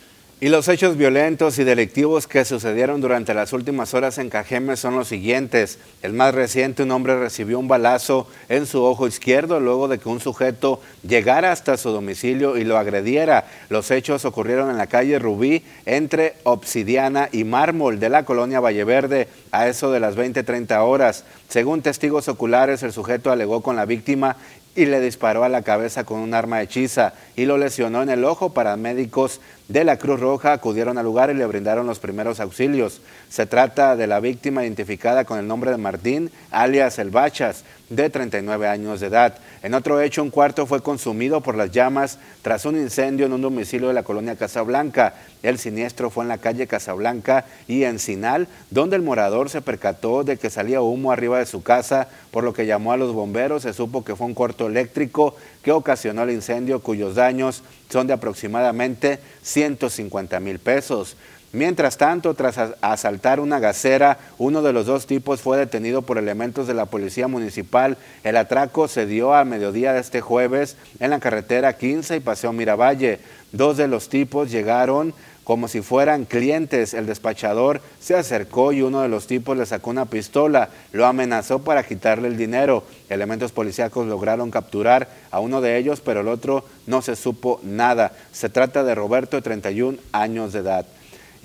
Y 0.44 0.50
los 0.50 0.68
hechos 0.68 0.98
violentos 0.98 1.58
y 1.58 1.64
delictivos 1.64 2.26
que 2.26 2.44
sucedieron 2.44 3.00
durante 3.00 3.32
las 3.32 3.54
últimas 3.54 3.94
horas 3.94 4.18
en 4.18 4.28
Cajeme 4.28 4.76
son 4.76 4.94
los 4.94 5.08
siguientes. 5.08 5.78
El 6.02 6.12
más 6.12 6.34
reciente, 6.34 6.82
un 6.82 6.90
hombre 6.90 7.18
recibió 7.18 7.58
un 7.58 7.66
balazo 7.66 8.28
en 8.50 8.66
su 8.66 8.82
ojo 8.84 9.06
izquierdo 9.06 9.58
luego 9.58 9.88
de 9.88 9.98
que 9.98 10.10
un 10.10 10.20
sujeto 10.20 10.82
llegara 11.02 11.50
hasta 11.50 11.78
su 11.78 11.88
domicilio 11.92 12.58
y 12.58 12.64
lo 12.64 12.76
agrediera. 12.76 13.46
Los 13.70 13.90
hechos 13.90 14.26
ocurrieron 14.26 14.68
en 14.68 14.76
la 14.76 14.86
calle 14.86 15.18
Rubí 15.18 15.64
entre 15.86 16.34
Obsidiana 16.42 17.30
y 17.32 17.44
Mármol 17.44 17.98
de 17.98 18.10
la 18.10 18.26
colonia 18.26 18.60
Valleverde 18.60 19.28
a 19.50 19.68
eso 19.68 19.92
de 19.92 20.00
las 20.00 20.14
20-30 20.14 20.78
horas. 20.84 21.24
Según 21.48 21.80
testigos 21.80 22.28
oculares, 22.28 22.82
el 22.82 22.92
sujeto 22.92 23.32
alegó 23.32 23.62
con 23.62 23.76
la 23.76 23.86
víctima 23.86 24.36
y 24.76 24.86
le 24.86 25.00
disparó 25.00 25.44
a 25.44 25.48
la 25.48 25.62
cabeza 25.62 26.04
con 26.04 26.20
un 26.20 26.34
arma 26.34 26.60
hechiza 26.60 27.14
y 27.36 27.44
lo 27.44 27.58
lesionó 27.58 28.02
en 28.02 28.10
el 28.10 28.24
ojo. 28.24 28.52
Paramédicos 28.52 29.40
de 29.68 29.84
la 29.84 29.98
Cruz 29.98 30.20
Roja 30.20 30.52
acudieron 30.52 30.98
al 30.98 31.04
lugar 31.04 31.30
y 31.30 31.34
le 31.34 31.46
brindaron 31.46 31.86
los 31.86 32.00
primeros 32.00 32.40
auxilios. 32.40 33.00
Se 33.28 33.46
trata 33.46 33.96
de 33.96 34.06
la 34.06 34.20
víctima 34.20 34.64
identificada 34.64 35.24
con 35.24 35.38
el 35.38 35.46
nombre 35.46 35.70
de 35.70 35.78
Martín, 35.78 36.30
alias 36.50 36.98
El 36.98 37.10
Bachas, 37.10 37.64
de 37.88 38.10
39 38.10 38.66
años 38.66 39.00
de 39.00 39.08
edad. 39.08 39.38
En 39.62 39.74
otro 39.74 40.00
hecho, 40.00 40.22
un 40.22 40.30
cuarto 40.30 40.66
fue 40.66 40.82
consumido 40.82 41.40
por 41.40 41.56
las 41.56 41.70
llamas 41.70 42.18
tras 42.42 42.64
un 42.64 42.76
incendio 42.76 43.26
en 43.26 43.32
un 43.32 43.42
domicilio 43.42 43.88
de 43.88 43.94
la 43.94 44.02
colonia 44.02 44.36
Casablanca. 44.36 45.14
El 45.42 45.58
siniestro 45.58 46.10
fue 46.10 46.24
en 46.24 46.28
la 46.28 46.38
calle 46.38 46.66
Casablanca 46.66 47.44
y 47.68 47.84
Encinal, 47.84 48.48
donde 48.70 48.96
el 48.96 49.02
morador 49.02 49.50
se 49.50 49.62
percató 49.62 50.24
de 50.24 50.36
que 50.36 50.50
salía 50.50 50.80
humo 50.80 51.12
arriba 51.12 51.38
de 51.38 51.46
su 51.46 51.62
casa, 51.62 52.08
por 52.30 52.44
lo 52.44 52.52
que 52.52 52.66
llamó 52.66 52.92
a 52.92 52.96
los 52.96 53.12
bomberos. 53.12 53.62
Se 53.62 53.72
supo 53.72 54.04
que 54.04 54.16
fue 54.16 54.26
un 54.26 54.34
corto 54.34 54.66
eléctrico 54.66 55.36
que 55.62 55.72
ocasionó 55.72 56.22
el 56.22 56.30
incendio, 56.30 56.80
cuyos 56.80 57.14
daños 57.14 57.62
son 57.90 58.06
de 58.06 58.12
aproximadamente 58.12 59.20
150 59.42 60.40
mil 60.40 60.58
pesos. 60.58 61.16
Mientras 61.54 61.98
tanto, 61.98 62.34
tras 62.34 62.58
asaltar 62.80 63.38
una 63.38 63.60
gasera, 63.60 64.18
uno 64.38 64.60
de 64.60 64.72
los 64.72 64.86
dos 64.86 65.06
tipos 65.06 65.40
fue 65.40 65.56
detenido 65.56 66.02
por 66.02 66.18
elementos 66.18 66.66
de 66.66 66.74
la 66.74 66.86
Policía 66.86 67.28
Municipal. 67.28 67.96
El 68.24 68.36
atraco 68.36 68.88
se 68.88 69.06
dio 69.06 69.32
a 69.32 69.44
mediodía 69.44 69.92
de 69.92 70.00
este 70.00 70.20
jueves 70.20 70.76
en 70.98 71.10
la 71.10 71.20
carretera 71.20 71.74
15 71.74 72.16
y 72.16 72.20
Paseo 72.20 72.52
Miravalle. 72.52 73.20
Dos 73.52 73.76
de 73.76 73.86
los 73.86 74.08
tipos 74.08 74.50
llegaron 74.50 75.14
como 75.44 75.68
si 75.68 75.80
fueran 75.80 76.24
clientes. 76.24 76.92
El 76.92 77.06
despachador 77.06 77.80
se 78.00 78.16
acercó 78.16 78.72
y 78.72 78.82
uno 78.82 79.02
de 79.02 79.08
los 79.08 79.28
tipos 79.28 79.56
le 79.56 79.64
sacó 79.64 79.90
una 79.90 80.06
pistola, 80.06 80.70
lo 80.90 81.06
amenazó 81.06 81.60
para 81.60 81.84
quitarle 81.84 82.26
el 82.26 82.36
dinero. 82.36 82.82
Elementos 83.08 83.52
policíacos 83.52 84.08
lograron 84.08 84.50
capturar 84.50 85.06
a 85.30 85.38
uno 85.38 85.60
de 85.60 85.78
ellos, 85.78 86.00
pero 86.00 86.22
el 86.22 86.28
otro 86.28 86.64
no 86.88 87.00
se 87.00 87.14
supo 87.14 87.60
nada. 87.62 88.10
Se 88.32 88.48
trata 88.48 88.82
de 88.82 88.96
Roberto, 88.96 89.36
de 89.36 89.42
31 89.42 89.98
años 90.10 90.52
de 90.52 90.58
edad. 90.58 90.84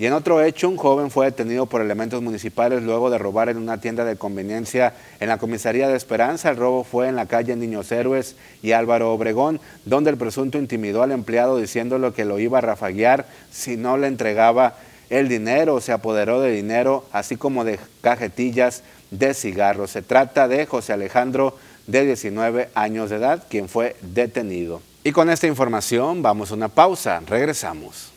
Y 0.00 0.06
en 0.06 0.14
otro 0.14 0.42
hecho, 0.42 0.66
un 0.66 0.78
joven 0.78 1.10
fue 1.10 1.26
detenido 1.26 1.66
por 1.66 1.82
elementos 1.82 2.22
municipales 2.22 2.82
luego 2.82 3.10
de 3.10 3.18
robar 3.18 3.50
en 3.50 3.58
una 3.58 3.82
tienda 3.82 4.02
de 4.06 4.16
conveniencia 4.16 4.94
en 5.20 5.28
la 5.28 5.36
comisaría 5.36 5.88
de 5.88 5.96
Esperanza. 5.98 6.48
El 6.48 6.56
robo 6.56 6.84
fue 6.84 7.08
en 7.08 7.16
la 7.16 7.26
calle 7.26 7.54
Niños 7.54 7.92
Héroes 7.92 8.34
y 8.62 8.72
Álvaro 8.72 9.12
Obregón, 9.12 9.60
donde 9.84 10.08
el 10.08 10.16
presunto 10.16 10.56
intimidó 10.56 11.02
al 11.02 11.12
empleado 11.12 11.58
diciéndole 11.58 12.12
que 12.12 12.24
lo 12.24 12.38
iba 12.38 12.56
a 12.56 12.62
rafaguear 12.62 13.26
si 13.52 13.76
no 13.76 13.98
le 13.98 14.06
entregaba 14.06 14.76
el 15.10 15.28
dinero. 15.28 15.82
Se 15.82 15.92
apoderó 15.92 16.40
de 16.40 16.50
dinero, 16.50 17.04
así 17.12 17.36
como 17.36 17.64
de 17.64 17.78
cajetillas 18.00 18.82
de 19.10 19.34
cigarros. 19.34 19.90
Se 19.90 20.00
trata 20.00 20.48
de 20.48 20.64
José 20.64 20.94
Alejandro, 20.94 21.58
de 21.86 22.06
19 22.06 22.70
años 22.74 23.10
de 23.10 23.16
edad, 23.16 23.44
quien 23.50 23.68
fue 23.68 23.96
detenido. 24.00 24.80
Y 25.04 25.12
con 25.12 25.28
esta 25.28 25.46
información 25.46 26.22
vamos 26.22 26.52
a 26.52 26.54
una 26.54 26.68
pausa. 26.68 27.20
Regresamos. 27.26 28.12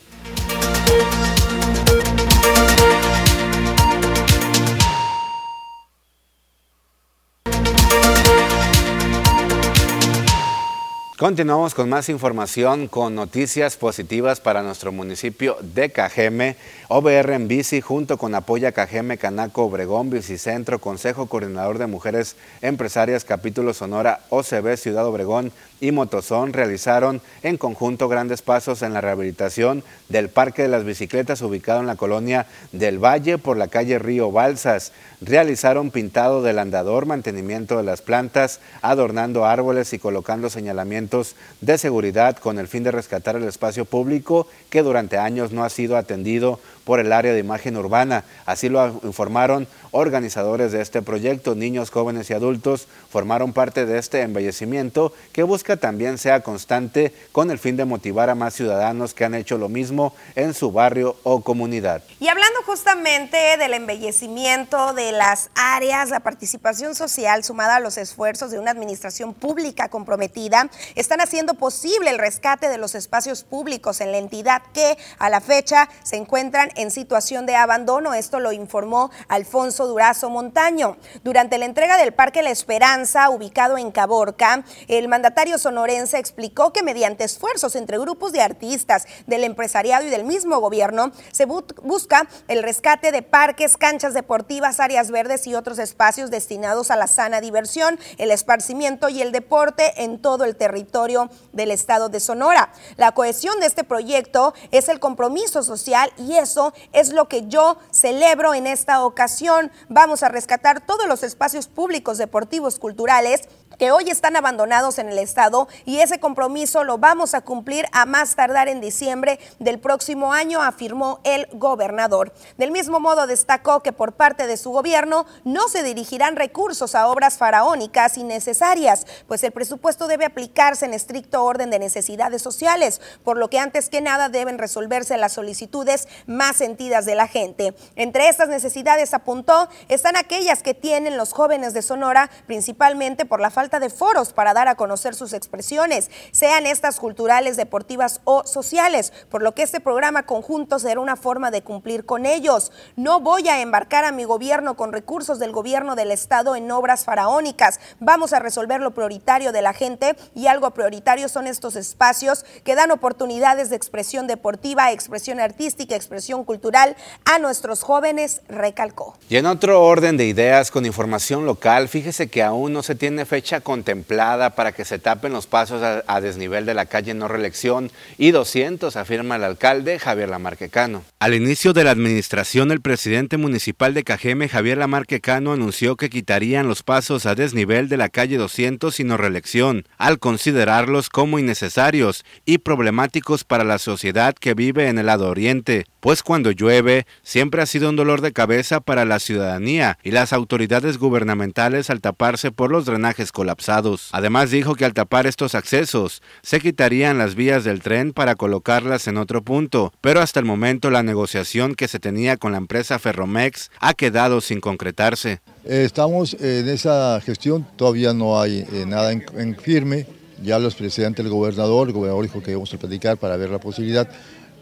Continuamos 11.24 11.74
con 11.74 11.88
más 11.88 12.10
información, 12.10 12.86
con 12.86 13.14
noticias 13.14 13.78
positivas 13.78 14.40
para 14.40 14.62
nuestro 14.62 14.92
municipio 14.92 15.56
de 15.62 15.88
Cajeme. 15.88 16.56
OBR 16.96 17.32
en 17.32 17.48
bici 17.48 17.80
junto 17.80 18.18
con 18.18 18.36
Apoya 18.36 18.70
Cajeme, 18.70 19.18
Canaco, 19.18 19.64
Obregón, 19.64 20.10
Bicicentro, 20.10 20.78
Consejo 20.78 21.26
Coordinador 21.26 21.78
de 21.78 21.88
Mujeres 21.88 22.36
Empresarias, 22.62 23.24
Capítulo 23.24 23.74
Sonora, 23.74 24.20
OCB, 24.28 24.76
Ciudad 24.76 25.04
Obregón 25.04 25.50
y 25.80 25.90
Motozón 25.90 26.52
realizaron 26.52 27.20
en 27.42 27.56
conjunto 27.56 28.06
grandes 28.06 28.42
pasos 28.42 28.82
en 28.82 28.92
la 28.92 29.00
rehabilitación 29.00 29.82
del 30.08 30.28
Parque 30.28 30.62
de 30.62 30.68
las 30.68 30.84
Bicicletas 30.84 31.42
ubicado 31.42 31.80
en 31.80 31.88
la 31.88 31.96
colonia 31.96 32.46
del 32.70 33.04
Valle 33.04 33.38
por 33.38 33.56
la 33.56 33.66
calle 33.66 33.98
Río 33.98 34.30
Balsas. 34.30 34.92
Realizaron 35.20 35.90
pintado 35.90 36.42
del 36.42 36.60
andador, 36.60 37.06
mantenimiento 37.06 37.76
de 37.76 37.82
las 37.82 38.02
plantas, 38.02 38.60
adornando 38.82 39.46
árboles 39.46 39.92
y 39.94 39.98
colocando 39.98 40.48
señalamientos 40.48 41.34
de 41.60 41.76
seguridad 41.76 42.36
con 42.36 42.60
el 42.60 42.68
fin 42.68 42.84
de 42.84 42.92
rescatar 42.92 43.34
el 43.34 43.48
espacio 43.48 43.84
público 43.84 44.46
que 44.70 44.82
durante 44.82 45.18
años 45.18 45.50
no 45.50 45.64
ha 45.64 45.70
sido 45.70 45.96
atendido 45.96 46.60
por 46.84 47.00
el 47.00 47.12
área 47.12 47.32
de 47.32 47.40
imagen 47.40 47.76
urbana. 47.76 48.24
Así 48.46 48.68
lo 48.68 49.00
informaron 49.02 49.66
organizadores 49.94 50.72
de 50.72 50.82
este 50.82 51.02
proyecto. 51.02 51.54
Niños, 51.54 51.90
jóvenes 51.90 52.28
y 52.28 52.34
adultos 52.34 52.88
formaron 53.10 53.52
parte 53.52 53.86
de 53.86 53.98
este 53.98 54.22
embellecimiento 54.22 55.12
que 55.32 55.44
busca 55.44 55.76
también 55.76 56.18
sea 56.18 56.40
constante 56.40 57.14
con 57.30 57.50
el 57.52 57.60
fin 57.60 57.76
de 57.76 57.84
motivar 57.84 58.28
a 58.28 58.34
más 58.34 58.54
ciudadanos 58.54 59.14
que 59.14 59.24
han 59.24 59.34
hecho 59.34 59.56
lo 59.56 59.68
mismo 59.68 60.12
en 60.34 60.52
su 60.52 60.72
barrio 60.72 61.16
o 61.22 61.42
comunidad. 61.42 62.02
Y 62.18 62.26
hablando 62.26 62.60
justamente 62.66 63.56
del 63.56 63.72
embellecimiento 63.72 64.94
de 64.94 65.12
las 65.12 65.50
áreas, 65.54 66.10
la 66.10 66.20
participación 66.20 66.96
social 66.96 67.44
sumada 67.44 67.76
a 67.76 67.80
los 67.80 67.96
esfuerzos 67.96 68.50
de 68.50 68.58
una 68.58 68.72
administración 68.72 69.32
pública 69.32 69.88
comprometida, 69.88 70.68
están 70.96 71.20
haciendo 71.20 71.54
posible 71.54 72.10
el 72.10 72.18
rescate 72.18 72.68
de 72.68 72.78
los 72.78 72.96
espacios 72.96 73.44
públicos 73.44 74.00
en 74.00 74.10
la 74.10 74.18
entidad 74.18 74.62
que 74.72 74.98
a 75.18 75.30
la 75.30 75.40
fecha 75.40 75.88
se 76.02 76.16
encuentran 76.16 76.70
en 76.74 76.90
situación 76.90 77.46
de 77.46 77.54
abandono. 77.54 78.12
Esto 78.14 78.40
lo 78.40 78.50
informó 78.50 79.12
Alfonso 79.28 79.83
Durazo 79.86 80.30
Montaño. 80.30 80.96
Durante 81.22 81.58
la 81.58 81.64
entrega 81.64 81.96
del 81.96 82.12
Parque 82.12 82.42
La 82.42 82.50
Esperanza, 82.50 83.30
ubicado 83.30 83.78
en 83.78 83.90
Caborca, 83.90 84.64
el 84.88 85.08
mandatario 85.08 85.58
sonorense 85.58 86.18
explicó 86.18 86.72
que 86.72 86.82
mediante 86.82 87.24
esfuerzos 87.24 87.76
entre 87.76 87.98
grupos 87.98 88.32
de 88.32 88.42
artistas, 88.42 89.06
del 89.26 89.44
empresariado 89.44 90.06
y 90.06 90.10
del 90.10 90.24
mismo 90.24 90.58
gobierno, 90.58 91.12
se 91.32 91.46
busca 91.46 92.28
el 92.48 92.62
rescate 92.62 93.12
de 93.12 93.22
parques, 93.22 93.76
canchas 93.76 94.14
deportivas, 94.14 94.80
áreas 94.80 95.10
verdes 95.10 95.46
y 95.46 95.54
otros 95.54 95.78
espacios 95.78 96.30
destinados 96.30 96.90
a 96.90 96.96
la 96.96 97.06
sana 97.06 97.40
diversión, 97.40 97.98
el 98.18 98.30
esparcimiento 98.30 99.08
y 99.08 99.22
el 99.22 99.32
deporte 99.32 100.02
en 100.02 100.20
todo 100.20 100.44
el 100.44 100.56
territorio 100.56 101.30
del 101.52 101.70
estado 101.70 102.08
de 102.08 102.20
Sonora. 102.20 102.72
La 102.96 103.12
cohesión 103.12 103.60
de 103.60 103.66
este 103.66 103.84
proyecto 103.84 104.54
es 104.70 104.88
el 104.88 105.00
compromiso 105.00 105.62
social 105.62 106.12
y 106.16 106.36
eso 106.36 106.72
es 106.92 107.12
lo 107.12 107.28
que 107.28 107.46
yo 107.46 107.78
celebro 107.90 108.54
en 108.54 108.66
esta 108.66 109.04
ocasión. 109.04 109.70
Vamos 109.88 110.22
a 110.22 110.28
rescatar 110.28 110.80
todos 110.80 111.06
los 111.06 111.22
espacios 111.22 111.68
públicos, 111.68 112.18
deportivos, 112.18 112.78
culturales 112.78 113.42
que 113.78 113.90
hoy 113.90 114.10
están 114.10 114.36
abandonados 114.36 114.98
en 114.98 115.08
el 115.08 115.18
Estado 115.18 115.68
y 115.84 116.00
ese 116.00 116.20
compromiso 116.20 116.84
lo 116.84 116.98
vamos 116.98 117.34
a 117.34 117.40
cumplir 117.40 117.86
a 117.92 118.06
más 118.06 118.36
tardar 118.36 118.68
en 118.68 118.80
diciembre 118.80 119.38
del 119.58 119.78
próximo 119.78 120.32
año, 120.32 120.62
afirmó 120.62 121.20
el 121.24 121.48
gobernador. 121.52 122.32
Del 122.56 122.70
mismo 122.70 123.00
modo 123.00 123.26
destacó 123.26 123.80
que 123.80 123.92
por 123.92 124.12
parte 124.12 124.46
de 124.46 124.56
su 124.56 124.70
gobierno 124.70 125.26
no 125.44 125.68
se 125.68 125.82
dirigirán 125.82 126.36
recursos 126.36 126.94
a 126.94 127.08
obras 127.08 127.38
faraónicas 127.38 128.18
innecesarias, 128.18 129.06
pues 129.26 129.42
el 129.44 129.52
presupuesto 129.52 130.06
debe 130.06 130.24
aplicarse 130.24 130.84
en 130.84 130.94
estricto 130.94 131.44
orden 131.44 131.70
de 131.70 131.78
necesidades 131.78 132.42
sociales, 132.42 133.00
por 133.24 133.36
lo 133.36 133.48
que 133.48 133.58
antes 133.58 133.88
que 133.88 134.00
nada 134.00 134.28
deben 134.28 134.58
resolverse 134.58 135.16
las 135.16 135.32
solicitudes 135.32 136.08
más 136.26 136.56
sentidas 136.56 137.06
de 137.06 137.14
la 137.14 137.26
gente. 137.26 137.74
Entre 137.96 138.28
estas 138.28 138.48
necesidades, 138.48 139.14
apuntó, 139.14 139.68
están 139.88 140.16
aquellas 140.16 140.62
que 140.62 140.74
tienen 140.74 141.16
los 141.16 141.32
jóvenes 141.32 141.74
de 141.74 141.82
Sonora, 141.82 142.30
principalmente 142.46 143.24
por 143.24 143.40
la 143.40 143.50
falta 143.50 143.63
falta 143.64 143.80
de 143.80 143.88
foros 143.88 144.34
para 144.34 144.52
dar 144.52 144.68
a 144.68 144.74
conocer 144.74 145.14
sus 145.14 145.32
expresiones, 145.32 146.10
sean 146.32 146.66
estas 146.66 147.00
culturales, 147.00 147.56
deportivas 147.56 148.20
o 148.24 148.44
sociales, 148.44 149.10
por 149.30 149.40
lo 149.40 149.54
que 149.54 149.62
este 149.62 149.80
programa 149.80 150.26
conjunto 150.26 150.78
será 150.78 151.00
una 151.00 151.16
forma 151.16 151.50
de 151.50 151.62
cumplir 151.62 152.04
con 152.04 152.26
ellos. 152.26 152.72
No 152.94 153.20
voy 153.20 153.48
a 153.48 153.62
embarcar 153.62 154.04
a 154.04 154.12
mi 154.12 154.24
gobierno 154.24 154.76
con 154.76 154.92
recursos 154.92 155.38
del 155.38 155.50
gobierno 155.50 155.96
del 155.96 156.10
Estado 156.10 156.56
en 156.56 156.70
obras 156.70 157.06
faraónicas. 157.06 157.80
Vamos 158.00 158.34
a 158.34 158.38
resolver 158.38 158.82
lo 158.82 158.90
prioritario 158.90 159.50
de 159.50 159.62
la 159.62 159.72
gente 159.72 160.14
y 160.34 160.46
algo 160.46 160.72
prioritario 160.72 161.30
son 161.30 161.46
estos 161.46 161.74
espacios 161.74 162.44
que 162.64 162.74
dan 162.74 162.90
oportunidades 162.90 163.70
de 163.70 163.76
expresión 163.76 164.26
deportiva, 164.26 164.92
expresión 164.92 165.40
artística, 165.40 165.96
expresión 165.96 166.44
cultural 166.44 166.96
a 167.24 167.38
nuestros 167.38 167.82
jóvenes, 167.82 168.42
recalcó. 168.46 169.16
Y 169.30 169.38
en 169.38 169.46
otro 169.46 169.82
orden 169.82 170.18
de 170.18 170.26
ideas 170.26 170.70
con 170.70 170.84
información 170.84 171.46
local, 171.46 171.88
fíjese 171.88 172.28
que 172.28 172.42
aún 172.42 172.74
no 172.74 172.82
se 172.82 172.94
tiene 172.94 173.24
fecha 173.24 173.53
contemplada 173.60 174.50
para 174.50 174.72
que 174.72 174.84
se 174.84 174.98
tapen 174.98 175.32
los 175.32 175.46
pasos 175.46 175.82
a, 175.82 176.20
desnivel 176.20 176.66
de 176.66 176.74
la 176.74 176.86
calle 176.86 177.14
no 177.14 177.28
reelección 177.28 177.90
y 178.18 178.30
200, 178.30 178.96
afirma 178.96 179.36
el 179.36 179.44
alcalde 179.44 179.98
Javier 179.98 180.28
Lamarquecano. 180.28 181.04
Al 181.24 181.32
inicio 181.32 181.72
de 181.72 181.84
la 181.84 181.90
administración, 181.90 182.70
el 182.70 182.82
presidente 182.82 183.38
municipal 183.38 183.94
de 183.94 184.04
Cajeme, 184.04 184.46
Javier 184.46 184.76
Lamarquecano, 184.76 185.54
anunció 185.54 185.96
que 185.96 186.10
quitarían 186.10 186.68
los 186.68 186.82
pasos 186.82 187.24
a 187.24 187.34
desnivel 187.34 187.88
de 187.88 187.96
la 187.96 188.10
calle 188.10 188.36
200 188.36 189.00
y 189.00 189.04
no 189.04 189.16
reelección, 189.16 189.88
al 189.96 190.18
considerarlos 190.18 191.08
como 191.08 191.38
innecesarios 191.38 192.26
y 192.44 192.58
problemáticos 192.58 193.44
para 193.44 193.64
la 193.64 193.78
sociedad 193.78 194.34
que 194.34 194.52
vive 194.52 194.88
en 194.88 194.98
el 194.98 195.06
lado 195.06 195.30
oriente, 195.30 195.86
pues 196.00 196.22
cuando 196.22 196.50
llueve 196.50 197.06
siempre 197.22 197.62
ha 197.62 197.66
sido 197.66 197.88
un 197.88 197.96
dolor 197.96 198.20
de 198.20 198.34
cabeza 198.34 198.82
para 198.82 199.06
la 199.06 199.18
ciudadanía 199.18 199.98
y 200.02 200.10
las 200.10 200.34
autoridades 200.34 200.98
gubernamentales 200.98 201.88
al 201.88 202.02
taparse 202.02 202.52
por 202.52 202.70
los 202.70 202.84
drenajes 202.84 203.32
colapsados. 203.32 204.10
Además 204.12 204.50
dijo 204.50 204.74
que 204.74 204.84
al 204.84 204.92
tapar 204.92 205.26
estos 205.26 205.54
accesos 205.54 206.20
se 206.42 206.60
quitarían 206.60 207.16
las 207.16 207.34
vías 207.34 207.64
del 207.64 207.80
tren 207.80 208.12
para 208.12 208.34
colocarlas 208.34 209.08
en 209.08 209.16
otro 209.16 209.42
punto, 209.42 209.94
pero 210.02 210.20
hasta 210.20 210.38
el 210.40 210.44
momento 210.44 210.90
la 210.90 211.02
negociación 211.14 211.76
que 211.76 211.86
se 211.86 212.00
tenía 212.00 212.36
con 212.36 212.50
la 212.50 212.58
empresa 212.58 212.98
Ferromex 212.98 213.70
ha 213.78 213.94
quedado 213.94 214.40
sin 214.40 214.60
concretarse. 214.60 215.40
Estamos 215.64 216.34
en 216.40 216.68
esa 216.68 217.20
gestión, 217.20 217.64
todavía 217.76 218.12
no 218.12 218.40
hay 218.40 218.66
eh, 218.72 218.84
nada 218.84 219.12
en, 219.12 219.56
firme, 219.56 220.06
ya 220.42 220.58
los 220.58 220.74
presidentes 220.74 221.24
del 221.24 221.32
gobernador, 221.32 221.86
el 221.86 221.94
gobernador 221.94 222.24
dijo 222.24 222.42
que 222.42 222.50
íbamos 222.50 222.74
a 222.74 222.78
platicar 222.78 223.16
para 223.16 223.36
ver 223.36 223.50
la 223.50 223.60
posibilidad 223.60 224.08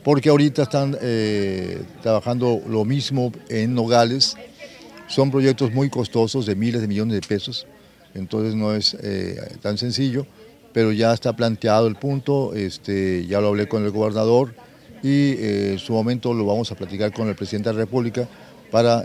porque 0.04 0.28
ahorita 0.28 0.64
están 0.64 0.98
eh, 1.00 1.80
trabajando 2.02 2.60
lo 2.68 2.84
mismo 2.84 3.32
en 3.48 3.72
Nogales. 3.74 4.36
Son 5.06 5.30
proyectos 5.30 5.72
muy 5.72 5.88
costosos 5.88 6.44
de 6.44 6.54
miles 6.54 6.82
de 6.82 6.88
millones 6.88 7.14
de 7.14 7.26
pesos, 7.26 7.66
entonces 8.14 8.54
no 8.54 8.74
es 8.74 8.94
eh, 9.00 9.56
tan 9.62 9.78
sencillo, 9.78 10.26
pero 10.74 10.92
ya 10.92 11.14
está 11.14 11.34
planteado 11.34 11.86
el 11.86 11.96
punto, 11.96 12.52
este, 12.54 13.26
ya 13.26 13.40
lo 13.40 13.48
hablé 13.48 13.68
con 13.68 13.84
el 13.84 13.90
gobernador 13.90 14.54
y 15.02 15.32
eh, 15.32 15.72
en 15.72 15.78
su 15.78 15.92
momento 15.92 16.32
lo 16.32 16.44
vamos 16.44 16.70
a 16.72 16.74
platicar 16.74 17.12
con 17.12 17.28
el 17.28 17.34
presidente 17.34 17.68
de 17.68 17.74
la 17.74 17.80
República 17.80 18.28
para 18.70 19.04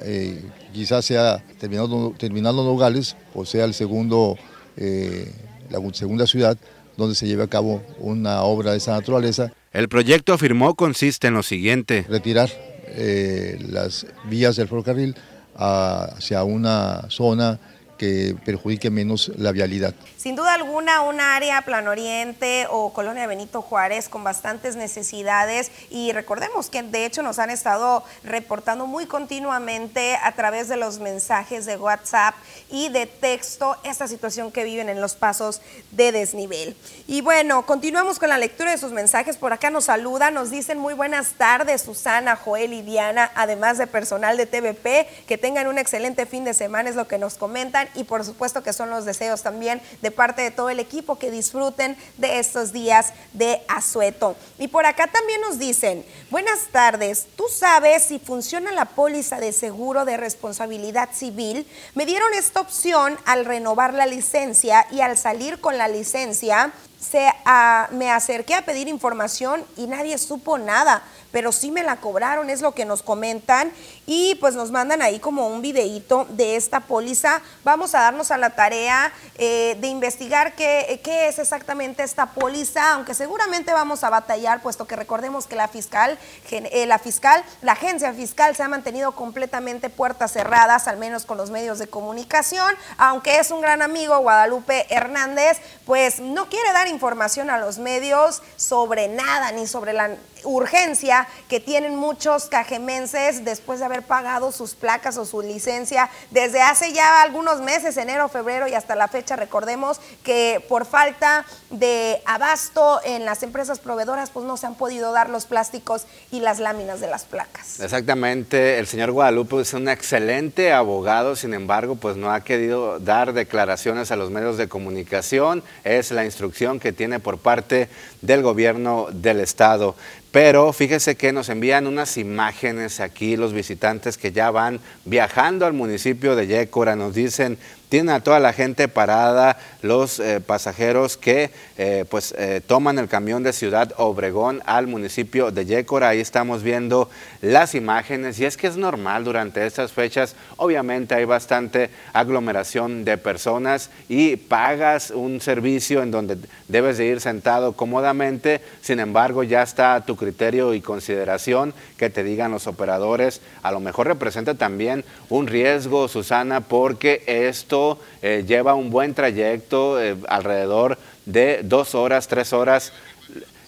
quizás 0.73 1.03
sea 1.03 1.43
terminando, 1.59 2.13
terminando 2.17 2.63
Nogales, 2.63 3.17
o 3.35 3.43
sea 3.43 3.65
el 3.65 3.73
segundo, 3.73 4.37
la 4.77 5.93
segunda 5.93 6.25
ciudad 6.25 6.57
donde 6.97 7.15
se 7.15 7.27
lleve 7.27 7.43
a 7.43 7.47
cabo 7.47 7.83
una 7.99 8.41
obra 8.41 8.71
de 8.71 8.77
esa 8.77 8.91
naturaleza. 8.91 9.53
El 9.71 9.87
proyecto 9.87 10.33
afirmó 10.33 10.75
consiste 10.75 11.27
en 11.27 11.35
lo 11.35 11.43
siguiente. 11.43 12.05
Retirar 12.09 12.49
eh, 12.87 13.59
las 13.69 14.07
vías 14.29 14.55
del 14.55 14.67
ferrocarril 14.67 15.15
hacia 15.55 16.43
una 16.43 17.05
zona 17.09 17.59
que 17.97 18.35
perjudique 18.45 18.89
menos 18.89 19.31
la 19.35 19.51
vialidad. 19.51 19.93
Sin 20.17 20.35
duda 20.35 20.53
alguna, 20.53 21.01
un 21.01 21.19
área 21.19 21.61
Plan 21.63 21.87
Oriente 21.87 22.67
o 22.69 22.93
Colonia 22.93 23.27
Benito 23.27 23.61
Juárez 23.61 24.09
con 24.09 24.23
bastantes 24.23 24.75
necesidades 24.75 25.71
y 25.89 26.11
recordemos 26.11 26.69
que 26.69 26.83
de 26.83 27.05
hecho 27.05 27.23
nos 27.23 27.39
han 27.39 27.49
estado 27.49 28.03
reportando 28.23 28.87
muy 28.87 29.05
continuamente 29.05 30.17
a 30.21 30.31
través 30.33 30.67
de 30.67 30.77
los 30.77 30.99
mensajes 30.99 31.65
de 31.65 31.77
WhatsApp 31.77 32.35
y 32.69 32.89
de 32.89 33.05
texto 33.05 33.77
esta 33.83 34.07
situación 34.07 34.51
que 34.51 34.63
viven 34.63 34.89
en 34.89 35.01
los 35.01 35.15
pasos 35.15 35.61
de 35.91 36.11
desnivel. 36.11 36.75
Y 37.07 37.21
bueno, 37.21 37.65
continuamos 37.65 38.19
con 38.19 38.29
la 38.29 38.37
lectura 38.37 38.71
de 38.71 38.77
sus 38.77 38.91
mensajes. 38.91 39.37
Por 39.37 39.53
acá 39.53 39.69
nos 39.69 39.85
saludan, 39.85 40.33
nos 40.33 40.49
dicen 40.49 40.77
muy 40.77 40.93
buenas 40.93 41.33
tardes 41.33 41.81
Susana, 41.81 42.35
Joel 42.35 42.73
y 42.73 42.81
Diana, 42.81 43.31
además 43.35 43.77
de 43.77 43.87
personal 43.87 44.37
de 44.37 44.45
TVP, 44.45 45.07
que 45.27 45.37
tengan 45.37 45.67
un 45.67 45.77
excelente 45.77 46.25
fin 46.25 46.43
de 46.43 46.53
semana 46.53 46.89
es 46.89 46.95
lo 46.95 47.07
que 47.07 47.17
nos 47.17 47.35
comentan 47.35 47.86
y 47.95 48.03
por 48.03 48.23
supuesto 48.23 48.63
que 48.63 48.73
son 48.73 48.89
los 48.89 49.05
deseos 49.05 49.43
también 49.43 49.81
de 50.01 50.11
parte 50.11 50.41
de 50.41 50.51
todo 50.51 50.69
el 50.69 50.79
equipo 50.79 51.17
que 51.17 51.31
disfruten 51.31 51.97
de 52.17 52.39
estos 52.39 52.71
días 52.71 53.13
de 53.33 53.61
asueto. 53.67 54.35
Y 54.59 54.67
por 54.67 54.85
acá 54.85 55.07
también 55.07 55.41
nos 55.41 55.59
dicen, 55.59 56.05
buenas 56.29 56.67
tardes, 56.71 57.27
¿tú 57.35 57.45
sabes 57.49 58.03
si 58.03 58.19
funciona 58.19 58.71
la 58.71 58.85
póliza 58.85 59.39
de 59.39 59.51
seguro 59.51 60.05
de 60.05 60.17
responsabilidad 60.17 61.09
civil? 61.13 61.67
Me 61.95 62.05
dieron 62.05 62.33
esta 62.33 62.61
opción 62.61 63.17
al 63.25 63.45
renovar 63.45 63.93
la 63.93 64.05
licencia 64.05 64.87
y 64.91 65.01
al 65.01 65.17
salir 65.17 65.59
con 65.59 65.77
la 65.77 65.87
licencia 65.87 66.73
se, 66.99 67.27
ah, 67.45 67.87
me 67.91 68.11
acerqué 68.11 68.55
a 68.55 68.65
pedir 68.65 68.87
información 68.87 69.63
y 69.75 69.87
nadie 69.87 70.17
supo 70.17 70.57
nada, 70.57 71.03
pero 71.31 71.51
sí 71.51 71.71
me 71.71 71.83
la 71.83 71.97
cobraron, 71.97 72.49
es 72.49 72.61
lo 72.61 72.73
que 72.73 72.85
nos 72.85 73.03
comentan 73.03 73.71
y 74.09 74.35
pues 74.35 74.55
nos 74.55 74.71
mandan 74.71 75.01
ahí 75.01 75.19
como 75.19 75.47
un 75.47 75.61
videíto 75.61 76.25
de 76.29 76.55
esta 76.55 76.79
póliza. 76.79 77.41
Vamos 77.65 77.93
a 77.93 77.99
darnos 77.99 78.31
a 78.31 78.37
la 78.37 78.51
tarea 78.51 79.11
eh, 79.35 79.77
de 79.81 79.87
investigar 79.87 80.55
qué, 80.55 81.01
qué, 81.03 81.27
es 81.27 81.39
exactamente 81.39 82.03
esta 82.03 82.27
póliza, 82.27 82.93
aunque 82.93 83.13
seguramente 83.13 83.73
vamos 83.73 84.05
a 84.05 84.09
batallar, 84.09 84.61
puesto 84.61 84.87
que 84.87 84.95
recordemos 84.95 85.45
que 85.45 85.57
la 85.57 85.67
fiscal, 85.67 86.17
eh, 86.49 86.85
la 86.85 86.99
fiscal, 86.99 87.43
la 87.61 87.73
agencia 87.73 88.13
fiscal 88.13 88.55
se 88.55 88.63
ha 88.63 88.69
mantenido 88.69 89.11
completamente 89.11 89.89
puertas 89.89 90.31
cerradas, 90.31 90.87
al 90.87 90.97
menos 90.97 91.25
con 91.25 91.37
los 91.37 91.51
medios 91.51 91.77
de 91.77 91.87
comunicación, 91.87 92.73
aunque 92.97 93.39
es 93.39 93.51
un 93.51 93.59
gran 93.59 93.81
amigo, 93.81 94.17
Guadalupe 94.19 94.87
Hernández, 94.89 95.59
pues 95.85 96.21
no 96.21 96.47
quiere 96.47 96.71
dar 96.71 96.87
información 96.87 97.49
a 97.49 97.57
los 97.57 97.77
medios 97.77 98.41
sobre 98.55 99.09
nada, 99.09 99.51
ni 99.51 99.67
sobre 99.67 99.91
la 99.91 100.15
urgencia 100.43 101.27
que 101.49 101.59
tienen 101.59 101.95
muchos 101.95 102.45
cajemenses 102.45 103.43
después 103.43 103.79
de 103.79 103.85
haber 103.85 103.96
pagado 104.03 104.51
sus 104.51 104.75
placas 104.75 105.17
o 105.17 105.25
su 105.25 105.41
licencia 105.41 106.09
desde 106.31 106.61
hace 106.61 106.93
ya 106.93 107.21
algunos 107.21 107.61
meses, 107.61 107.97
enero, 107.97 108.29
febrero 108.29 108.67
y 108.67 108.73
hasta 108.73 108.95
la 108.95 109.07
fecha. 109.07 109.35
Recordemos 109.35 109.99
que 110.23 110.63
por 110.67 110.85
falta 110.85 111.45
de 111.69 112.21
abasto 112.25 112.99
en 113.03 113.25
las 113.25 113.43
empresas 113.43 113.79
proveedoras, 113.79 114.29
pues 114.29 114.45
no 114.45 114.57
se 114.57 114.67
han 114.67 114.75
podido 114.75 115.11
dar 115.11 115.29
los 115.29 115.45
plásticos 115.45 116.05
y 116.31 116.39
las 116.39 116.59
láminas 116.59 116.99
de 116.99 117.07
las 117.07 117.25
placas. 117.25 117.79
Exactamente, 117.79 118.79
el 118.79 118.87
señor 118.87 119.11
Guadalupe 119.11 119.61
es 119.61 119.73
un 119.73 119.89
excelente 119.89 120.73
abogado, 120.73 121.35
sin 121.35 121.53
embargo, 121.53 121.95
pues 121.95 122.17
no 122.17 122.31
ha 122.31 122.41
querido 122.41 122.99
dar 122.99 123.33
declaraciones 123.33 124.11
a 124.11 124.15
los 124.15 124.29
medios 124.29 124.57
de 124.57 124.67
comunicación. 124.67 125.63
Es 125.83 126.11
la 126.11 126.25
instrucción 126.25 126.79
que 126.79 126.93
tiene 126.93 127.19
por 127.19 127.37
parte 127.37 127.89
del 128.21 128.41
gobierno 128.41 129.07
del 129.11 129.39
estado. 129.39 129.95
Pero 130.31 130.73
fíjese 130.73 131.15
que 131.15 131.31
nos 131.31 131.49
envían 131.49 131.87
unas 131.87 132.17
imágenes 132.17 132.99
aquí 132.99 133.37
los 133.37 133.53
visitantes 133.53 134.17
que 134.17 134.31
ya 134.31 134.51
van 134.51 134.79
viajando 135.05 135.65
al 135.65 135.73
municipio 135.73 136.35
de 136.35 136.47
Yécora. 136.47 136.95
Nos 136.95 137.15
dicen, 137.15 137.57
tienen 137.89 138.13
a 138.13 138.19
toda 138.19 138.39
la 138.39 138.51
gente 138.51 138.89
parada, 138.89 139.57
los 139.81 140.19
eh, 140.19 140.41
pasajeros 140.41 141.15
que 141.15 141.51
eh, 141.77 142.03
pues 142.09 142.33
eh, 142.37 142.61
toman 142.65 142.99
el 142.99 143.07
camión 143.07 143.43
de 143.43 143.53
Ciudad 143.53 143.93
Obregón 143.97 144.61
al 144.65 144.87
municipio 144.87 145.51
de 145.51 145.65
Yécora. 145.65 146.09
Ahí 146.09 146.19
estamos 146.19 146.63
viendo 146.63 147.09
las 147.41 147.75
imágenes 147.75 148.39
y 148.39 148.45
es 148.45 148.57
que 148.57 148.67
es 148.67 148.75
normal 148.75 149.23
durante 149.23 149.65
estas 149.65 149.93
fechas. 149.93 150.35
Obviamente 150.57 151.15
hay 151.15 151.23
bastante 151.23 151.89
aglomeración 152.11 153.05
de 153.05 153.17
personas 153.17 153.89
y 154.09 154.35
pagas 154.35 155.11
un 155.11 155.39
servicio 155.39 156.03
en 156.03 156.11
donde 156.11 156.37
debes 156.67 156.97
de 156.97 157.05
ir 157.05 157.21
sentado 157.21 157.71
cómodamente. 157.71 158.59
Sin 158.81 158.99
embargo, 158.99 159.43
ya 159.43 159.63
está 159.63 159.95
a 159.95 160.05
tu 160.05 160.17
criterio 160.17 160.73
y 160.73 160.81
consideración 160.81 161.73
que 161.95 162.09
te 162.09 162.23
digan 162.23 162.51
los 162.51 162.67
operadores. 162.67 163.39
A 163.63 163.71
lo 163.71 163.79
mejor 163.79 164.07
representa 164.07 164.55
también 164.55 165.05
un 165.29 165.47
riesgo, 165.47 166.09
Susana, 166.09 166.61
porque 166.61 167.23
esto 167.27 167.76
eh, 168.21 168.43
lleva 168.47 168.75
un 168.75 168.89
buen 168.89 169.13
trayecto, 169.13 170.01
eh, 170.01 170.15
alrededor 170.27 170.97
de 171.25 171.61
dos 171.63 171.95
horas, 171.95 172.27
tres 172.27 172.53
horas 172.53 172.93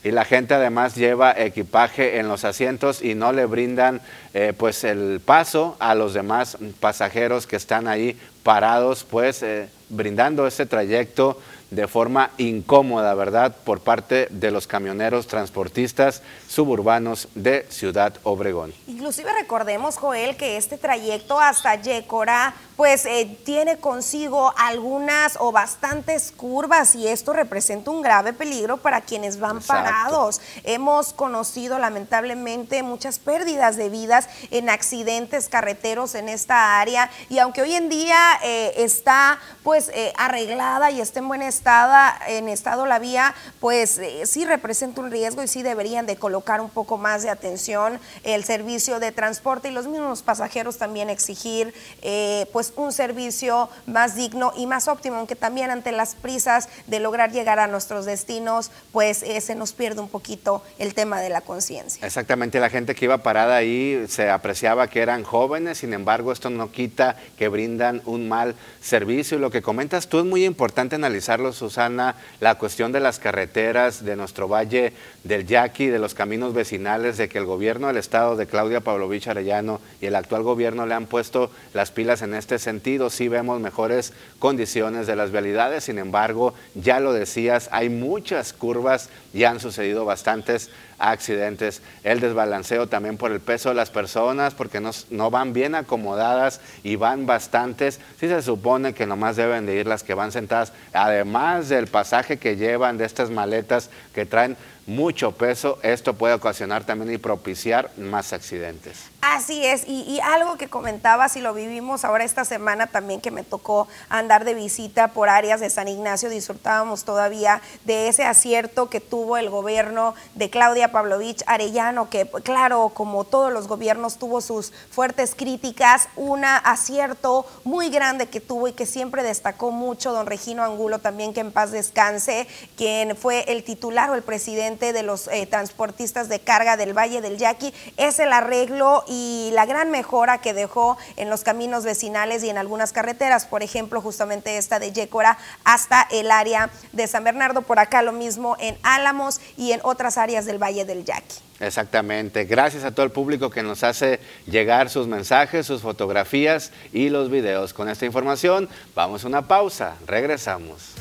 y 0.03 0.11
la 0.11 0.23
gente 0.23 0.53
además 0.53 0.95
lleva 0.95 1.33
equipaje 1.37 2.19
en 2.19 2.27
los 2.27 2.45
asientos 2.45 3.01
y 3.01 3.15
no 3.15 3.33
le 3.33 3.45
brindan 3.45 4.01
eh, 4.33 4.53
pues 4.57 4.83
el 4.85 5.19
paso 5.19 5.75
a 5.79 5.93
los 5.93 6.13
demás 6.13 6.57
pasajeros 6.79 7.47
que 7.47 7.57
están 7.57 7.87
ahí 7.87 8.17
parados 8.43 9.03
pues 9.03 9.43
brindando 9.89 10.47
ese 10.47 10.65
trayecto 10.65 11.37
de 11.71 11.87
forma 11.87 12.31
incómoda, 12.37 13.13
¿verdad?, 13.13 13.55
por 13.63 13.81
parte 13.81 14.27
de 14.31 14.51
los 14.51 14.65
camioneros 14.65 15.27
transportistas 15.27 16.23
suburbanos 16.47 17.27
de 17.35 17.65
Ciudad 17.69 18.13
Obregón. 18.23 18.73
Inclusive 18.87 19.31
recordemos, 19.33 19.97
Joel, 19.97 20.35
que 20.35 20.57
este 20.57 20.77
trayecto 20.77 21.39
hasta 21.39 21.75
Yécora, 21.75 22.53
pues 22.79 23.05
eh, 23.05 23.37
tiene 23.43 23.77
consigo 23.77 24.53
algunas 24.55 25.35
o 25.41 25.51
bastantes 25.51 26.31
curvas 26.31 26.95
y 26.95 27.09
esto 27.09 27.33
representa 27.33 27.91
un 27.91 28.01
grave 28.01 28.31
peligro 28.31 28.77
para 28.77 29.01
quienes 29.01 29.37
van 29.37 29.61
parados. 29.61 30.39
Hemos 30.63 31.11
conocido 31.11 31.77
lamentablemente 31.77 32.81
muchas 32.81 33.19
pérdidas 33.19 33.75
de 33.75 33.89
vidas 33.89 34.29
en 34.49 34.69
accidentes 34.69 35.49
carreteros 35.49 36.15
en 36.15 36.29
esta 36.29 36.79
área 36.79 37.11
y 37.27 37.39
aunque 37.39 37.63
hoy 37.63 37.73
en 37.73 37.89
día 37.89 38.39
eh, 38.45 38.71
está 38.77 39.39
pues 39.61 39.89
eh, 39.93 40.13
arreglada 40.15 40.89
y 40.89 41.01
está 41.01 41.19
en 41.19 41.27
buen 41.27 41.41
estado, 41.41 41.93
en 42.29 42.47
estado 42.47 42.85
la 42.85 42.99
vía, 42.99 43.35
pues 43.59 43.99
sí 44.23 44.45
representa 44.45 45.01
un 45.01 45.11
riesgo 45.11 45.43
y 45.43 45.49
sí 45.49 45.63
deberían 45.63 46.05
de 46.05 46.15
colocar 46.15 46.61
un 46.61 46.69
poco 46.69 46.97
más 46.97 47.23
de 47.23 47.29
atención 47.29 47.99
el 48.23 48.45
servicio 48.45 49.01
de 49.01 49.11
transporte 49.11 49.67
y 49.67 49.71
los 49.71 49.85
mismos 49.85 50.21
pasajeros 50.21 50.77
también 50.77 51.09
exigir 51.09 51.73
eh, 52.01 52.47
pues 52.69 52.85
un 52.85 52.91
servicio 52.91 53.69
más 53.85 54.15
digno 54.15 54.53
y 54.55 54.65
más 54.65 54.87
óptimo, 54.87 55.17
aunque 55.17 55.35
también 55.35 55.71
ante 55.71 55.91
las 55.91 56.15
prisas 56.15 56.69
de 56.87 56.99
lograr 56.99 57.31
llegar 57.31 57.59
a 57.59 57.67
nuestros 57.67 58.05
destinos, 58.05 58.71
pues 58.91 59.23
eh, 59.23 59.39
se 59.41 59.55
nos 59.55 59.73
pierde 59.73 60.01
un 60.01 60.09
poquito 60.09 60.63
el 60.77 60.93
tema 60.93 61.21
de 61.21 61.29
la 61.29 61.41
conciencia. 61.41 62.05
Exactamente, 62.05 62.59
la 62.59 62.69
gente 62.69 62.95
que 62.95 63.05
iba 63.05 63.19
parada 63.19 63.55
ahí 63.55 64.05
se 64.07 64.29
apreciaba 64.29 64.87
que 64.87 65.01
eran 65.01 65.23
jóvenes, 65.23 65.79
sin 65.79 65.93
embargo 65.93 66.31
esto 66.31 66.49
no 66.49 66.71
quita 66.71 67.15
que 67.37 67.47
brindan 67.47 68.01
un 68.05 68.27
mal 68.27 68.55
servicio 68.81 69.37
y 69.37 69.41
lo 69.41 69.51
que 69.51 69.61
comentas 69.61 70.07
tú 70.07 70.19
es 70.19 70.25
muy 70.25 70.45
importante 70.45 70.95
analizarlo, 70.95 71.53
Susana, 71.53 72.15
la 72.39 72.55
cuestión 72.55 72.91
de 72.91 72.99
las 72.99 73.19
carreteras 73.19 74.03
de 74.03 74.15
nuestro 74.15 74.47
valle 74.47 74.93
del 75.23 75.45
Yaqui, 75.45 75.87
de 75.87 75.99
los 75.99 76.13
caminos 76.13 76.53
vecinales 76.53 77.17
de 77.17 77.29
que 77.29 77.37
el 77.37 77.45
gobierno 77.45 77.87
del 77.87 77.97
estado 77.97 78.35
de 78.35 78.47
Claudia 78.47 78.81
Pavlovich 78.81 79.27
Arellano 79.27 79.81
y 80.01 80.07
el 80.07 80.15
actual 80.15 80.43
gobierno 80.43 80.85
le 80.85 80.95
han 80.95 81.05
puesto 81.05 81.51
las 81.73 81.91
pilas 81.91 82.21
en 82.21 82.33
este 82.33 82.58
sentido. 82.59 83.09
Sí 83.09 83.27
vemos 83.27 83.59
mejores 83.59 84.13
condiciones 84.39 85.07
de 85.07 85.15
las 85.15 85.31
vialidades, 85.31 85.85
sin 85.85 85.97
embargo, 85.97 86.53
ya 86.75 86.99
lo 86.99 87.13
decías, 87.13 87.69
hay 87.71 87.89
muchas 87.89 88.53
curvas 88.53 89.09
y 89.33 89.43
han 89.43 89.59
sucedido 89.59 90.05
bastantes 90.05 90.69
accidentes, 90.99 91.81
el 92.03 92.19
desbalanceo 92.19 92.87
también 92.87 93.17
por 93.17 93.31
el 93.31 93.39
peso 93.39 93.69
de 93.69 93.75
las 93.75 93.89
personas, 93.89 94.53
porque 94.53 94.79
no, 94.79 94.91
no, 95.09 95.31
van 95.31 95.53
bien 95.53 95.75
acomodadas 95.75 96.61
y 96.83 96.97
van 96.97 97.25
bastantes. 97.25 97.99
Sí 98.19 98.27
se 98.27 98.41
supone 98.41 98.93
que 98.93 99.05
nomás 99.05 99.35
deben 99.35 99.65
de 99.65 99.75
ir 99.75 99.87
las 99.87 100.03
que 100.03 100.13
van 100.13 100.31
sentadas, 100.31 100.73
además 100.93 101.69
del 101.69 101.87
pasaje 101.87 102.37
que 102.37 102.57
llevan 102.57 102.97
de 102.97 103.05
estas 103.05 103.29
maletas 103.29 103.89
que 104.13 104.25
traen 104.25 104.57
mucho 104.89 105.31
peso, 105.33 105.77
esto 105.83 106.15
puede 106.15 106.33
ocasionar 106.33 106.83
también 106.83 107.13
y 107.13 107.19
propiciar 107.19 107.91
más 107.95 108.33
accidentes. 108.33 108.97
Así 109.21 109.63
es, 109.63 109.83
y, 109.87 110.19
algo 110.21 110.57
que 110.57 110.67
comentabas 110.67 111.35
y 111.35 111.41
lo 111.41 111.53
vivimos 111.53 112.05
ahora 112.05 112.23
esta 112.23 112.43
semana 112.43 112.87
también 112.87 113.21
que 113.21 113.31
me 113.31 113.43
tocó 113.43 113.87
andar 114.09 114.45
de 114.45 114.53
visita 114.55 115.09
por 115.09 115.29
áreas 115.29 115.59
de 115.59 115.69
San 115.69 115.87
Ignacio, 115.87 116.29
disfrutábamos 116.29 117.03
todavía 117.03 117.61
de 117.85 118.07
ese 118.07 118.23
acierto 118.23 118.89
que 118.89 118.99
tuvo 118.99 119.37
el 119.37 119.49
gobierno 119.49 120.15
de 120.33 120.49
Claudia 120.49 120.91
Pavlovich 120.91 121.43
Arellano, 121.45 122.09
que 122.09 122.27
claro, 122.43 122.89
como 122.93 123.25
todos 123.25 123.53
los 123.53 123.67
gobiernos 123.67 124.17
tuvo 124.17 124.41
sus 124.41 124.71
fuertes 124.89 125.35
críticas, 125.35 126.07
un 126.15 126.43
acierto 126.45 127.45
muy 127.63 127.89
grande 127.89 128.27
que 128.27 128.41
tuvo 128.41 128.69
y 128.69 128.73
que 128.73 128.87
siempre 128.87 129.21
destacó 129.21 129.69
mucho 129.69 130.13
don 130.13 130.25
Regino 130.25 130.63
Angulo 130.63 130.99
también, 130.99 131.33
que 131.33 131.41
en 131.41 131.51
paz 131.51 131.71
descanse, 131.71 132.47
quien 132.75 133.15
fue 133.15 133.43
el 133.51 133.63
titular 133.63 134.09
o 134.09 134.15
el 134.15 134.23
presidente 134.23 134.78
de 134.79 135.03
los 135.03 135.27
eh, 135.27 135.45
transportistas 135.45 136.29
de 136.29 136.39
carga 136.39 136.77
del 136.77 136.97
Valle 136.97 137.21
del 137.21 137.37
Yaqui, 137.37 137.73
es 137.97 138.19
el 138.19 138.33
arreglo 138.33 139.03
y 139.07 139.49
la 139.53 139.65
gran 139.65 139.91
mejora 139.91 140.39
que 140.39 140.53
dejó 140.53 140.97
en 141.17 141.29
los 141.29 141.43
caminos 141.43 141.83
vecinales 141.83 142.43
y 142.43 142.49
en 142.49 142.57
algunas 142.57 142.93
carreteras, 142.93 143.45
por 143.45 143.63
ejemplo, 143.63 144.01
justamente 144.01 144.57
esta 144.57 144.79
de 144.79 144.91
Yécora 144.91 145.37
hasta 145.63 146.07
el 146.11 146.31
área 146.31 146.69
de 146.91 147.07
San 147.07 147.23
Bernardo, 147.23 147.61
por 147.61 147.79
acá 147.79 148.01
lo 148.01 148.11
mismo 148.11 148.55
en 148.59 148.77
Álamos 148.83 149.41
y 149.57 149.73
en 149.73 149.81
otras 149.83 150.17
áreas 150.17 150.45
del 150.45 150.57
Valle 150.57 150.85
del 150.85 151.05
Yaqui. 151.05 151.49
Exactamente. 151.59 152.45
Gracias 152.45 152.83
a 152.83 152.91
todo 152.91 153.05
el 153.05 153.11
público 153.11 153.49
que 153.49 153.63
nos 153.63 153.83
hace 153.83 154.19
llegar 154.45 154.89
sus 154.89 155.07
mensajes, 155.07 155.65
sus 155.65 155.81
fotografías 155.81 156.71
y 156.93 157.09
los 157.09 157.29
videos. 157.29 157.73
Con 157.73 157.89
esta 157.89 158.05
información 158.05 158.69
vamos 158.95 159.25
a 159.25 159.27
una 159.27 159.47
pausa. 159.47 159.95
Regresamos. 160.07 160.93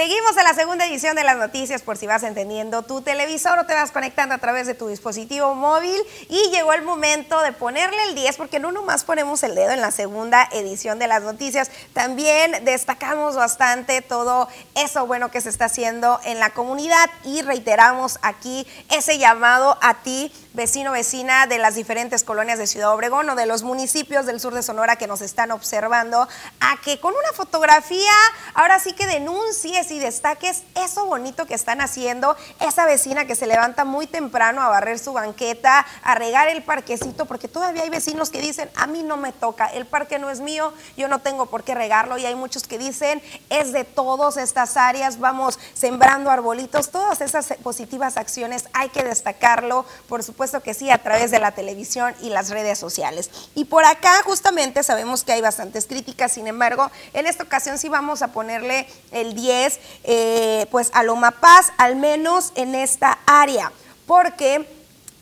Seguimos 0.00 0.34
en 0.38 0.44
la 0.44 0.54
segunda 0.54 0.86
edición 0.86 1.14
de 1.14 1.24
las 1.24 1.36
noticias 1.36 1.82
por 1.82 1.98
si 1.98 2.06
vas 2.06 2.22
entendiendo 2.22 2.80
tu 2.80 3.02
televisor 3.02 3.58
o 3.58 3.66
te 3.66 3.74
vas 3.74 3.90
conectando 3.90 4.34
a 4.34 4.38
través 4.38 4.66
de 4.66 4.72
tu 4.72 4.88
dispositivo 4.88 5.54
móvil. 5.54 6.00
Y 6.30 6.48
llegó 6.50 6.72
el 6.72 6.80
momento 6.80 7.38
de 7.42 7.52
ponerle 7.52 8.02
el 8.04 8.14
10 8.14 8.38
porque 8.38 8.60
no 8.60 8.72
nomás 8.72 9.04
ponemos 9.04 9.42
el 9.42 9.54
dedo 9.54 9.72
en 9.72 9.82
la 9.82 9.90
segunda 9.90 10.48
edición 10.52 10.98
de 10.98 11.06
las 11.06 11.22
noticias, 11.22 11.70
también 11.92 12.64
destacamos 12.64 13.36
bastante 13.36 14.00
todo 14.00 14.48
eso 14.74 15.06
bueno 15.06 15.30
que 15.30 15.42
se 15.42 15.50
está 15.50 15.66
haciendo 15.66 16.18
en 16.24 16.38
la 16.38 16.48
comunidad. 16.48 17.10
Y 17.26 17.42
reiteramos 17.42 18.18
aquí 18.22 18.66
ese 18.88 19.18
llamado 19.18 19.76
a 19.82 20.00
ti 20.02 20.32
vecino, 20.52 20.92
vecina 20.92 21.46
de 21.46 21.58
las 21.58 21.76
diferentes 21.76 22.24
colonias 22.24 22.58
de 22.58 22.66
Ciudad 22.66 22.92
Obregón 22.92 23.30
o 23.30 23.36
de 23.36 23.46
los 23.46 23.62
municipios 23.62 24.26
del 24.26 24.40
sur 24.40 24.52
de 24.52 24.62
Sonora 24.62 24.96
que 24.96 25.06
nos 25.06 25.20
están 25.20 25.52
observando, 25.52 26.26
a 26.60 26.80
que 26.82 26.98
con 26.98 27.12
una 27.12 27.32
fotografía 27.32 28.10
ahora 28.54 28.80
sí 28.80 28.92
que 28.92 29.06
denuncies 29.06 29.90
y 29.92 30.00
destaques 30.00 30.64
eso 30.74 31.06
bonito 31.06 31.46
que 31.46 31.54
están 31.54 31.80
haciendo, 31.80 32.36
esa 32.60 32.84
vecina 32.84 33.26
que 33.26 33.36
se 33.36 33.46
levanta 33.46 33.84
muy 33.84 34.08
temprano 34.08 34.60
a 34.60 34.68
barrer 34.68 34.98
su 34.98 35.12
banqueta, 35.12 35.86
a 36.02 36.14
regar 36.16 36.48
el 36.48 36.64
parquecito, 36.64 37.26
porque 37.26 37.46
todavía 37.46 37.84
hay 37.84 37.90
vecinos 37.90 38.30
que 38.30 38.40
dicen, 38.40 38.70
a 38.74 38.86
mí 38.88 39.04
no 39.04 39.16
me 39.16 39.32
toca, 39.32 39.66
el 39.66 39.86
parque 39.86 40.18
no 40.18 40.30
es 40.30 40.40
mío, 40.40 40.72
yo 40.96 41.06
no 41.06 41.20
tengo 41.20 41.46
por 41.46 41.62
qué 41.62 41.74
regarlo, 41.74 42.18
y 42.18 42.26
hay 42.26 42.34
muchos 42.34 42.66
que 42.66 42.78
dicen, 42.78 43.22
es 43.50 43.72
de 43.72 43.84
todas 43.84 44.36
estas 44.36 44.76
áreas, 44.76 45.20
vamos 45.20 45.60
sembrando 45.74 46.30
arbolitos, 46.30 46.90
todas 46.90 47.20
esas 47.20 47.54
positivas 47.62 48.16
acciones 48.16 48.64
hay 48.72 48.88
que 48.88 49.04
destacarlo, 49.04 49.84
por 50.08 50.24
supuesto 50.24 50.39
supuesto 50.40 50.62
que 50.62 50.72
sí, 50.72 50.90
a 50.90 50.96
través 50.96 51.30
de 51.30 51.38
la 51.38 51.50
televisión 51.50 52.14
y 52.22 52.30
las 52.30 52.48
redes 52.48 52.78
sociales. 52.78 53.30
Y 53.54 53.66
por 53.66 53.84
acá 53.84 54.22
justamente 54.24 54.82
sabemos 54.82 55.22
que 55.22 55.32
hay 55.32 55.42
bastantes 55.42 55.84
críticas, 55.84 56.32
sin 56.32 56.46
embargo, 56.46 56.90
en 57.12 57.26
esta 57.26 57.44
ocasión 57.44 57.76
sí 57.76 57.90
vamos 57.90 58.22
a 58.22 58.28
ponerle 58.28 58.86
el 59.12 59.34
10 59.34 59.80
eh, 60.04 60.66
pues 60.70 60.90
a 60.94 61.02
Loma 61.02 61.32
Paz, 61.32 61.74
al 61.76 61.96
menos 61.96 62.52
en 62.54 62.74
esta 62.74 63.18
área, 63.26 63.70
porque 64.06 64.66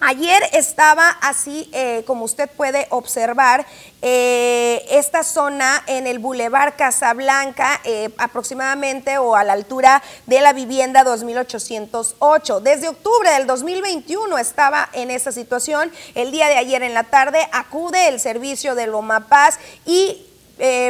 Ayer 0.01 0.41
estaba 0.53 1.09
así, 1.21 1.69
eh, 1.73 2.05
como 2.07 2.25
usted 2.25 2.49
puede 2.49 2.87
observar, 2.91 3.67
eh, 4.01 4.87
esta 4.91 5.25
zona 5.25 5.83
en 5.89 6.07
el 6.07 6.21
Boulevard 6.21 6.77
Casablanca, 6.77 7.81
eh, 7.83 8.11
aproximadamente 8.17 9.19
o 9.19 9.35
a 9.35 9.43
la 9.43 9.55
altura 9.55 10.01
de 10.27 10.41
la 10.41 10.53
vivienda 10.53 11.03
2808. 11.03 12.61
Desde 12.61 12.89
octubre 12.89 13.29
del 13.33 13.49
2021 13.49 14.39
estaba 14.39 14.89
en 14.93 15.11
esa 15.11 15.33
situación. 15.33 15.91
El 16.15 16.31
día 16.31 16.47
de 16.47 16.59
ayer 16.59 16.85
en 16.85 16.95
la 16.95 17.03
tarde 17.03 17.49
acude 17.51 18.07
el 18.07 18.21
servicio 18.21 18.77
de 18.77 18.87
Loma 18.87 19.27
Paz 19.29 19.59
y 19.85 20.25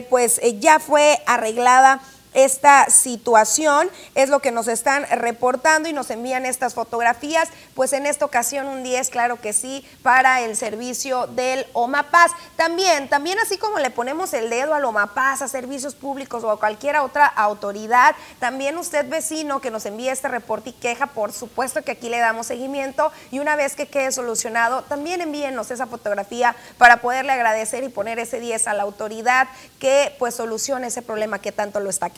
pues 0.09 0.41
ya 0.61 0.79
fue 0.79 1.21
arreglada 1.27 2.01
esta 2.35 2.91
situación. 2.91 3.91
Es 4.15 4.29
lo 4.29 4.41
que 4.41 4.51
nos 4.51 4.69
están 4.69 5.05
reportando 5.11 5.89
y 5.89 5.93
nos 5.93 6.11
envían 6.11 6.47
estas 6.47 6.75
fotografías. 6.75 7.49
Pues 7.75 7.93
en 7.93 8.07
esta 8.07 8.25
ocasión 8.25 8.67
un 8.67 8.83
10, 8.83 9.11
claro 9.11 9.41
que 9.41 9.53
sí, 9.53 9.87
para 10.03 10.41
el 10.43 10.57
servicio 10.57 11.27
del 11.27 11.67
OMAPAS. 11.73 12.33
También, 12.57 13.09
también 13.09 13.39
así 13.39 13.59
como 13.59 13.79
le 13.79 13.91
ponemos 13.91 14.33
el 14.35 14.51
dedo 14.51 14.75
al 14.75 14.85
OMAPAS, 14.85 15.43
a 15.43 15.49
servicios 15.49 15.95
públicos 15.95 16.45
o 16.45 16.51
a 16.51 16.59
cualquier 16.59 16.97
otra 16.97 17.27
autoridad, 17.27 18.15
también 18.39 18.77
usted 18.79 19.09
vecino 19.09 19.61
que 19.61 19.71
nos 19.71 19.87
envíe 19.87 20.09
este 20.09 20.29
reporte 20.29 20.71
y 20.71 20.73
queja, 20.73 21.07
por 21.07 21.33
supuesto 21.33 21.83
que 21.83 21.93
aquí 21.93 22.09
le 22.09 22.19
damos 22.19 22.47
seguimiento 22.47 23.13
y 23.31 23.39
una 23.39 23.57
vez 23.57 23.75
que 23.75 23.87
quede 23.87 24.13
solucionado, 24.13 24.83
también 24.83 25.21
envíenos 25.21 25.71
esa 25.71 25.87
fotografía 25.87 26.57
para 26.79 26.99
poderle 27.01 27.33
agradecer 27.33 27.85
y 27.85 27.89
poner 27.89 28.19
ese 28.19 28.41
10 28.41 28.69
a 28.69 28.75
la 28.75 28.83
autoridad 28.83 29.49
que 29.79 30.15
pues 30.19 30.35
solucione 30.35 30.89
ese 30.89 31.03
problema 31.03 31.41
que 31.41 31.53
tanto 31.53 31.81
lo 31.81 31.91
está 31.91 32.11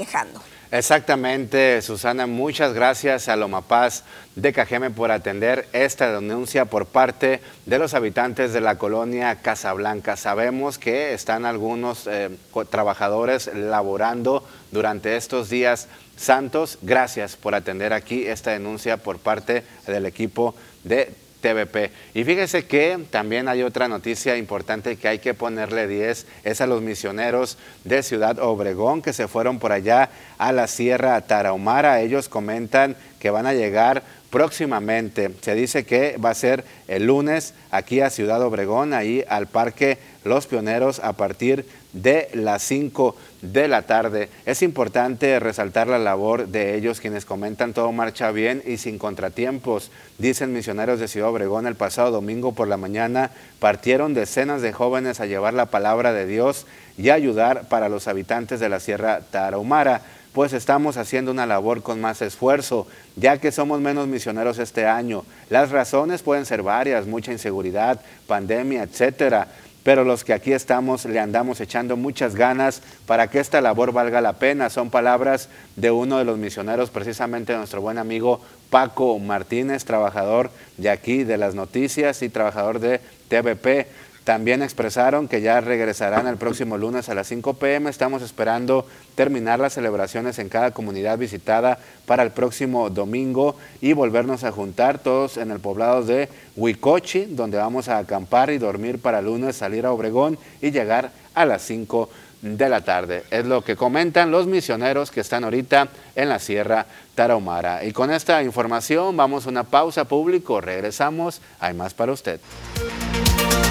Exactamente, 0.72 1.82
Susana, 1.82 2.28
muchas 2.28 2.74
gracias 2.74 3.28
a 3.28 3.34
Lomapaz 3.34 4.04
de 4.36 4.52
Cajeme 4.52 4.90
por 4.90 5.10
atender 5.10 5.66
esta 5.72 6.12
denuncia 6.12 6.66
por 6.66 6.86
parte 6.86 7.40
de 7.66 7.78
los 7.80 7.92
habitantes 7.92 8.52
de 8.52 8.60
la 8.60 8.78
colonia 8.78 9.34
Casablanca. 9.42 10.16
Sabemos 10.16 10.78
que 10.78 11.12
están 11.12 11.44
algunos 11.44 12.06
eh, 12.06 12.30
trabajadores 12.70 13.50
laborando 13.52 14.46
durante 14.70 15.16
estos 15.16 15.50
días 15.50 15.88
santos. 16.16 16.78
Gracias 16.82 17.34
por 17.34 17.56
atender 17.56 17.92
aquí 17.92 18.28
esta 18.28 18.52
denuncia 18.52 18.96
por 18.96 19.18
parte 19.18 19.64
del 19.88 20.06
equipo 20.06 20.54
de 20.84 21.12
TVP. 21.40 21.90
Y 22.14 22.24
fíjese 22.24 22.66
que 22.66 22.98
también 23.10 23.48
hay 23.48 23.62
otra 23.62 23.88
noticia 23.88 24.36
importante 24.36 24.96
que 24.96 25.08
hay 25.08 25.18
que 25.18 25.34
ponerle 25.34 25.86
10, 25.86 26.26
es 26.44 26.60
a 26.60 26.66
los 26.66 26.82
misioneros 26.82 27.58
de 27.84 28.02
Ciudad 28.02 28.38
Obregón 28.38 29.02
que 29.02 29.12
se 29.12 29.28
fueron 29.28 29.58
por 29.58 29.72
allá 29.72 30.10
a 30.38 30.52
la 30.52 30.66
Sierra 30.66 31.20
Tarahumara. 31.22 32.00
Ellos 32.00 32.28
comentan 32.28 32.96
que 33.20 33.30
van 33.30 33.46
a 33.46 33.54
llegar 33.54 34.02
próximamente. 34.30 35.30
Se 35.40 35.54
dice 35.54 35.84
que 35.84 36.16
va 36.16 36.30
a 36.30 36.34
ser 36.34 36.64
el 36.88 37.06
lunes 37.06 37.54
aquí 37.70 38.00
a 38.00 38.10
Ciudad 38.10 38.42
Obregón, 38.42 38.94
ahí 38.94 39.24
al 39.28 39.46
Parque 39.46 39.98
Los 40.24 40.46
Pioneros 40.46 41.00
a 41.00 41.12
partir 41.12 41.66
de 41.92 42.28
las 42.34 42.62
5 42.62 43.16
de 43.42 43.66
la 43.66 43.82
tarde. 43.82 44.28
Es 44.46 44.62
importante 44.62 45.40
resaltar 45.40 45.88
la 45.88 45.98
labor 45.98 46.46
de 46.48 46.76
ellos 46.76 47.00
quienes 47.00 47.24
comentan 47.24 47.72
todo 47.72 47.90
marcha 47.90 48.30
bien 48.30 48.62
y 48.64 48.76
sin 48.76 48.98
contratiempos. 48.98 49.90
Dicen 50.18 50.52
misioneros 50.52 51.00
de 51.00 51.08
Ciudad 51.08 51.30
Obregón 51.30 51.66
el 51.66 51.74
pasado 51.74 52.12
domingo 52.12 52.52
por 52.52 52.68
la 52.68 52.76
mañana 52.76 53.32
partieron 53.58 54.14
decenas 54.14 54.62
de 54.62 54.72
jóvenes 54.72 55.20
a 55.20 55.26
llevar 55.26 55.54
la 55.54 55.66
palabra 55.66 56.12
de 56.12 56.26
Dios 56.26 56.66
y 56.96 57.10
ayudar 57.10 57.68
para 57.68 57.88
los 57.88 58.06
habitantes 58.08 58.60
de 58.60 58.68
la 58.68 58.78
Sierra 58.78 59.20
Tarahumara 59.30 60.02
pues 60.32 60.52
estamos 60.52 60.96
haciendo 60.96 61.30
una 61.30 61.46
labor 61.46 61.82
con 61.82 62.00
más 62.00 62.22
esfuerzo, 62.22 62.86
ya 63.16 63.38
que 63.38 63.52
somos 63.52 63.80
menos 63.80 64.06
misioneros 64.08 64.58
este 64.58 64.86
año. 64.86 65.24
Las 65.48 65.70
razones 65.70 66.22
pueden 66.22 66.46
ser 66.46 66.62
varias, 66.62 67.06
mucha 67.06 67.32
inseguridad, 67.32 68.00
pandemia, 68.26 68.82
etcétera 68.82 69.48
pero 69.82 70.04
los 70.04 70.24
que 70.24 70.34
aquí 70.34 70.52
estamos 70.52 71.04
le 71.06 71.18
andamos 71.18 71.60
echando 71.60 71.96
muchas 71.96 72.34
ganas 72.34 72.82
para 73.06 73.28
que 73.28 73.40
esta 73.40 73.60
labor 73.60 73.92
valga 73.92 74.20
la 74.20 74.34
pena. 74.34 74.68
Son 74.68 74.90
palabras 74.90 75.48
de 75.76 75.90
uno 75.90 76.18
de 76.18 76.24
los 76.24 76.38
misioneros, 76.38 76.90
precisamente 76.90 77.56
nuestro 77.56 77.80
buen 77.80 77.98
amigo 77.98 78.40
Paco 78.68 79.18
Martínez, 79.18 79.84
trabajador 79.84 80.50
de 80.76 80.90
aquí 80.90 81.24
de 81.24 81.38
las 81.38 81.54
noticias 81.54 82.22
y 82.22 82.28
trabajador 82.28 82.78
de 82.78 83.00
TVP. 83.28 83.86
También 84.24 84.62
expresaron 84.62 85.28
que 85.28 85.40
ya 85.40 85.60
regresarán 85.60 86.26
el 86.26 86.36
próximo 86.36 86.76
lunes 86.76 87.08
a 87.08 87.14
las 87.14 87.26
5 87.28 87.54
pm. 87.54 87.88
Estamos 87.88 88.22
esperando 88.22 88.86
terminar 89.14 89.58
las 89.58 89.72
celebraciones 89.72 90.38
en 90.38 90.50
cada 90.50 90.72
comunidad 90.72 91.16
visitada 91.16 91.78
para 92.06 92.22
el 92.22 92.30
próximo 92.30 92.90
domingo 92.90 93.56
y 93.80 93.94
volvernos 93.94 94.44
a 94.44 94.52
juntar 94.52 94.98
todos 94.98 95.38
en 95.38 95.50
el 95.50 95.60
poblado 95.60 96.04
de 96.04 96.28
Huicochi, 96.56 97.26
donde 97.30 97.56
vamos 97.56 97.88
a 97.88 97.98
acampar 97.98 98.50
y 98.50 98.58
dormir 98.58 99.00
para 99.00 99.20
el 99.20 99.24
lunes, 99.24 99.56
salir 99.56 99.86
a 99.86 99.92
Obregón 99.92 100.38
y 100.60 100.70
llegar 100.70 101.12
a 101.34 101.46
las 101.46 101.62
5 101.62 102.10
de 102.42 102.68
la 102.68 102.82
tarde. 102.82 103.24
Es 103.30 103.46
lo 103.46 103.62
que 103.62 103.76
comentan 103.76 104.30
los 104.30 104.46
misioneros 104.46 105.10
que 105.10 105.20
están 105.20 105.44
ahorita 105.44 105.88
en 106.14 106.28
la 106.28 106.38
Sierra 106.38 106.86
Tarahumara. 107.14 107.84
Y 107.84 107.92
con 107.92 108.10
esta 108.10 108.42
información 108.42 109.16
vamos 109.16 109.46
a 109.46 109.50
una 109.50 109.64
pausa 109.64 110.04
público, 110.04 110.60
regresamos, 110.60 111.40
hay 111.58 111.74
más 111.74 111.94
para 111.94 112.12
usted. 112.12 112.40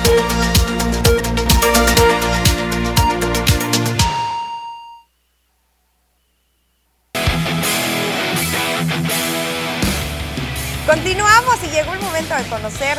Continuamos 0.10 0.46
y 0.46 0.49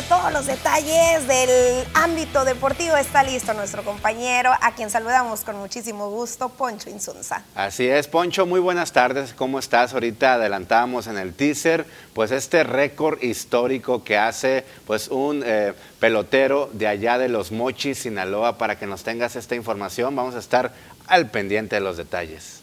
todos 0.07 0.31
los 0.31 0.45
detalles 0.45 1.27
del 1.27 1.87
ámbito 1.95 2.45
deportivo. 2.45 2.95
Está 2.97 3.23
listo 3.23 3.51
nuestro 3.55 3.83
compañero, 3.83 4.51
a 4.61 4.75
quien 4.75 4.91
saludamos 4.91 5.41
con 5.41 5.57
muchísimo 5.57 6.11
gusto, 6.11 6.49
Poncho 6.49 6.89
Insunza. 6.91 7.43
Así 7.55 7.87
es, 7.87 8.07
Poncho, 8.07 8.45
muy 8.45 8.59
buenas 8.59 8.91
tardes. 8.91 9.33
¿Cómo 9.33 9.57
estás? 9.57 9.93
Ahorita 9.95 10.35
adelantábamos 10.35 11.07
en 11.07 11.17
el 11.17 11.33
teaser, 11.33 11.87
pues 12.13 12.29
este 12.29 12.63
récord 12.63 13.23
histórico 13.23 14.03
que 14.03 14.19
hace 14.19 14.65
pues 14.85 15.07
un 15.07 15.41
eh, 15.43 15.73
pelotero 15.99 16.69
de 16.73 16.87
allá 16.87 17.17
de 17.17 17.29
los 17.29 17.51
Mochis, 17.51 17.99
Sinaloa, 17.99 18.59
para 18.59 18.77
que 18.77 18.85
nos 18.85 19.01
tengas 19.03 19.35
esta 19.35 19.55
información. 19.55 20.15
Vamos 20.15 20.35
a 20.35 20.39
estar 20.39 20.73
al 21.07 21.31
pendiente 21.31 21.77
de 21.77 21.81
los 21.81 21.97
detalles. 21.97 22.60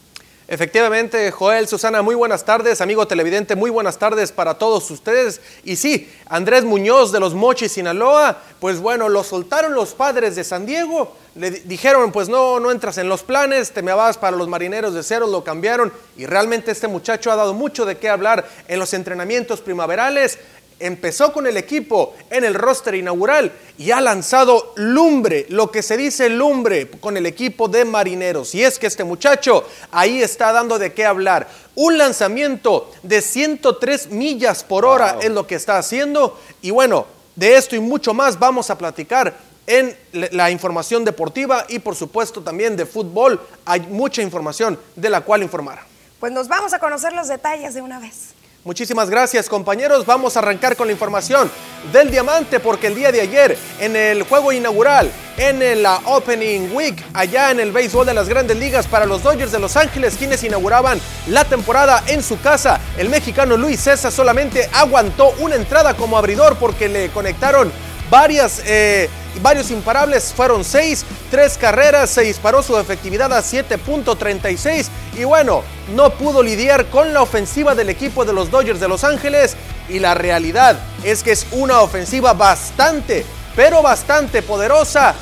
Efectivamente, 0.51 1.29
Joel, 1.29 1.67
Susana, 1.67 2.01
muy 2.01 2.15
buenas 2.15 2.43
tardes, 2.43 2.81
amigo 2.81 3.05
televidente, 3.07 3.55
muy 3.55 3.69
buenas 3.69 3.99
tardes 3.99 4.31
para 4.31 4.55
todos 4.55 4.89
ustedes. 4.89 5.39
Y 5.63 5.75
sí, 5.75 6.11
Andrés 6.25 6.63
Muñoz 6.63 7.11
de 7.11 7.19
los 7.19 7.35
Mochis, 7.35 7.73
Sinaloa, 7.73 8.35
pues 8.59 8.79
bueno, 8.79 9.09
lo 9.09 9.23
soltaron 9.23 9.75
los 9.75 9.93
padres 9.93 10.35
de 10.35 10.43
San 10.43 10.65
Diego, 10.65 11.15
le 11.35 11.51
dijeron, 11.51 12.11
pues 12.11 12.29
no, 12.29 12.59
no 12.59 12.71
entras 12.71 12.97
en 12.97 13.07
los 13.07 13.21
planes, 13.21 13.73
te 13.73 13.83
me 13.83 13.93
vas 13.93 14.17
para 14.17 14.35
los 14.35 14.47
marineros 14.47 14.95
de 14.95 15.03
cero, 15.03 15.27
lo 15.27 15.43
cambiaron. 15.43 15.93
Y 16.17 16.25
realmente 16.25 16.71
este 16.71 16.87
muchacho 16.87 17.31
ha 17.31 17.35
dado 17.35 17.53
mucho 17.53 17.85
de 17.85 17.99
qué 17.99 18.09
hablar 18.09 18.49
en 18.67 18.79
los 18.79 18.95
entrenamientos 18.95 19.61
primaverales 19.61 20.39
empezó 20.79 21.33
con 21.33 21.47
el 21.47 21.57
equipo 21.57 22.15
en 22.29 22.43
el 22.43 22.53
roster 22.53 22.95
inaugural 22.95 23.51
y 23.77 23.91
ha 23.91 24.01
lanzado 24.01 24.73
lumbre, 24.75 25.45
lo 25.49 25.71
que 25.71 25.81
se 25.81 25.97
dice 25.97 26.29
lumbre 26.29 26.89
con 26.89 27.17
el 27.17 27.25
equipo 27.25 27.67
de 27.67 27.85
marineros. 27.85 28.55
Y 28.55 28.63
es 28.63 28.79
que 28.79 28.87
este 28.87 29.03
muchacho 29.03 29.65
ahí 29.91 30.21
está 30.21 30.51
dando 30.51 30.79
de 30.79 30.93
qué 30.93 31.05
hablar. 31.05 31.47
Un 31.75 31.97
lanzamiento 31.97 32.91
de 33.03 33.21
103 33.21 34.11
millas 34.11 34.63
por 34.63 34.85
hora 34.85 35.17
es 35.21 35.29
lo 35.29 35.45
que 35.45 35.55
está 35.55 35.77
haciendo. 35.77 36.39
Y 36.61 36.71
bueno, 36.71 37.05
de 37.35 37.55
esto 37.55 37.75
y 37.75 37.79
mucho 37.79 38.13
más 38.13 38.37
vamos 38.37 38.69
a 38.69 38.77
platicar 38.77 39.35
en 39.67 39.95
la 40.31 40.49
información 40.49 41.05
deportiva 41.05 41.65
y 41.69 41.79
por 41.79 41.95
supuesto 41.95 42.41
también 42.41 42.75
de 42.75 42.85
fútbol. 42.85 43.39
Hay 43.65 43.81
mucha 43.81 44.21
información 44.21 44.79
de 44.95 45.09
la 45.09 45.21
cual 45.21 45.43
informar. 45.43 45.79
Pues 46.19 46.33
nos 46.33 46.47
vamos 46.47 46.73
a 46.73 46.79
conocer 46.79 47.13
los 47.13 47.27
detalles 47.27 47.73
de 47.73 47.81
una 47.81 47.99
vez. 47.99 48.33
Muchísimas 48.65 49.09
gracias 49.09 49.47
compañeros, 49.47 50.05
vamos 50.05 50.35
a 50.35 50.39
arrancar 50.39 50.75
con 50.75 50.87
la 50.87 50.91
información 50.91 51.49
del 51.93 52.11
diamante 52.11 52.59
porque 52.59 52.87
el 52.87 52.95
día 52.95 53.09
de 53.09 53.21
ayer 53.21 53.57
en 53.79 53.95
el 53.95 54.23
juego 54.23 54.51
inaugural, 54.51 55.09
en 55.37 55.81
la 55.81 56.01
Opening 56.03 56.75
Week, 56.75 57.01
allá 57.13 57.51
en 57.51 57.61
el 57.61 57.71
béisbol 57.71 58.05
de 58.05 58.13
las 58.13 58.27
grandes 58.27 58.57
ligas 58.57 58.85
para 58.85 59.05
los 59.05 59.23
Dodgers 59.23 59.53
de 59.53 59.59
Los 59.59 59.77
Ángeles, 59.77 60.17
quienes 60.17 60.43
inauguraban 60.43 60.99
la 61.27 61.45
temporada 61.45 62.03
en 62.07 62.21
su 62.21 62.37
casa, 62.41 62.81
el 62.97 63.07
mexicano 63.07 63.55
Luis 63.55 63.79
César 63.79 64.11
solamente 64.11 64.69
aguantó 64.73 65.33
una 65.39 65.55
entrada 65.55 65.93
como 65.93 66.17
abridor 66.17 66.57
porque 66.57 66.89
le 66.89 67.11
conectaron 67.11 67.71
varias, 68.09 68.61
eh, 68.65 69.09
varios 69.41 69.71
imparables, 69.71 70.33
fueron 70.35 70.63
seis, 70.63 71.05
tres 71.31 71.57
carreras, 71.57 72.09
se 72.09 72.21
disparó 72.21 72.61
su 72.61 72.77
efectividad 72.77 73.31
a 73.33 73.41
7.36 73.41 74.87
y 75.17 75.23
bueno, 75.23 75.63
no 75.95 76.11
pudo 76.11 76.43
lidiar 76.43 76.85
con 76.87 77.13
la 77.13 77.21
ofensiva 77.21 77.75
del 77.75 77.89
equipo 77.89 78.25
de 78.25 78.33
los 78.33 78.51
Dodgers 78.51 78.79
de 78.79 78.87
Los 78.87 79.03
Ángeles 79.03 79.55
y 79.87 79.99
la 79.99 80.13
realidad 80.13 80.79
es 81.03 81.23
que 81.23 81.31
es 81.31 81.47
una 81.51 81.81
ofensiva 81.81 82.33
bastante, 82.33 83.25
pero 83.55 83.81
bastante 83.81 84.41
poderosa 84.41 85.15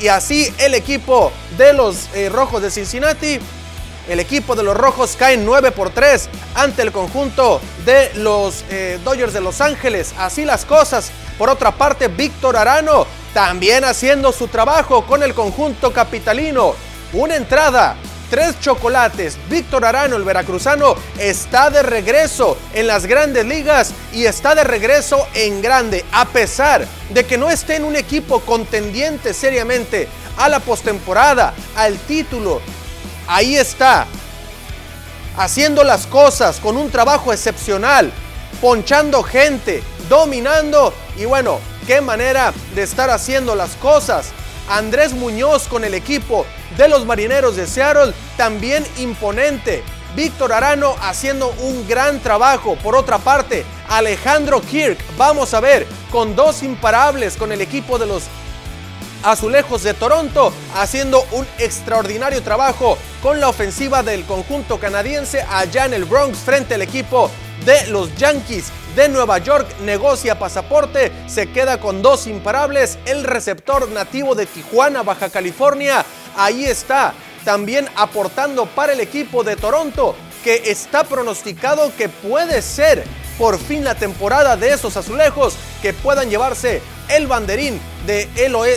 y 0.00 0.08
así 0.08 0.52
el 0.58 0.74
equipo 0.74 1.32
de 1.56 1.72
los 1.72 2.08
eh, 2.14 2.28
Rojos 2.28 2.62
de 2.62 2.70
Cincinnati 2.70 3.40
el 4.10 4.18
equipo 4.18 4.56
de 4.56 4.64
los 4.64 4.76
Rojos 4.76 5.14
cae 5.16 5.36
9 5.36 5.70
por 5.70 5.90
3 5.90 6.28
ante 6.56 6.82
el 6.82 6.90
conjunto 6.90 7.60
de 7.84 8.10
los 8.16 8.64
eh, 8.68 8.98
Dodgers 9.04 9.32
de 9.32 9.40
Los 9.40 9.60
Ángeles. 9.60 10.14
Así 10.18 10.44
las 10.44 10.64
cosas. 10.64 11.12
Por 11.38 11.48
otra 11.48 11.70
parte, 11.70 12.08
Víctor 12.08 12.56
Arano 12.56 13.06
también 13.34 13.84
haciendo 13.84 14.32
su 14.32 14.48
trabajo 14.48 15.06
con 15.06 15.22
el 15.22 15.34
conjunto 15.34 15.92
capitalino. 15.92 16.74
Una 17.12 17.36
entrada, 17.36 17.96
tres 18.30 18.58
chocolates. 18.60 19.36
Víctor 19.48 19.84
Arano, 19.84 20.16
el 20.16 20.24
veracruzano, 20.24 20.94
está 21.18 21.70
de 21.70 21.82
regreso 21.82 22.56
en 22.72 22.86
las 22.86 23.06
grandes 23.06 23.44
ligas 23.44 23.92
y 24.12 24.24
está 24.24 24.54
de 24.54 24.64
regreso 24.64 25.26
en 25.34 25.60
grande, 25.60 26.04
a 26.12 26.26
pesar 26.26 26.86
de 27.10 27.24
que 27.24 27.36
no 27.36 27.50
esté 27.50 27.76
en 27.76 27.84
un 27.84 27.96
equipo 27.96 28.40
contendiente 28.40 29.34
seriamente 29.34 30.08
a 30.36 30.48
la 30.48 30.60
postemporada, 30.60 31.54
al 31.76 31.98
título. 31.98 32.60
Ahí 33.26 33.56
está, 33.56 34.06
haciendo 35.36 35.84
las 35.84 36.06
cosas 36.06 36.58
con 36.58 36.76
un 36.76 36.90
trabajo 36.90 37.32
excepcional, 37.32 38.12
ponchando 38.60 39.22
gente, 39.22 39.82
dominando 40.08 40.92
y 41.16 41.24
bueno, 41.24 41.60
qué 41.86 42.00
manera 42.00 42.52
de 42.74 42.82
estar 42.82 43.10
haciendo 43.10 43.54
las 43.54 43.76
cosas. 43.76 44.32
Andrés 44.68 45.12
Muñoz 45.12 45.66
con 45.68 45.84
el 45.84 45.94
equipo 45.94 46.46
de 46.76 46.88
los 46.88 47.04
Marineros 47.04 47.56
de 47.56 47.66
Seattle, 47.66 48.12
también 48.36 48.84
imponente. 48.98 49.82
Víctor 50.14 50.52
Arano 50.52 50.96
haciendo 51.02 51.54
un 51.60 51.86
gran 51.88 52.20
trabajo. 52.20 52.76
Por 52.76 52.96
otra 52.96 53.18
parte, 53.18 53.64
Alejandro 53.88 54.60
Kirk, 54.60 54.98
vamos 55.16 55.54
a 55.54 55.60
ver, 55.60 55.86
con 56.10 56.34
dos 56.34 56.62
imparables 56.62 57.36
con 57.36 57.52
el 57.52 57.60
equipo 57.60 57.98
de 57.98 58.06
los 58.06 58.24
Azulejos 59.22 59.82
de 59.82 59.92
Toronto, 59.92 60.52
haciendo 60.74 61.26
un 61.32 61.46
extraordinario 61.58 62.42
trabajo 62.42 62.96
con 63.22 63.38
la 63.38 63.48
ofensiva 63.48 64.02
del 64.02 64.24
conjunto 64.24 64.80
canadiense 64.80 65.42
allá 65.42 65.84
en 65.84 65.92
el 65.92 66.06
Bronx 66.06 66.38
frente 66.38 66.74
al 66.74 66.82
equipo 66.82 67.30
de 67.66 67.86
los 67.88 68.14
Yankees 68.16 68.72
de 68.94 69.08
Nueva 69.08 69.38
York 69.38 69.66
negocia 69.80 70.38
pasaporte, 70.38 71.12
se 71.26 71.50
queda 71.50 71.80
con 71.80 72.02
dos 72.02 72.26
imparables, 72.26 72.98
el 73.06 73.24
receptor 73.24 73.88
nativo 73.90 74.34
de 74.34 74.46
Tijuana, 74.46 75.02
Baja 75.02 75.30
California, 75.30 76.04
ahí 76.36 76.64
está, 76.64 77.14
también 77.44 77.88
aportando 77.96 78.66
para 78.66 78.92
el 78.92 79.00
equipo 79.00 79.44
de 79.44 79.56
Toronto, 79.56 80.14
que 80.42 80.70
está 80.70 81.04
pronosticado 81.04 81.92
que 81.96 82.08
puede 82.08 82.62
ser 82.62 83.04
por 83.38 83.58
fin 83.58 83.84
la 83.84 83.94
temporada 83.94 84.56
de 84.56 84.72
esos 84.72 84.96
azulejos 84.96 85.54
que 85.80 85.94
puedan 85.94 86.28
llevarse 86.28 86.82
el 87.08 87.26
banderín 87.26 87.80
de 88.06 88.28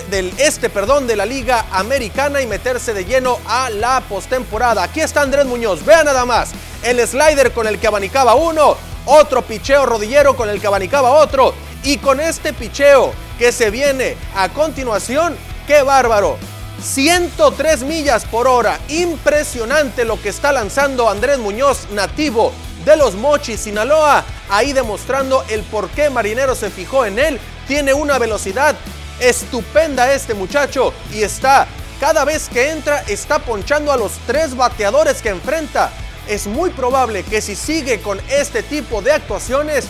del 0.09 0.33
este 0.37 0.69
perdón, 0.69 1.07
de 1.07 1.15
la 1.15 1.25
Liga 1.25 1.65
Americana 1.71 2.41
y 2.41 2.47
meterse 2.47 2.93
de 2.93 3.05
lleno 3.05 3.39
a 3.47 3.69
la 3.69 4.01
postemporada. 4.07 4.83
Aquí 4.83 5.01
está 5.01 5.21
Andrés 5.21 5.45
Muñoz, 5.45 5.83
vean 5.85 6.05
nada 6.05 6.25
más, 6.25 6.51
el 6.83 7.05
slider 7.05 7.51
con 7.51 7.67
el 7.67 7.79
que 7.79 7.87
abanicaba 7.87 8.35
uno, 8.35 8.77
otro 9.05 9.41
picheo 9.41 9.85
rodillero 9.85 10.35
con 10.35 10.49
el 10.49 10.59
que 10.59 10.67
abanicaba 10.67 11.11
otro 11.11 11.53
y 11.83 11.97
con 11.97 12.19
este 12.19 12.53
picheo 12.53 13.13
que 13.37 13.51
se 13.51 13.69
viene 13.69 14.15
a 14.35 14.49
continuación, 14.49 15.35
qué 15.67 15.81
bárbaro. 15.83 16.37
103 16.81 17.83
millas 17.83 18.25
por 18.25 18.47
hora, 18.47 18.79
impresionante 18.89 20.05
lo 20.05 20.21
que 20.21 20.29
está 20.29 20.51
lanzando 20.51 21.09
Andrés 21.09 21.39
Muñoz, 21.39 21.87
nativo 21.91 22.51
de 22.83 22.97
los 22.97 23.15
Mochis, 23.15 23.61
Sinaloa, 23.61 24.25
ahí 24.49 24.73
demostrando 24.73 25.43
el 25.49 25.61
por 25.63 25.89
qué 25.89 26.09
Marinero 26.09 26.55
se 26.55 26.69
fijó 26.69 27.05
en 27.05 27.19
él. 27.19 27.39
Tiene 27.67 27.93
una 27.93 28.19
velocidad 28.19 28.75
estupenda 29.19 30.13
este 30.13 30.33
muchacho 30.33 30.93
y 31.13 31.23
está, 31.23 31.67
cada 31.99 32.25
vez 32.25 32.49
que 32.49 32.71
entra, 32.71 33.01
está 33.07 33.39
ponchando 33.39 33.91
a 33.91 33.97
los 33.97 34.13
tres 34.27 34.55
bateadores 34.55 35.21
que 35.21 35.29
enfrenta. 35.29 35.91
Es 36.27 36.47
muy 36.47 36.69
probable 36.69 37.23
que 37.23 37.41
si 37.41 37.55
sigue 37.55 38.01
con 38.01 38.19
este 38.29 38.63
tipo 38.63 39.01
de 39.01 39.11
actuaciones, 39.11 39.85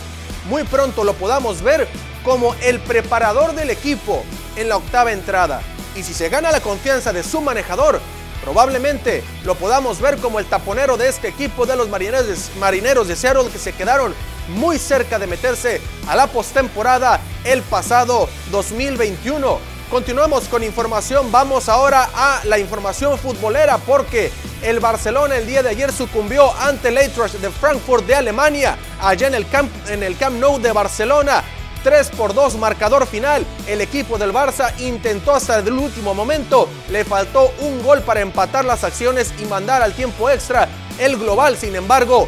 muy 0.49 0.63
pronto 0.63 1.03
lo 1.03 1.13
podamos 1.13 1.61
ver 1.61 1.88
como 2.23 2.55
el 2.63 2.79
preparador 2.79 3.53
del 3.53 3.69
equipo 3.69 4.23
en 4.55 4.69
la 4.69 4.77
octava 4.77 5.11
entrada. 5.11 5.61
Y 5.95 6.03
si 6.03 6.13
se 6.13 6.29
gana 6.29 6.51
la 6.51 6.61
confianza 6.61 7.13
de 7.13 7.23
su 7.23 7.39
manejador, 7.41 8.01
probablemente 8.43 9.23
lo 9.43 9.55
podamos 9.55 10.01
ver 10.01 10.17
como 10.17 10.39
el 10.39 10.45
taponero 10.45 10.97
de 10.97 11.07
este 11.07 11.27
equipo 11.27 11.65
de 11.65 11.75
los 11.75 11.89
marineros 11.89 12.27
de, 12.27 12.59
marineros 12.59 13.07
de 13.07 13.15
Seattle 13.15 13.49
que 13.51 13.59
se 13.59 13.73
quedaron 13.73 14.13
muy 14.49 14.79
cerca 14.79 15.19
de 15.19 15.27
meterse 15.27 15.81
a 16.07 16.15
la 16.15 16.27
postemporada 16.27 17.21
el 17.43 17.61
pasado 17.61 18.27
2021. 18.51 19.72
Continuamos 19.94 20.46
con 20.46 20.64
información, 20.64 21.32
vamos 21.32 21.70
ahora 21.70 22.10
a 22.16 22.41
la 22.46 22.58
información 22.58 23.16
futbolera 23.16 23.78
porque 23.78 24.32
el 24.64 24.80
Barcelona 24.80 25.36
el 25.36 25.46
día 25.46 25.62
de 25.62 25.70
ayer 25.70 25.91
sucumbió 25.91 26.52
ante 26.56 26.88
el 26.88 26.98
Eintracht 26.98 27.36
de 27.36 27.52
Frankfurt 27.52 28.04
de 28.08 28.16
Alemania, 28.16 28.76
allá 29.00 29.28
en 29.28 29.36
el 29.36 29.48
Camp, 29.48 29.72
en 29.89 30.02
el 30.02 30.18
Camp 30.18 30.39
Nou 30.39 30.60
de 30.60 30.72
Barcelona. 30.72 31.44
3 31.84 32.10
por 32.18 32.34
2 32.34 32.56
marcador 32.56 33.06
final. 33.06 33.46
El 33.68 33.82
equipo 33.82 34.18
del 34.18 34.34
Barça 34.34 34.74
intentó 34.80 35.32
hasta 35.32 35.60
el 35.60 35.72
último 35.72 36.16
momento. 36.16 36.68
Le 36.89 37.06
faltó 37.06 37.54
un 37.60 37.84
gol 37.84 38.02
para 38.02 38.22
empatar 38.22 38.66
las 38.66 38.84
acciones 38.84 39.32
y 39.39 39.46
mandar 39.46 39.84
al 39.84 39.94
tiempo 39.94 40.28
extra 40.28 40.68
el 40.98 41.18
global. 41.18 41.56
Sin 41.56 41.76
embargo, 41.76 42.28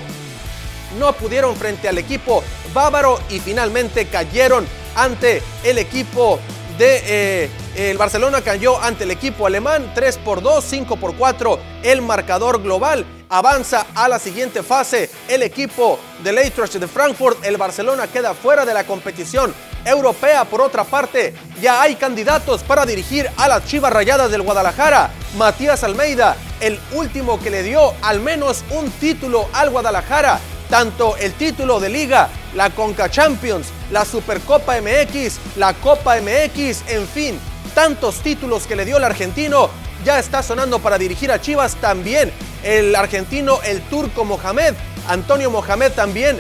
no 1.00 1.14
pudieron 1.14 1.56
frente 1.56 1.90
al 1.90 1.98
equipo 1.98 2.44
bávaro 2.76 3.20
y 3.32 3.40
finalmente 3.40 4.06
cayeron 4.06 4.68
ante 4.96 5.42
el 5.64 5.80
equipo 5.80 6.40
de 6.78 7.02
eh, 7.46 7.50
el 7.76 7.98
Barcelona 7.98 8.42
cayó 8.42 8.82
ante 8.82 9.04
el 9.04 9.12
equipo 9.12 9.48
alemán 9.48 9.92
3 9.94 10.18
por 10.20 10.42
2, 10.42 10.64
5 10.64 10.98
por 10.98 11.16
4 11.16 11.60
el 11.84 12.02
marcador 12.02 12.62
global. 12.62 13.06
Avanza 13.30 13.88
a 13.96 14.08
la 14.08 14.20
siguiente 14.20 14.64
fase 14.64 15.10
el 15.28 15.42
equipo 15.42 16.00
del 16.24 16.38
Eintracht 16.38 16.74
de 16.76 16.88
Frankfurt. 16.88 17.44
El 17.44 17.58
Barcelona 17.58 18.08
queda 18.08 18.34
fuera 18.34 18.66
de 18.66 18.74
la 18.74 18.84
competición 18.84 19.54
europea. 19.84 20.46
Por 20.46 20.62
otra 20.62 20.84
parte 20.84 21.34
ya 21.62 21.82
hay 21.82 21.96
candidatos 21.96 22.64
para 22.64 22.86
dirigir 22.86 23.30
a 23.38 23.48
las 23.48 23.66
Chivas 23.66 23.94
Rayadas 23.94 24.32
del 24.32 24.42
Guadalajara. 24.42 25.12
Matías 25.38 25.84
Almeida 25.84 26.36
el 26.60 26.80
último 26.94 27.40
que 27.40 27.50
le 27.50 27.64
dio 27.64 27.94
al 28.02 28.22
menos 28.22 28.64
un 28.72 28.90
título 28.92 29.48
al 29.54 29.70
Guadalajara 29.70 30.40
tanto 30.70 31.16
el 31.18 31.34
título 31.34 31.80
de 31.80 31.90
liga, 31.90 32.30
la 32.56 32.70
Conca 32.70 33.10
Champions, 33.10 33.68
la 33.92 34.06
Supercopa 34.06 34.76
MX, 34.82 35.40
la 35.58 35.74
Copa 35.74 36.16
MX, 36.20 36.84
en 36.88 37.08
fin, 37.08 37.40
tantos 37.74 38.22
títulos 38.22 38.66
que 38.66 38.76
le 38.76 38.86
dio 38.86 38.98
el 38.98 39.04
argentino, 39.04 39.70
ya 40.04 40.20
está 40.20 40.42
sonando 40.42 40.80
para 40.80 40.98
dirigir 40.98 41.32
a 41.32 41.40
Chivas 41.40 41.76
también 41.76 42.32
el 42.66 42.96
argentino, 42.96 43.60
el 43.64 43.82
turco 43.84 44.26
Mohamed, 44.26 44.74
Antonio 45.08 45.50
Mohamed 45.52 45.92
también. 45.92 46.40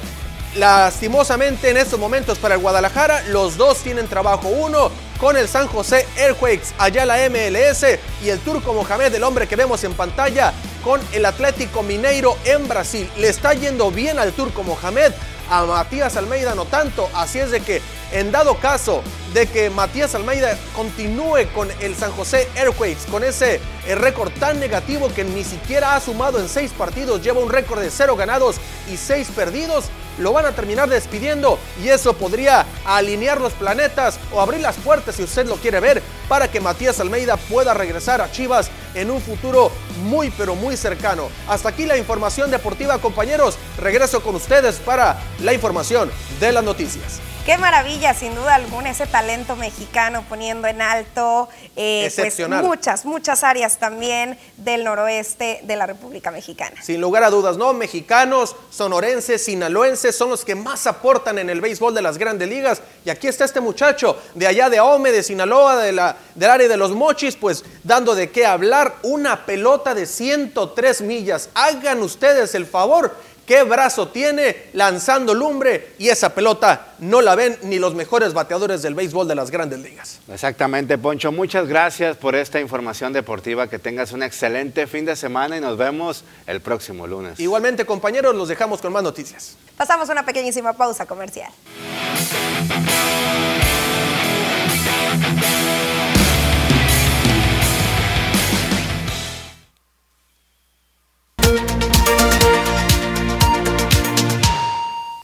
Lastimosamente 0.55 1.69
en 1.69 1.77
estos 1.77 1.99
momentos 1.99 2.37
para 2.37 2.55
el 2.55 2.61
Guadalajara, 2.61 3.23
los 3.27 3.57
dos 3.57 3.79
tienen 3.79 4.07
trabajo. 4.07 4.47
Uno 4.47 4.89
con 5.19 5.37
el 5.37 5.47
San 5.47 5.67
José 5.67 6.07
Airquakes, 6.17 6.73
allá 6.77 7.05
la 7.05 7.17
MLS, 7.29 7.85
y 8.23 8.29
el 8.29 8.39
turco 8.39 8.73
Mohamed, 8.73 9.13
el 9.13 9.23
hombre 9.23 9.47
que 9.47 9.55
vemos 9.55 9.83
en 9.83 9.93
pantalla, 9.93 10.53
con 10.83 11.01
el 11.13 11.25
Atlético 11.25 11.83
Mineiro 11.83 12.37
en 12.45 12.67
Brasil. 12.67 13.09
Le 13.17 13.27
está 13.27 13.53
yendo 13.53 13.91
bien 13.91 14.17
al 14.17 14.31
turco 14.31 14.63
Mohamed, 14.63 15.11
a 15.49 15.65
Matías 15.65 16.17
Almeida 16.17 16.55
no 16.55 16.65
tanto, 16.65 17.09
así 17.13 17.39
es 17.39 17.51
de 17.51 17.61
que 17.61 17.81
en 18.11 18.31
dado 18.31 18.57
caso 18.57 19.03
de 19.33 19.47
que 19.47 19.69
Matías 19.69 20.15
Almeida 20.15 20.57
continúe 20.75 21.47
con 21.53 21.69
el 21.81 21.95
San 21.95 22.11
José 22.11 22.47
Airquakes, 22.55 23.05
con 23.11 23.23
ese 23.23 23.59
eh, 23.85 23.95
récord 23.95 24.31
tan 24.39 24.59
negativo 24.59 25.13
que 25.13 25.23
ni 25.23 25.43
siquiera 25.43 25.95
ha 25.95 25.99
sumado 25.99 26.39
en 26.39 26.47
seis 26.47 26.71
partidos, 26.71 27.21
lleva 27.21 27.41
un 27.41 27.49
récord 27.49 27.81
de 27.81 27.89
cero 27.89 28.15
ganados 28.15 28.57
y 28.91 28.97
seis 28.97 29.27
perdidos, 29.35 29.85
lo 30.19 30.31
van 30.31 30.45
a 30.45 30.53
terminar 30.53 30.89
despidiendo 30.89 31.59
y 31.83 31.89
eso 31.89 32.13
podría 32.13 32.65
alinear 32.85 33.41
los 33.41 33.53
planetas 33.53 34.17
o 34.31 34.39
abrir 34.39 34.61
las 34.61 34.77
puertas 34.77 35.15
si 35.15 35.23
usted 35.23 35.45
lo 35.45 35.57
quiere 35.57 35.79
ver 35.79 36.01
para 36.29 36.49
que 36.49 36.61
Matías 36.61 36.99
Almeida 36.99 37.35
pueda 37.37 37.73
regresar 37.73 38.21
a 38.21 38.31
Chivas 38.31 38.69
en 38.95 39.11
un 39.11 39.21
futuro 39.21 39.71
muy 40.03 40.31
pero 40.31 40.55
muy 40.55 40.75
cercano. 40.77 41.29
Hasta 41.47 41.69
aquí 41.69 41.85
la 41.85 41.97
información 41.97 42.49
deportiva 42.49 42.97
compañeros, 42.97 43.57
regreso 43.77 44.23
con 44.23 44.35
ustedes 44.35 44.77
para 44.77 45.19
la 45.41 45.53
información 45.53 46.11
de 46.39 46.51
las 46.51 46.63
noticias. 46.63 47.21
Qué 47.45 47.59
maravilla, 47.59 48.15
sin 48.15 48.33
duda 48.33 48.55
alguna, 48.55 48.89
ese 48.89 49.05
talento 49.05 49.55
mexicano 49.55 50.25
poniendo 50.27 50.67
en 50.67 50.81
alto 50.81 51.47
eh, 51.75 52.11
pues, 52.15 52.49
muchas, 52.49 53.05
muchas 53.05 53.43
áreas 53.43 53.77
también 53.77 54.39
del 54.57 54.83
noroeste 54.83 55.59
de 55.61 55.75
la 55.75 55.85
República 55.85 56.31
Mexicana. 56.31 56.81
Sin 56.81 56.99
lugar 56.99 57.23
a 57.23 57.29
dudas, 57.29 57.55
¿no? 57.55 57.71
Mexicanos, 57.73 58.55
sonorenses, 58.71 59.43
sinaloenses 59.45 60.15
son 60.15 60.31
los 60.31 60.43
que 60.43 60.55
más 60.55 60.87
aportan 60.87 61.37
en 61.37 61.51
el 61.51 61.61
béisbol 61.61 61.93
de 61.93 62.01
las 62.01 62.17
grandes 62.17 62.49
ligas. 62.49 62.81
Y 63.05 63.11
aquí 63.11 63.27
está 63.27 63.45
este 63.45 63.61
muchacho 63.61 64.19
de 64.33 64.47
allá 64.47 64.71
de 64.71 64.79
Ome, 64.79 65.11
de 65.11 65.21
Sinaloa, 65.21 65.75
de 65.75 65.91
la, 65.91 66.17
del 66.33 66.49
área 66.49 66.67
de 66.67 66.77
los 66.77 66.93
Mochis, 66.95 67.35
pues 67.35 67.63
dando 67.83 68.15
de 68.15 68.31
qué 68.31 68.47
hablar. 68.47 68.84
Una 69.03 69.45
pelota 69.45 69.93
de 69.93 70.05
103 70.05 71.01
millas. 71.01 71.49
Hagan 71.53 72.01
ustedes 72.01 72.55
el 72.55 72.65
favor 72.65 73.15
qué 73.45 73.63
brazo 73.63 74.07
tiene 74.09 74.69
lanzando 74.73 75.33
lumbre 75.33 75.93
y 75.97 76.09
esa 76.09 76.33
pelota 76.33 76.93
no 76.99 77.21
la 77.21 77.35
ven 77.35 77.57
ni 77.63 77.79
los 77.79 77.93
mejores 77.95 78.33
bateadores 78.33 78.81
del 78.81 78.95
béisbol 78.95 79.27
de 79.27 79.35
las 79.35 79.51
grandes 79.51 79.79
ligas. 79.79 80.19
Exactamente, 80.31 80.97
Poncho. 80.97 81.31
Muchas 81.31 81.67
gracias 81.67 82.17
por 82.17 82.35
esta 82.35 82.59
información 82.59 83.13
deportiva. 83.13 83.67
Que 83.67 83.79
tengas 83.79 84.11
un 84.11 84.23
excelente 84.23 84.87
fin 84.87 85.05
de 85.05 85.15
semana 85.15 85.57
y 85.57 85.61
nos 85.61 85.77
vemos 85.77 86.23
el 86.47 86.61
próximo 86.61 87.07
lunes. 87.07 87.39
Igualmente, 87.39 87.85
compañeros, 87.85 88.35
los 88.35 88.47
dejamos 88.47 88.81
con 88.81 88.91
más 88.91 89.03
noticias. 89.03 89.55
Pasamos 89.77 90.09
una 90.09 90.25
pequeñísima 90.25 90.73
pausa 90.73 91.05
comercial. 91.05 91.51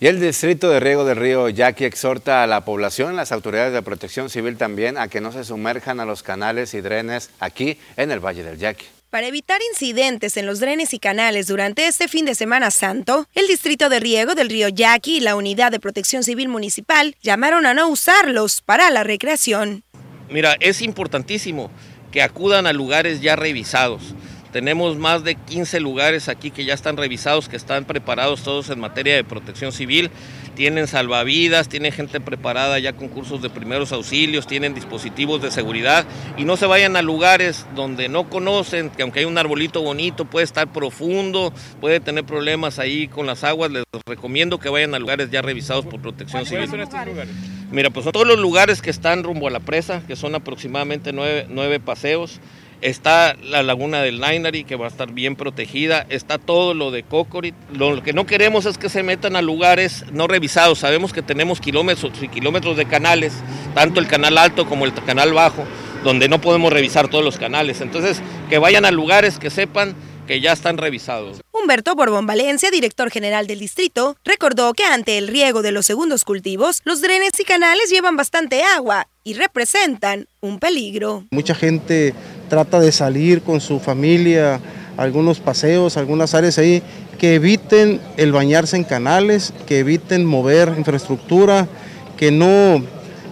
Y 0.01 0.07
el 0.07 0.19
Distrito 0.19 0.67
de 0.71 0.79
Riego 0.79 1.05
del 1.05 1.15
Río 1.15 1.47
Yaqui 1.47 1.85
exhorta 1.85 2.41
a 2.41 2.47
la 2.47 2.65
población, 2.65 3.15
las 3.15 3.31
autoridades 3.31 3.71
de 3.71 3.83
protección 3.83 4.31
civil 4.31 4.57
también, 4.57 4.97
a 4.97 5.09
que 5.09 5.21
no 5.21 5.31
se 5.31 5.43
sumerjan 5.43 5.99
a 5.99 6.05
los 6.05 6.23
canales 6.23 6.73
y 6.73 6.81
drenes 6.81 7.29
aquí 7.39 7.77
en 7.97 8.09
el 8.09 8.19
Valle 8.19 8.41
del 8.41 8.57
Yaqui. 8.57 8.87
Para 9.11 9.27
evitar 9.27 9.59
incidentes 9.71 10.37
en 10.37 10.47
los 10.47 10.59
drenes 10.59 10.95
y 10.95 10.97
canales 10.97 11.45
durante 11.45 11.85
este 11.85 12.07
fin 12.07 12.25
de 12.25 12.33
Semana 12.33 12.71
Santo, 12.71 13.27
el 13.35 13.45
Distrito 13.45 13.89
de 13.89 13.99
Riego 13.99 14.33
del 14.33 14.49
Río 14.49 14.69
Yaqui 14.69 15.17
y 15.17 15.19
la 15.19 15.35
Unidad 15.35 15.71
de 15.71 15.79
Protección 15.79 16.23
Civil 16.23 16.49
Municipal 16.49 17.15
llamaron 17.21 17.67
a 17.67 17.75
no 17.75 17.87
usarlos 17.87 18.63
para 18.63 18.89
la 18.89 19.03
recreación. 19.03 19.83
Mira, 20.31 20.57
es 20.61 20.81
importantísimo 20.81 21.69
que 22.11 22.23
acudan 22.23 22.65
a 22.65 22.73
lugares 22.73 23.21
ya 23.21 23.35
revisados 23.35 24.15
tenemos 24.51 24.97
más 24.97 25.23
de 25.23 25.35
15 25.35 25.79
lugares 25.79 26.29
aquí 26.29 26.51
que 26.51 26.65
ya 26.65 26.73
están 26.73 26.97
revisados, 26.97 27.49
que 27.49 27.55
están 27.55 27.85
preparados 27.85 28.43
todos 28.43 28.69
en 28.69 28.79
materia 28.79 29.15
de 29.15 29.23
protección 29.23 29.71
civil. 29.71 30.09
tienen 30.55 30.85
salvavidas, 30.85 31.69
tienen 31.69 31.93
gente 31.93 32.19
preparada 32.19 32.77
ya 32.77 32.93
con 32.93 33.07
cursos 33.07 33.41
de 33.41 33.49
primeros 33.49 33.93
auxilios, 33.93 34.47
tienen 34.47 34.73
dispositivos 34.73 35.41
de 35.41 35.49
seguridad 35.49 36.05
y 36.37 36.43
no 36.43 36.57
se 36.57 36.65
vayan 36.65 36.97
a 36.97 37.01
lugares 37.01 37.65
donde 37.73 38.09
no 38.09 38.29
conocen, 38.29 38.89
que 38.89 39.01
aunque 39.01 39.19
hay 39.19 39.25
un 39.25 39.37
arbolito 39.37 39.81
bonito 39.81 40.25
puede 40.25 40.43
estar 40.43 40.71
profundo, 40.71 41.53
puede 41.79 42.01
tener 42.01 42.25
problemas 42.25 42.79
ahí 42.79 43.07
con 43.07 43.25
las 43.25 43.45
aguas, 43.45 43.71
les 43.71 43.83
recomiendo 44.05 44.59
que 44.59 44.69
vayan 44.69 44.93
a 44.93 44.99
lugares 44.99 45.31
ya 45.31 45.41
revisados 45.41 45.85
por 45.85 46.01
protección 46.01 46.45
civil. 46.45 46.67
son 46.67 46.81
estos 46.81 47.05
lugares? 47.05 47.33
Mira, 47.71 47.89
pues 47.89 48.03
son 48.03 48.11
todos 48.11 48.27
los 48.27 48.37
lugares 48.37 48.81
que 48.81 48.89
están 48.89 49.23
rumbo 49.23 49.47
a 49.47 49.51
la 49.51 49.61
presa, 49.61 50.03
que 50.05 50.17
son 50.17 50.35
aproximadamente 50.35 51.13
nueve, 51.13 51.45
nueve 51.49 51.79
paseos. 51.79 52.41
Está 52.81 53.35
la 53.43 53.61
laguna 53.61 54.01
del 54.01 54.19
Nainari, 54.19 54.63
que 54.63 54.75
va 54.75 54.85
a 54.85 54.89
estar 54.89 55.11
bien 55.11 55.35
protegida. 55.35 56.05
Está 56.09 56.39
todo 56.39 56.73
lo 56.73 56.89
de 56.89 57.03
Cocorit. 57.03 57.53
Lo 57.71 58.01
que 58.01 58.11
no 58.11 58.25
queremos 58.25 58.65
es 58.65 58.79
que 58.79 58.89
se 58.89 59.03
metan 59.03 59.35
a 59.35 59.43
lugares 59.43 60.03
no 60.11 60.27
revisados. 60.27 60.79
Sabemos 60.79 61.13
que 61.13 61.21
tenemos 61.21 61.61
kilómetros 61.61 62.11
y 62.21 62.27
kilómetros 62.27 62.77
de 62.77 62.87
canales, 62.87 63.33
tanto 63.75 63.99
el 63.99 64.07
canal 64.07 64.35
alto 64.39 64.65
como 64.65 64.85
el 64.85 64.93
canal 64.95 65.31
bajo, 65.31 65.63
donde 66.03 66.27
no 66.27 66.41
podemos 66.41 66.73
revisar 66.73 67.07
todos 67.07 67.23
los 67.23 67.37
canales. 67.37 67.81
Entonces, 67.81 68.19
que 68.49 68.57
vayan 68.57 68.85
a 68.85 68.91
lugares 68.91 69.37
que 69.37 69.51
sepan 69.51 69.95
que 70.25 70.41
ya 70.41 70.51
están 70.51 70.77
revisados. 70.77 71.41
Humberto 71.51 71.93
Borbón 71.93 72.25
Valencia, 72.25 72.71
director 72.71 73.11
general 73.11 73.45
del 73.45 73.59
distrito, 73.59 74.15
recordó 74.23 74.73
que 74.73 74.83
ante 74.83 75.19
el 75.19 75.27
riego 75.27 75.61
de 75.61 75.71
los 75.71 75.85
segundos 75.85 76.23
cultivos, 76.23 76.81
los 76.85 77.01
drenes 77.01 77.39
y 77.39 77.43
canales 77.43 77.91
llevan 77.91 78.17
bastante 78.17 78.63
agua 78.63 79.07
y 79.23 79.35
representan 79.35 80.27
un 80.39 80.59
peligro. 80.59 81.25
Mucha 81.31 81.53
gente 81.53 82.15
trata 82.51 82.81
de 82.81 82.91
salir 82.91 83.43
con 83.43 83.61
su 83.61 83.79
familia, 83.79 84.59
algunos 84.97 85.39
paseos, 85.39 85.95
algunas 85.95 86.35
áreas 86.35 86.57
ahí, 86.57 86.83
que 87.17 87.35
eviten 87.35 88.01
el 88.17 88.33
bañarse 88.33 88.75
en 88.75 88.83
canales, 88.83 89.53
que 89.65 89.79
eviten 89.79 90.25
mover 90.25 90.73
infraestructura, 90.77 91.69
que 92.17 92.29
no, 92.29 92.83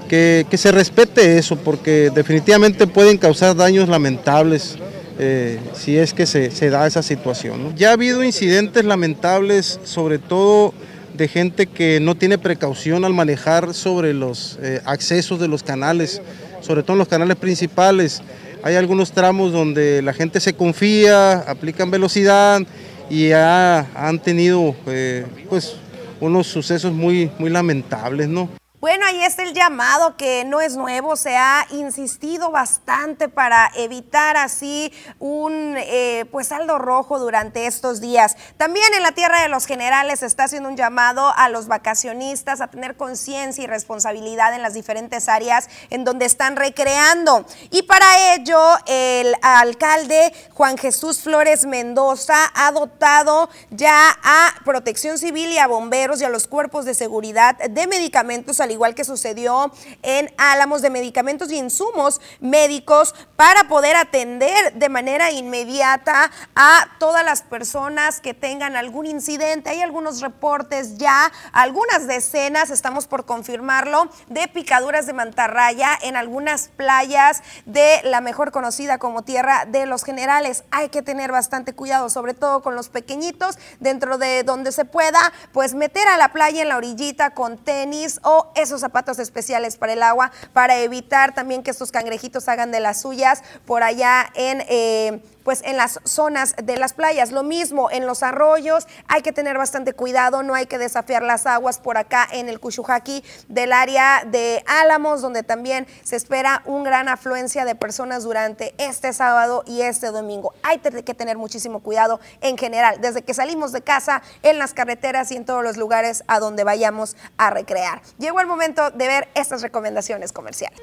que, 0.07 0.45
que 0.49 0.57
se 0.57 0.71
respete 0.71 1.37
eso, 1.37 1.57
porque 1.57 2.11
definitivamente 2.15 2.87
pueden 2.87 3.17
causar 3.17 3.57
daños 3.57 3.89
lamentables. 3.89 4.77
Eh, 5.21 5.59
si 5.73 5.97
es 5.97 6.13
que 6.13 6.25
se, 6.25 6.49
se 6.49 6.69
da 6.69 6.87
esa 6.87 7.03
situación. 7.03 7.75
Ya 7.75 7.89
ha 7.89 7.93
habido 7.93 8.23
incidentes 8.23 8.85
lamentables, 8.85 9.81
sobre 9.83 10.17
todo 10.17 10.73
de 11.13 11.27
gente 11.27 11.67
que 11.67 11.99
no 11.99 12.15
tiene 12.15 12.37
precaución 12.37 13.03
al 13.03 13.13
manejar 13.13 13.73
sobre 13.73 14.13
los 14.13 14.57
eh, 14.61 14.79
accesos 14.85 15.37
de 15.41 15.49
los 15.49 15.61
canales, 15.61 16.21
sobre 16.61 16.83
todo 16.83 16.93
en 16.93 16.99
los 16.99 17.09
canales 17.09 17.35
principales. 17.35 18.21
Hay 18.61 18.75
algunos 18.75 19.13
tramos 19.13 19.53
donde 19.53 20.01
la 20.01 20.11
gente 20.11 20.39
se 20.41 20.53
confía, 20.53 21.33
aplican 21.39 21.89
velocidad 21.89 22.61
y 23.09 23.29
ya 23.29 23.87
han 23.95 24.19
tenido 24.19 24.75
eh, 24.85 25.25
pues, 25.49 25.75
unos 26.19 26.47
sucesos 26.47 26.91
muy, 26.91 27.31
muy 27.39 27.49
lamentables, 27.49 28.27
¿no? 28.27 28.49
Bueno, 28.81 29.05
ahí 29.05 29.21
está 29.21 29.43
el 29.43 29.53
llamado 29.53 30.15
que 30.15 30.45
no 30.45 30.61
es 30.61 30.77
nuevo, 30.77 31.17
se 31.17 31.35
ha 31.35 31.67
insistido 31.71 32.49
bastante 32.49 33.27
para 33.27 33.69
evitar 33.75 34.37
así 34.37 34.93
un 35.19 35.75
eh, 35.77 36.23
pues 36.31 36.47
saldo 36.47 36.79
rojo 36.79 37.19
durante 37.19 37.65
estos 37.65 37.99
días. 37.99 38.37
También 38.55 38.85
en 38.95 39.03
la 39.03 39.11
Tierra 39.11 39.41
de 39.41 39.49
los 39.49 39.65
Generales 39.65 40.21
se 40.21 40.27
está 40.27 40.45
haciendo 40.45 40.69
un 40.69 40.77
llamado 40.77 41.33
a 41.35 41.49
los 41.49 41.67
vacacionistas 41.67 42.61
a 42.61 42.67
tener 42.67 42.95
conciencia 42.95 43.61
y 43.65 43.67
responsabilidad 43.67 44.53
en 44.53 44.61
las 44.61 44.75
diferentes 44.75 45.27
áreas 45.27 45.67
en 45.89 46.05
donde 46.05 46.23
están 46.23 46.55
recreando. 46.55 47.45
Y 47.71 47.81
para 47.81 48.33
ello, 48.33 48.61
el 48.85 49.35
alcalde 49.41 50.31
Juan 50.53 50.77
Jesús 50.77 51.19
Flores 51.19 51.65
Mendoza 51.65 52.49
ha 52.55 52.71
dotado 52.71 53.49
ya 53.71 54.17
a 54.23 54.53
Protección 54.63 55.17
Civil 55.17 55.51
y 55.51 55.57
a 55.57 55.67
bomberos 55.67 56.21
y 56.21 56.23
a 56.23 56.29
los 56.29 56.47
cuerpos 56.47 56.85
de 56.85 56.93
seguridad 56.93 57.57
de 57.57 57.85
medicamentos 57.85 58.61
al 58.69 58.73
igual 58.73 58.93
que 58.93 59.03
sucedió 59.03 59.71
en 60.03 60.31
Álamos 60.37 60.83
de 60.83 60.91
medicamentos 60.91 61.51
y 61.51 61.57
insumos 61.57 62.21
médicos 62.39 63.15
para 63.35 63.63
poder 63.63 63.95
atender 63.95 64.73
de 64.75 64.89
manera 64.89 65.31
inmediata 65.31 66.29
a 66.55 66.87
todas 66.99 67.25
las 67.25 67.41
personas 67.41 68.21
que 68.21 68.35
tengan 68.35 68.75
algún 68.75 69.07
incidente. 69.07 69.71
Hay 69.71 69.81
algunos 69.81 70.21
reportes 70.21 70.99
ya, 70.99 71.31
algunas 71.51 72.05
decenas, 72.05 72.69
estamos 72.69 73.07
por 73.07 73.25
confirmarlo, 73.25 74.07
de 74.27 74.47
picaduras 74.47 75.07
de 75.07 75.13
mantarraya 75.13 75.97
en 76.03 76.15
algunas 76.15 76.67
playas 76.67 77.41
de 77.65 78.01
la 78.03 78.21
mejor 78.21 78.51
conocida 78.51 78.99
como 78.99 79.23
Tierra 79.23 79.65
de 79.65 79.87
los 79.87 80.03
Generales. 80.03 80.63
Hay 80.69 80.89
que 80.89 81.01
tener 81.01 81.31
bastante 81.31 81.73
cuidado, 81.73 82.09
sobre 82.11 82.35
todo 82.35 82.61
con 82.61 82.75
los 82.75 82.89
pequeñitos, 82.89 83.57
dentro 83.79 84.19
de 84.19 84.43
donde 84.43 84.71
se 84.71 84.85
pueda, 84.85 85.33
pues 85.53 85.73
meter 85.73 86.07
a 86.07 86.17
la 86.17 86.31
playa 86.33 86.61
en 86.61 86.69
la 86.69 86.77
orillita 86.77 87.31
con 87.31 87.57
tenis 87.57 88.19
o 88.23 88.51
esos 88.61 88.81
zapatos 88.81 89.19
especiales 89.19 89.77
para 89.77 89.93
el 89.93 90.03
agua, 90.03 90.31
para 90.53 90.77
evitar 90.79 91.33
también 91.33 91.63
que 91.63 91.71
estos 91.71 91.91
cangrejitos 91.91 92.47
hagan 92.47 92.71
de 92.71 92.79
las 92.79 93.01
suyas 93.01 93.43
por 93.65 93.83
allá 93.83 94.29
en... 94.35 94.63
Eh, 94.69 95.21
pues 95.43 95.61
en 95.63 95.77
las 95.77 95.99
zonas 96.03 96.55
de 96.61 96.77
las 96.77 96.93
playas. 96.93 97.31
Lo 97.31 97.43
mismo 97.43 97.89
en 97.91 98.05
los 98.05 98.23
arroyos, 98.23 98.87
hay 99.07 99.21
que 99.21 99.31
tener 99.31 99.57
bastante 99.57 99.93
cuidado, 99.93 100.43
no 100.43 100.53
hay 100.53 100.65
que 100.65 100.77
desafiar 100.77 101.23
las 101.23 101.45
aguas 101.45 101.79
por 101.79 101.97
acá 101.97 102.27
en 102.31 102.49
el 102.49 102.59
Cuchujaqui 102.59 103.23
del 103.47 103.73
área 103.73 104.23
de 104.25 104.63
Álamos, 104.67 105.21
donde 105.21 105.43
también 105.43 105.87
se 106.03 106.15
espera 106.15 106.61
un 106.65 106.83
gran 106.83 107.07
afluencia 107.07 107.65
de 107.65 107.75
personas 107.75 108.23
durante 108.23 108.73
este 108.77 109.13
sábado 109.13 109.63
y 109.65 109.81
este 109.81 110.07
domingo. 110.07 110.53
Hay 110.63 110.79
que 110.79 111.13
tener 111.13 111.37
muchísimo 111.37 111.79
cuidado 111.81 112.19
en 112.41 112.57
general, 112.57 112.99
desde 113.01 113.21
que 113.21 113.33
salimos 113.33 113.71
de 113.71 113.81
casa, 113.81 114.21
en 114.43 114.59
las 114.59 114.73
carreteras 114.73 115.31
y 115.31 115.35
en 115.35 115.45
todos 115.45 115.63
los 115.63 115.77
lugares 115.77 116.23
a 116.27 116.39
donde 116.39 116.63
vayamos 116.63 117.15
a 117.37 117.49
recrear. 117.49 118.01
Llegó 118.17 118.39
el 118.39 118.47
momento 118.47 118.91
de 118.91 119.07
ver 119.07 119.29
estas 119.35 119.61
recomendaciones 119.61 120.31
comerciales. 120.31 120.79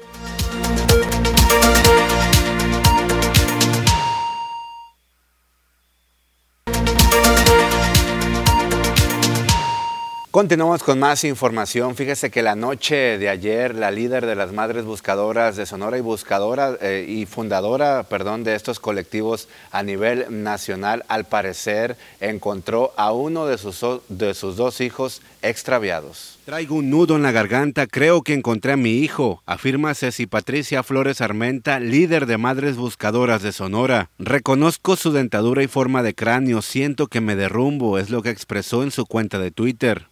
Continuamos 10.37 10.83
con 10.83 10.99
más 10.99 11.23
información. 11.23 11.95
Fíjese 11.95 12.29
que 12.29 12.43
la 12.43 12.55
noche 12.55 13.17
de 13.17 13.27
ayer, 13.27 13.73
la 13.73 13.89
líder 13.89 14.27
de 14.27 14.35
las 14.35 14.53
Madres 14.53 14.85
Buscadoras 14.85 15.55
de 15.55 15.65
Sonora 15.65 15.97
y 15.97 16.01
buscadora 16.01 16.77
eh, 16.79 17.07
y 17.09 17.25
fundadora, 17.25 18.03
perdón, 18.03 18.43
de 18.43 18.53
estos 18.53 18.79
colectivos 18.79 19.49
a 19.71 19.81
nivel 19.81 20.27
nacional, 20.29 21.03
al 21.07 21.25
parecer 21.25 21.97
encontró 22.19 22.93
a 22.97 23.13
uno 23.13 23.47
de 23.47 23.57
sus, 23.57 23.83
de 24.09 24.35
sus 24.35 24.57
dos 24.57 24.79
hijos 24.79 25.23
extraviados. 25.41 26.37
Traigo 26.45 26.75
un 26.75 26.91
nudo 26.91 27.15
en 27.15 27.23
la 27.23 27.31
garganta, 27.31 27.87
creo 27.87 28.21
que 28.21 28.35
encontré 28.35 28.73
a 28.73 28.77
mi 28.77 28.91
hijo, 28.91 29.41
afirma 29.47 29.95
Ceci 29.95 30.27
Patricia 30.27 30.83
Flores 30.83 31.19
Armenta, 31.19 31.79
líder 31.79 32.27
de 32.27 32.37
Madres 32.37 32.75
Buscadoras 32.77 33.41
de 33.41 33.53
Sonora. 33.53 34.11
Reconozco 34.19 34.97
su 34.97 35.11
dentadura 35.11 35.63
y 35.63 35.67
forma 35.67 36.03
de 36.03 36.13
cráneo, 36.13 36.61
siento 36.61 37.07
que 37.07 37.21
me 37.21 37.35
derrumbo, 37.35 37.97
es 37.97 38.11
lo 38.11 38.21
que 38.21 38.29
expresó 38.29 38.83
en 38.83 38.91
su 38.91 39.07
cuenta 39.07 39.39
de 39.39 39.49
Twitter. 39.49 40.05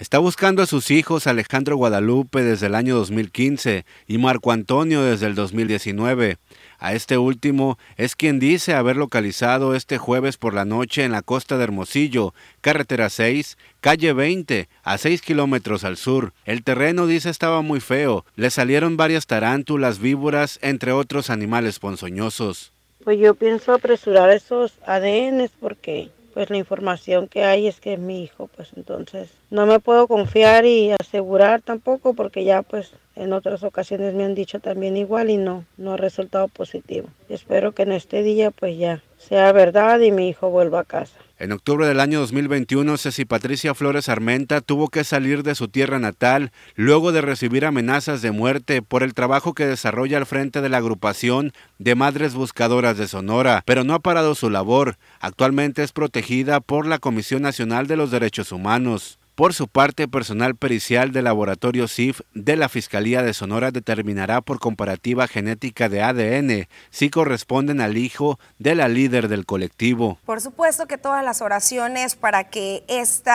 Está 0.00 0.18
buscando 0.18 0.62
a 0.62 0.66
sus 0.66 0.90
hijos 0.90 1.26
Alejandro 1.26 1.76
Guadalupe 1.76 2.42
desde 2.42 2.68
el 2.68 2.74
año 2.74 2.96
2015 2.96 3.84
y 4.06 4.16
Marco 4.16 4.50
Antonio 4.50 5.02
desde 5.02 5.26
el 5.26 5.34
2019. 5.34 6.38
A 6.78 6.94
este 6.94 7.18
último 7.18 7.78
es 7.98 8.16
quien 8.16 8.38
dice 8.38 8.72
haber 8.72 8.96
localizado 8.96 9.74
este 9.74 9.98
jueves 9.98 10.38
por 10.38 10.54
la 10.54 10.64
noche 10.64 11.04
en 11.04 11.12
la 11.12 11.20
costa 11.20 11.58
de 11.58 11.64
Hermosillo, 11.64 12.32
carretera 12.62 13.10
6, 13.10 13.58
calle 13.82 14.14
20, 14.14 14.70
a 14.84 14.96
6 14.96 15.20
kilómetros 15.20 15.84
al 15.84 15.98
sur. 15.98 16.32
El 16.46 16.62
terreno 16.64 17.06
dice 17.06 17.28
estaba 17.28 17.60
muy 17.60 17.80
feo, 17.80 18.24
le 18.36 18.48
salieron 18.48 18.96
varias 18.96 19.26
tarántulas, 19.26 19.98
víboras, 19.98 20.58
entre 20.62 20.92
otros 20.92 21.28
animales 21.28 21.78
ponzoñosos. 21.78 22.72
Pues 23.04 23.18
yo 23.18 23.34
pienso 23.34 23.74
apresurar 23.74 24.30
esos 24.30 24.72
ADNs 24.86 25.50
porque 25.60 26.08
pues 26.32 26.50
la 26.50 26.56
información 26.56 27.28
que 27.28 27.44
hay 27.44 27.66
es 27.66 27.80
que 27.80 27.94
es 27.94 27.98
mi 27.98 28.22
hijo, 28.22 28.48
pues 28.56 28.70
entonces 28.76 29.30
no 29.50 29.66
me 29.66 29.80
puedo 29.80 30.06
confiar 30.06 30.64
y 30.64 30.92
asegurar 30.92 31.62
tampoco 31.62 32.14
porque 32.14 32.44
ya 32.44 32.62
pues 32.62 32.92
en 33.16 33.32
otras 33.32 33.62
ocasiones 33.62 34.14
me 34.14 34.24
han 34.24 34.34
dicho 34.34 34.60
también 34.60 34.96
igual 34.96 35.30
y 35.30 35.36
no, 35.36 35.64
no 35.76 35.92
ha 35.92 35.96
resultado 35.96 36.48
positivo. 36.48 37.08
Espero 37.28 37.72
que 37.72 37.82
en 37.82 37.92
este 37.92 38.22
día 38.22 38.50
pues 38.50 38.78
ya 38.78 39.02
sea 39.18 39.52
verdad 39.52 40.00
y 40.00 40.12
mi 40.12 40.28
hijo 40.28 40.50
vuelva 40.50 40.80
a 40.80 40.84
casa. 40.84 41.18
En 41.40 41.52
octubre 41.52 41.86
del 41.86 42.00
año 42.00 42.20
2021, 42.20 42.98
Ceci 42.98 43.24
Patricia 43.24 43.74
Flores 43.74 44.10
Armenta 44.10 44.60
tuvo 44.60 44.88
que 44.88 45.04
salir 45.04 45.42
de 45.42 45.54
su 45.54 45.68
tierra 45.68 45.98
natal 45.98 46.52
luego 46.74 47.12
de 47.12 47.22
recibir 47.22 47.64
amenazas 47.64 48.20
de 48.20 48.30
muerte 48.30 48.82
por 48.82 49.02
el 49.02 49.14
trabajo 49.14 49.54
que 49.54 49.64
desarrolla 49.64 50.18
al 50.18 50.26
frente 50.26 50.60
de 50.60 50.68
la 50.68 50.76
agrupación 50.76 51.54
de 51.78 51.94
Madres 51.94 52.34
Buscadoras 52.34 52.98
de 52.98 53.08
Sonora, 53.08 53.62
pero 53.64 53.84
no 53.84 53.94
ha 53.94 54.00
parado 54.00 54.34
su 54.34 54.50
labor. 54.50 54.98
Actualmente 55.18 55.82
es 55.82 55.92
protegida 55.92 56.60
por 56.60 56.84
la 56.84 56.98
Comisión 56.98 57.40
Nacional 57.40 57.86
de 57.86 57.96
los 57.96 58.10
Derechos 58.10 58.52
Humanos. 58.52 59.19
Por 59.40 59.54
su 59.54 59.68
parte, 59.68 60.06
personal 60.06 60.54
pericial 60.54 61.12
del 61.12 61.24
laboratorio 61.24 61.88
CIF 61.88 62.20
de 62.34 62.56
la 62.56 62.68
Fiscalía 62.68 63.22
de 63.22 63.32
Sonora 63.32 63.70
determinará 63.70 64.42
por 64.42 64.58
comparativa 64.58 65.26
genética 65.28 65.88
de 65.88 66.02
ADN 66.02 66.68
si 66.90 67.08
corresponden 67.08 67.80
al 67.80 67.96
hijo 67.96 68.38
de 68.58 68.74
la 68.74 68.86
líder 68.88 69.28
del 69.28 69.46
colectivo. 69.46 70.18
Por 70.26 70.42
supuesto 70.42 70.86
que 70.86 70.98
todas 70.98 71.24
las 71.24 71.40
oraciones 71.40 72.16
para 72.16 72.50
que 72.50 72.84
este 72.86 73.30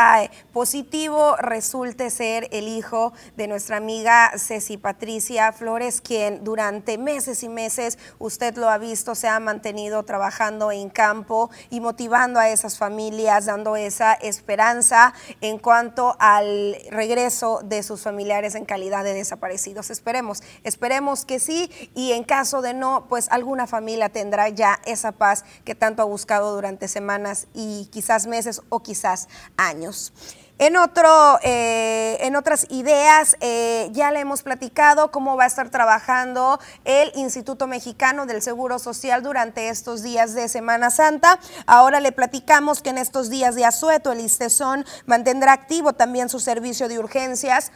positivo 0.54 1.38
resulte 1.38 2.12
ser 2.12 2.50
el 2.52 2.68
hijo 2.68 3.12
de 3.36 3.48
nuestra 3.48 3.78
amiga 3.78 4.32
Ceci 4.38 4.78
Patricia 4.78 5.54
Flores, 5.54 6.02
quien 6.02 6.44
durante 6.44 7.00
meses 7.00 7.42
y 7.42 7.50
meses, 7.50 7.98
usted 8.20 8.56
lo 8.58 8.70
ha 8.70 8.78
visto, 8.78 9.16
se 9.16 9.28
ha 9.28 9.40
mantenido 9.40 10.04
trabajando 10.04 10.72
en 10.72 10.92
campo 10.92 11.50
y 11.72 11.80
motivando 11.80 12.40
a 12.40 12.50
esas 12.50 12.78
familias, 12.78 13.48
dando 13.48 13.76
esa 13.76 14.14
esperanza 14.14 15.12
en 15.42 15.58
cuanto 15.58 15.95
al 16.20 16.78
regreso 16.90 17.62
de 17.64 17.84
sus 17.84 18.02
familiares 18.02 18.56
en 18.56 18.66
calidad 18.66 19.04
de 19.04 19.14
desaparecidos. 19.14 19.90
Esperemos, 19.90 20.44
esperemos 20.64 21.26
que 21.26 21.40
sí 21.40 21.72
y 21.96 22.12
en 22.12 22.24
caso 22.24 22.62
de 22.62 22.74
no, 22.74 23.06
pues 23.08 23.28
alguna 23.32 23.68
familia 23.68 24.10
tendrá 24.10 24.50
ya 24.50 24.80
esa 24.86 25.12
paz 25.14 25.46
que 25.64 25.76
tanto 25.76 26.02
ha 26.02 26.06
buscado 26.06 26.54
durante 26.54 26.88
semanas 26.88 27.48
y 27.54 27.88
quizás 27.92 28.28
meses 28.28 28.62
o 28.70 28.82
quizás 28.82 29.28
años. 29.58 30.14
En, 30.58 30.78
otro, 30.78 31.38
eh, 31.44 32.18
en 32.22 32.38
otras 32.38 32.66
ideas, 32.70 33.36
eh, 33.42 33.90
ya 33.92 34.12
le 34.12 34.22
hemos 34.22 34.42
platicado 34.42 35.12
cómo 35.12 35.36
va 35.36 35.44
a 35.44 35.48
estar 35.48 35.70
trabajando 35.70 36.62
el 36.86 37.12
Instituto 37.16 37.68
Mexicano 37.68 38.26
del 38.26 38.42
Seguro 38.42 38.80
Social 38.80 39.22
durante 39.22 39.68
estos 39.68 40.02
días 40.02 40.34
de 40.34 40.48
Semana 40.48 40.92
Santa. 40.92 41.40
Ahora 41.66 42.00
le 42.00 42.14
platicamos 42.14 42.82
que 42.82 42.92
en 42.92 42.98
estos 42.98 43.30
días 43.30 43.56
de 43.56 43.66
asueto 43.66 44.14
el 44.14 44.22
ISTESON 44.22 44.86
mantendrá 45.06 45.52
activo 45.52 45.92
también 45.92 46.30
su 46.30 46.40
servicio 46.40 46.88
de 46.88 47.00
urgencias 47.00 47.74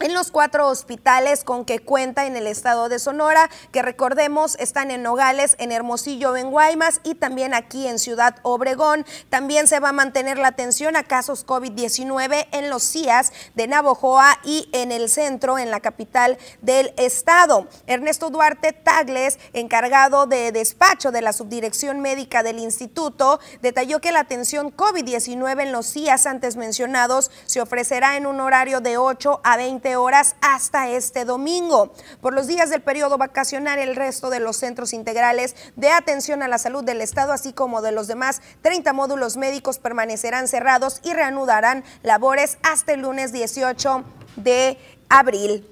en 0.00 0.12
los 0.12 0.32
cuatro 0.32 0.68
hospitales 0.68 1.44
con 1.44 1.64
que 1.64 1.78
cuenta 1.78 2.26
en 2.26 2.36
el 2.36 2.48
estado 2.48 2.88
de 2.88 2.98
Sonora, 2.98 3.48
que 3.70 3.80
recordemos 3.80 4.56
están 4.58 4.90
en 4.90 5.04
Nogales, 5.04 5.54
en 5.58 5.70
Hermosillo, 5.70 6.36
en 6.36 6.50
Guaymas 6.50 7.00
y 7.04 7.14
también 7.14 7.54
aquí 7.54 7.86
en 7.86 8.00
Ciudad 8.00 8.36
Obregón. 8.42 9.06
También 9.28 9.68
se 9.68 9.78
va 9.78 9.90
a 9.90 9.92
mantener 9.92 10.36
la 10.36 10.48
atención 10.48 10.96
a 10.96 11.04
casos 11.04 11.46
COVID-19 11.46 12.48
en 12.50 12.70
los 12.70 12.82
CIAS 12.82 13.32
de 13.54 13.68
Navojoa 13.68 14.40
y 14.42 14.68
en 14.72 14.90
el 14.90 15.08
centro, 15.08 15.58
en 15.58 15.70
la 15.70 15.78
capital 15.78 16.38
del 16.60 16.92
estado. 16.96 17.68
Ernesto 17.86 18.30
Duarte 18.30 18.72
Tagles, 18.72 19.38
encargado 19.52 20.26
de 20.26 20.50
despacho 20.50 21.12
de 21.12 21.22
la 21.22 21.32
subdirección 21.32 22.00
médica 22.00 22.42
del 22.42 22.58
instituto, 22.58 23.38
detalló 23.62 24.00
que 24.00 24.10
la 24.10 24.20
atención 24.20 24.76
COVID-19 24.76 25.62
en 25.62 25.72
los 25.72 25.86
CIAS 25.92 26.26
antes 26.26 26.56
mencionados 26.56 27.30
se 27.46 27.60
ofrecerá 27.60 28.16
en 28.16 28.26
un 28.26 28.40
horario 28.40 28.80
de 28.80 28.96
8 28.96 29.40
a 29.44 29.56
20 29.56 29.83
horas 29.92 30.36
hasta 30.40 30.88
este 30.88 31.24
domingo. 31.24 31.92
Por 32.20 32.32
los 32.32 32.46
días 32.46 32.70
del 32.70 32.82
periodo 32.82 33.18
vacacional, 33.18 33.78
el 33.78 33.96
resto 33.96 34.30
de 34.30 34.40
los 34.40 34.56
centros 34.56 34.92
integrales 34.92 35.54
de 35.76 35.90
atención 35.90 36.42
a 36.42 36.48
la 36.48 36.58
salud 36.58 36.82
del 36.82 37.00
Estado, 37.00 37.32
así 37.32 37.52
como 37.52 37.82
de 37.82 37.92
los 37.92 38.06
demás 38.06 38.40
30 38.62 38.92
módulos 38.94 39.36
médicos, 39.36 39.78
permanecerán 39.78 40.48
cerrados 40.48 41.00
y 41.02 41.12
reanudarán 41.12 41.84
labores 42.02 42.56
hasta 42.62 42.94
el 42.94 43.02
lunes 43.02 43.32
18 43.32 44.04
de 44.36 44.78
abril. 45.08 45.68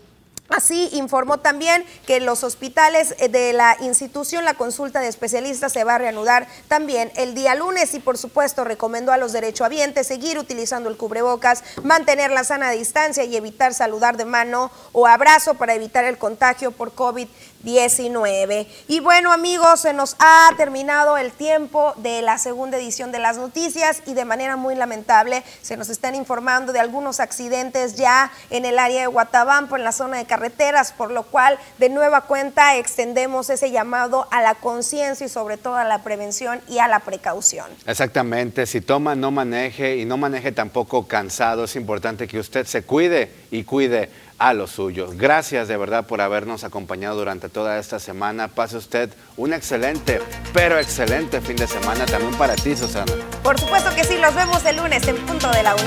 Así 0.52 0.90
informó 0.92 1.38
también 1.38 1.84
que 2.06 2.16
en 2.16 2.26
los 2.26 2.44
hospitales 2.44 3.14
eh, 3.18 3.28
de 3.28 3.54
la 3.54 3.76
institución 3.80 4.44
la 4.44 4.52
consulta 4.52 5.00
de 5.00 5.08
especialistas 5.08 5.72
se 5.72 5.82
va 5.82 5.94
a 5.94 5.98
reanudar 5.98 6.46
también 6.68 7.10
el 7.16 7.34
día 7.34 7.54
lunes 7.54 7.94
y 7.94 8.00
por 8.00 8.18
supuesto 8.18 8.62
recomendó 8.62 9.12
a 9.12 9.16
los 9.16 9.32
derechohabientes 9.32 10.06
seguir 10.06 10.38
utilizando 10.38 10.90
el 10.90 10.98
cubrebocas, 10.98 11.64
mantener 11.82 12.30
la 12.30 12.44
sana 12.44 12.70
distancia 12.70 13.24
y 13.24 13.34
evitar 13.34 13.72
saludar 13.72 14.18
de 14.18 14.26
mano 14.26 14.70
o 14.92 15.06
abrazo 15.06 15.54
para 15.54 15.74
evitar 15.74 16.04
el 16.04 16.18
contagio 16.18 16.70
por 16.70 16.94
COVID-19. 16.94 17.28
19. 17.62 18.66
Y 18.88 19.00
bueno 19.00 19.32
amigos, 19.32 19.80
se 19.80 19.92
nos 19.92 20.16
ha 20.18 20.50
terminado 20.56 21.16
el 21.16 21.32
tiempo 21.32 21.94
de 21.96 22.22
la 22.22 22.38
segunda 22.38 22.76
edición 22.76 23.12
de 23.12 23.18
las 23.18 23.36
noticias 23.36 24.02
y 24.06 24.14
de 24.14 24.24
manera 24.24 24.56
muy 24.56 24.74
lamentable 24.74 25.42
se 25.62 25.76
nos 25.76 25.88
están 25.88 26.14
informando 26.14 26.72
de 26.72 26.80
algunos 26.80 27.20
accidentes 27.20 27.96
ya 27.96 28.30
en 28.50 28.64
el 28.64 28.78
área 28.78 29.02
de 29.02 29.06
Guatabampo, 29.06 29.76
en 29.76 29.84
la 29.84 29.92
zona 29.92 30.18
de 30.18 30.24
carreteras, 30.24 30.92
por 30.92 31.10
lo 31.10 31.22
cual 31.24 31.58
de 31.78 31.88
nueva 31.88 32.22
cuenta 32.22 32.76
extendemos 32.76 33.50
ese 33.50 33.70
llamado 33.70 34.26
a 34.30 34.42
la 34.42 34.54
conciencia 34.54 35.26
y 35.26 35.28
sobre 35.28 35.56
todo 35.56 35.76
a 35.76 35.84
la 35.84 36.02
prevención 36.02 36.60
y 36.68 36.78
a 36.78 36.88
la 36.88 37.00
precaución. 37.00 37.66
Exactamente, 37.86 38.66
si 38.66 38.80
toma 38.80 39.14
no 39.14 39.30
maneje 39.30 39.96
y 39.96 40.04
no 40.04 40.16
maneje 40.16 40.52
tampoco 40.52 41.06
cansado, 41.06 41.64
es 41.64 41.76
importante 41.76 42.26
que 42.26 42.38
usted 42.38 42.66
se 42.66 42.82
cuide 42.82 43.30
y 43.50 43.64
cuide 43.64 44.10
a 44.42 44.54
los 44.54 44.72
suyos. 44.72 45.16
Gracias 45.16 45.68
de 45.68 45.76
verdad 45.76 46.04
por 46.04 46.20
habernos 46.20 46.64
acompañado 46.64 47.16
durante 47.16 47.48
toda 47.48 47.78
esta 47.78 48.00
semana. 48.00 48.48
Pase 48.48 48.76
usted 48.76 49.08
un 49.36 49.52
excelente, 49.52 50.20
pero 50.52 50.80
excelente 50.80 51.40
fin 51.40 51.54
de 51.54 51.68
semana 51.68 52.06
también 52.06 52.34
para 52.34 52.56
ti, 52.56 52.74
Susana. 52.74 53.12
Por 53.44 53.60
supuesto 53.60 53.94
que 53.94 54.02
sí, 54.02 54.18
los 54.18 54.34
vemos 54.34 54.64
el 54.64 54.78
lunes 54.78 55.06
en 55.06 55.14
punto 55.26 55.48
de 55.52 55.62
la 55.62 55.76
1.30. 55.76 55.82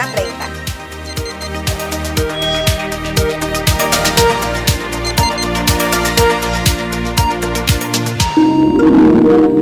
thank 9.26 9.55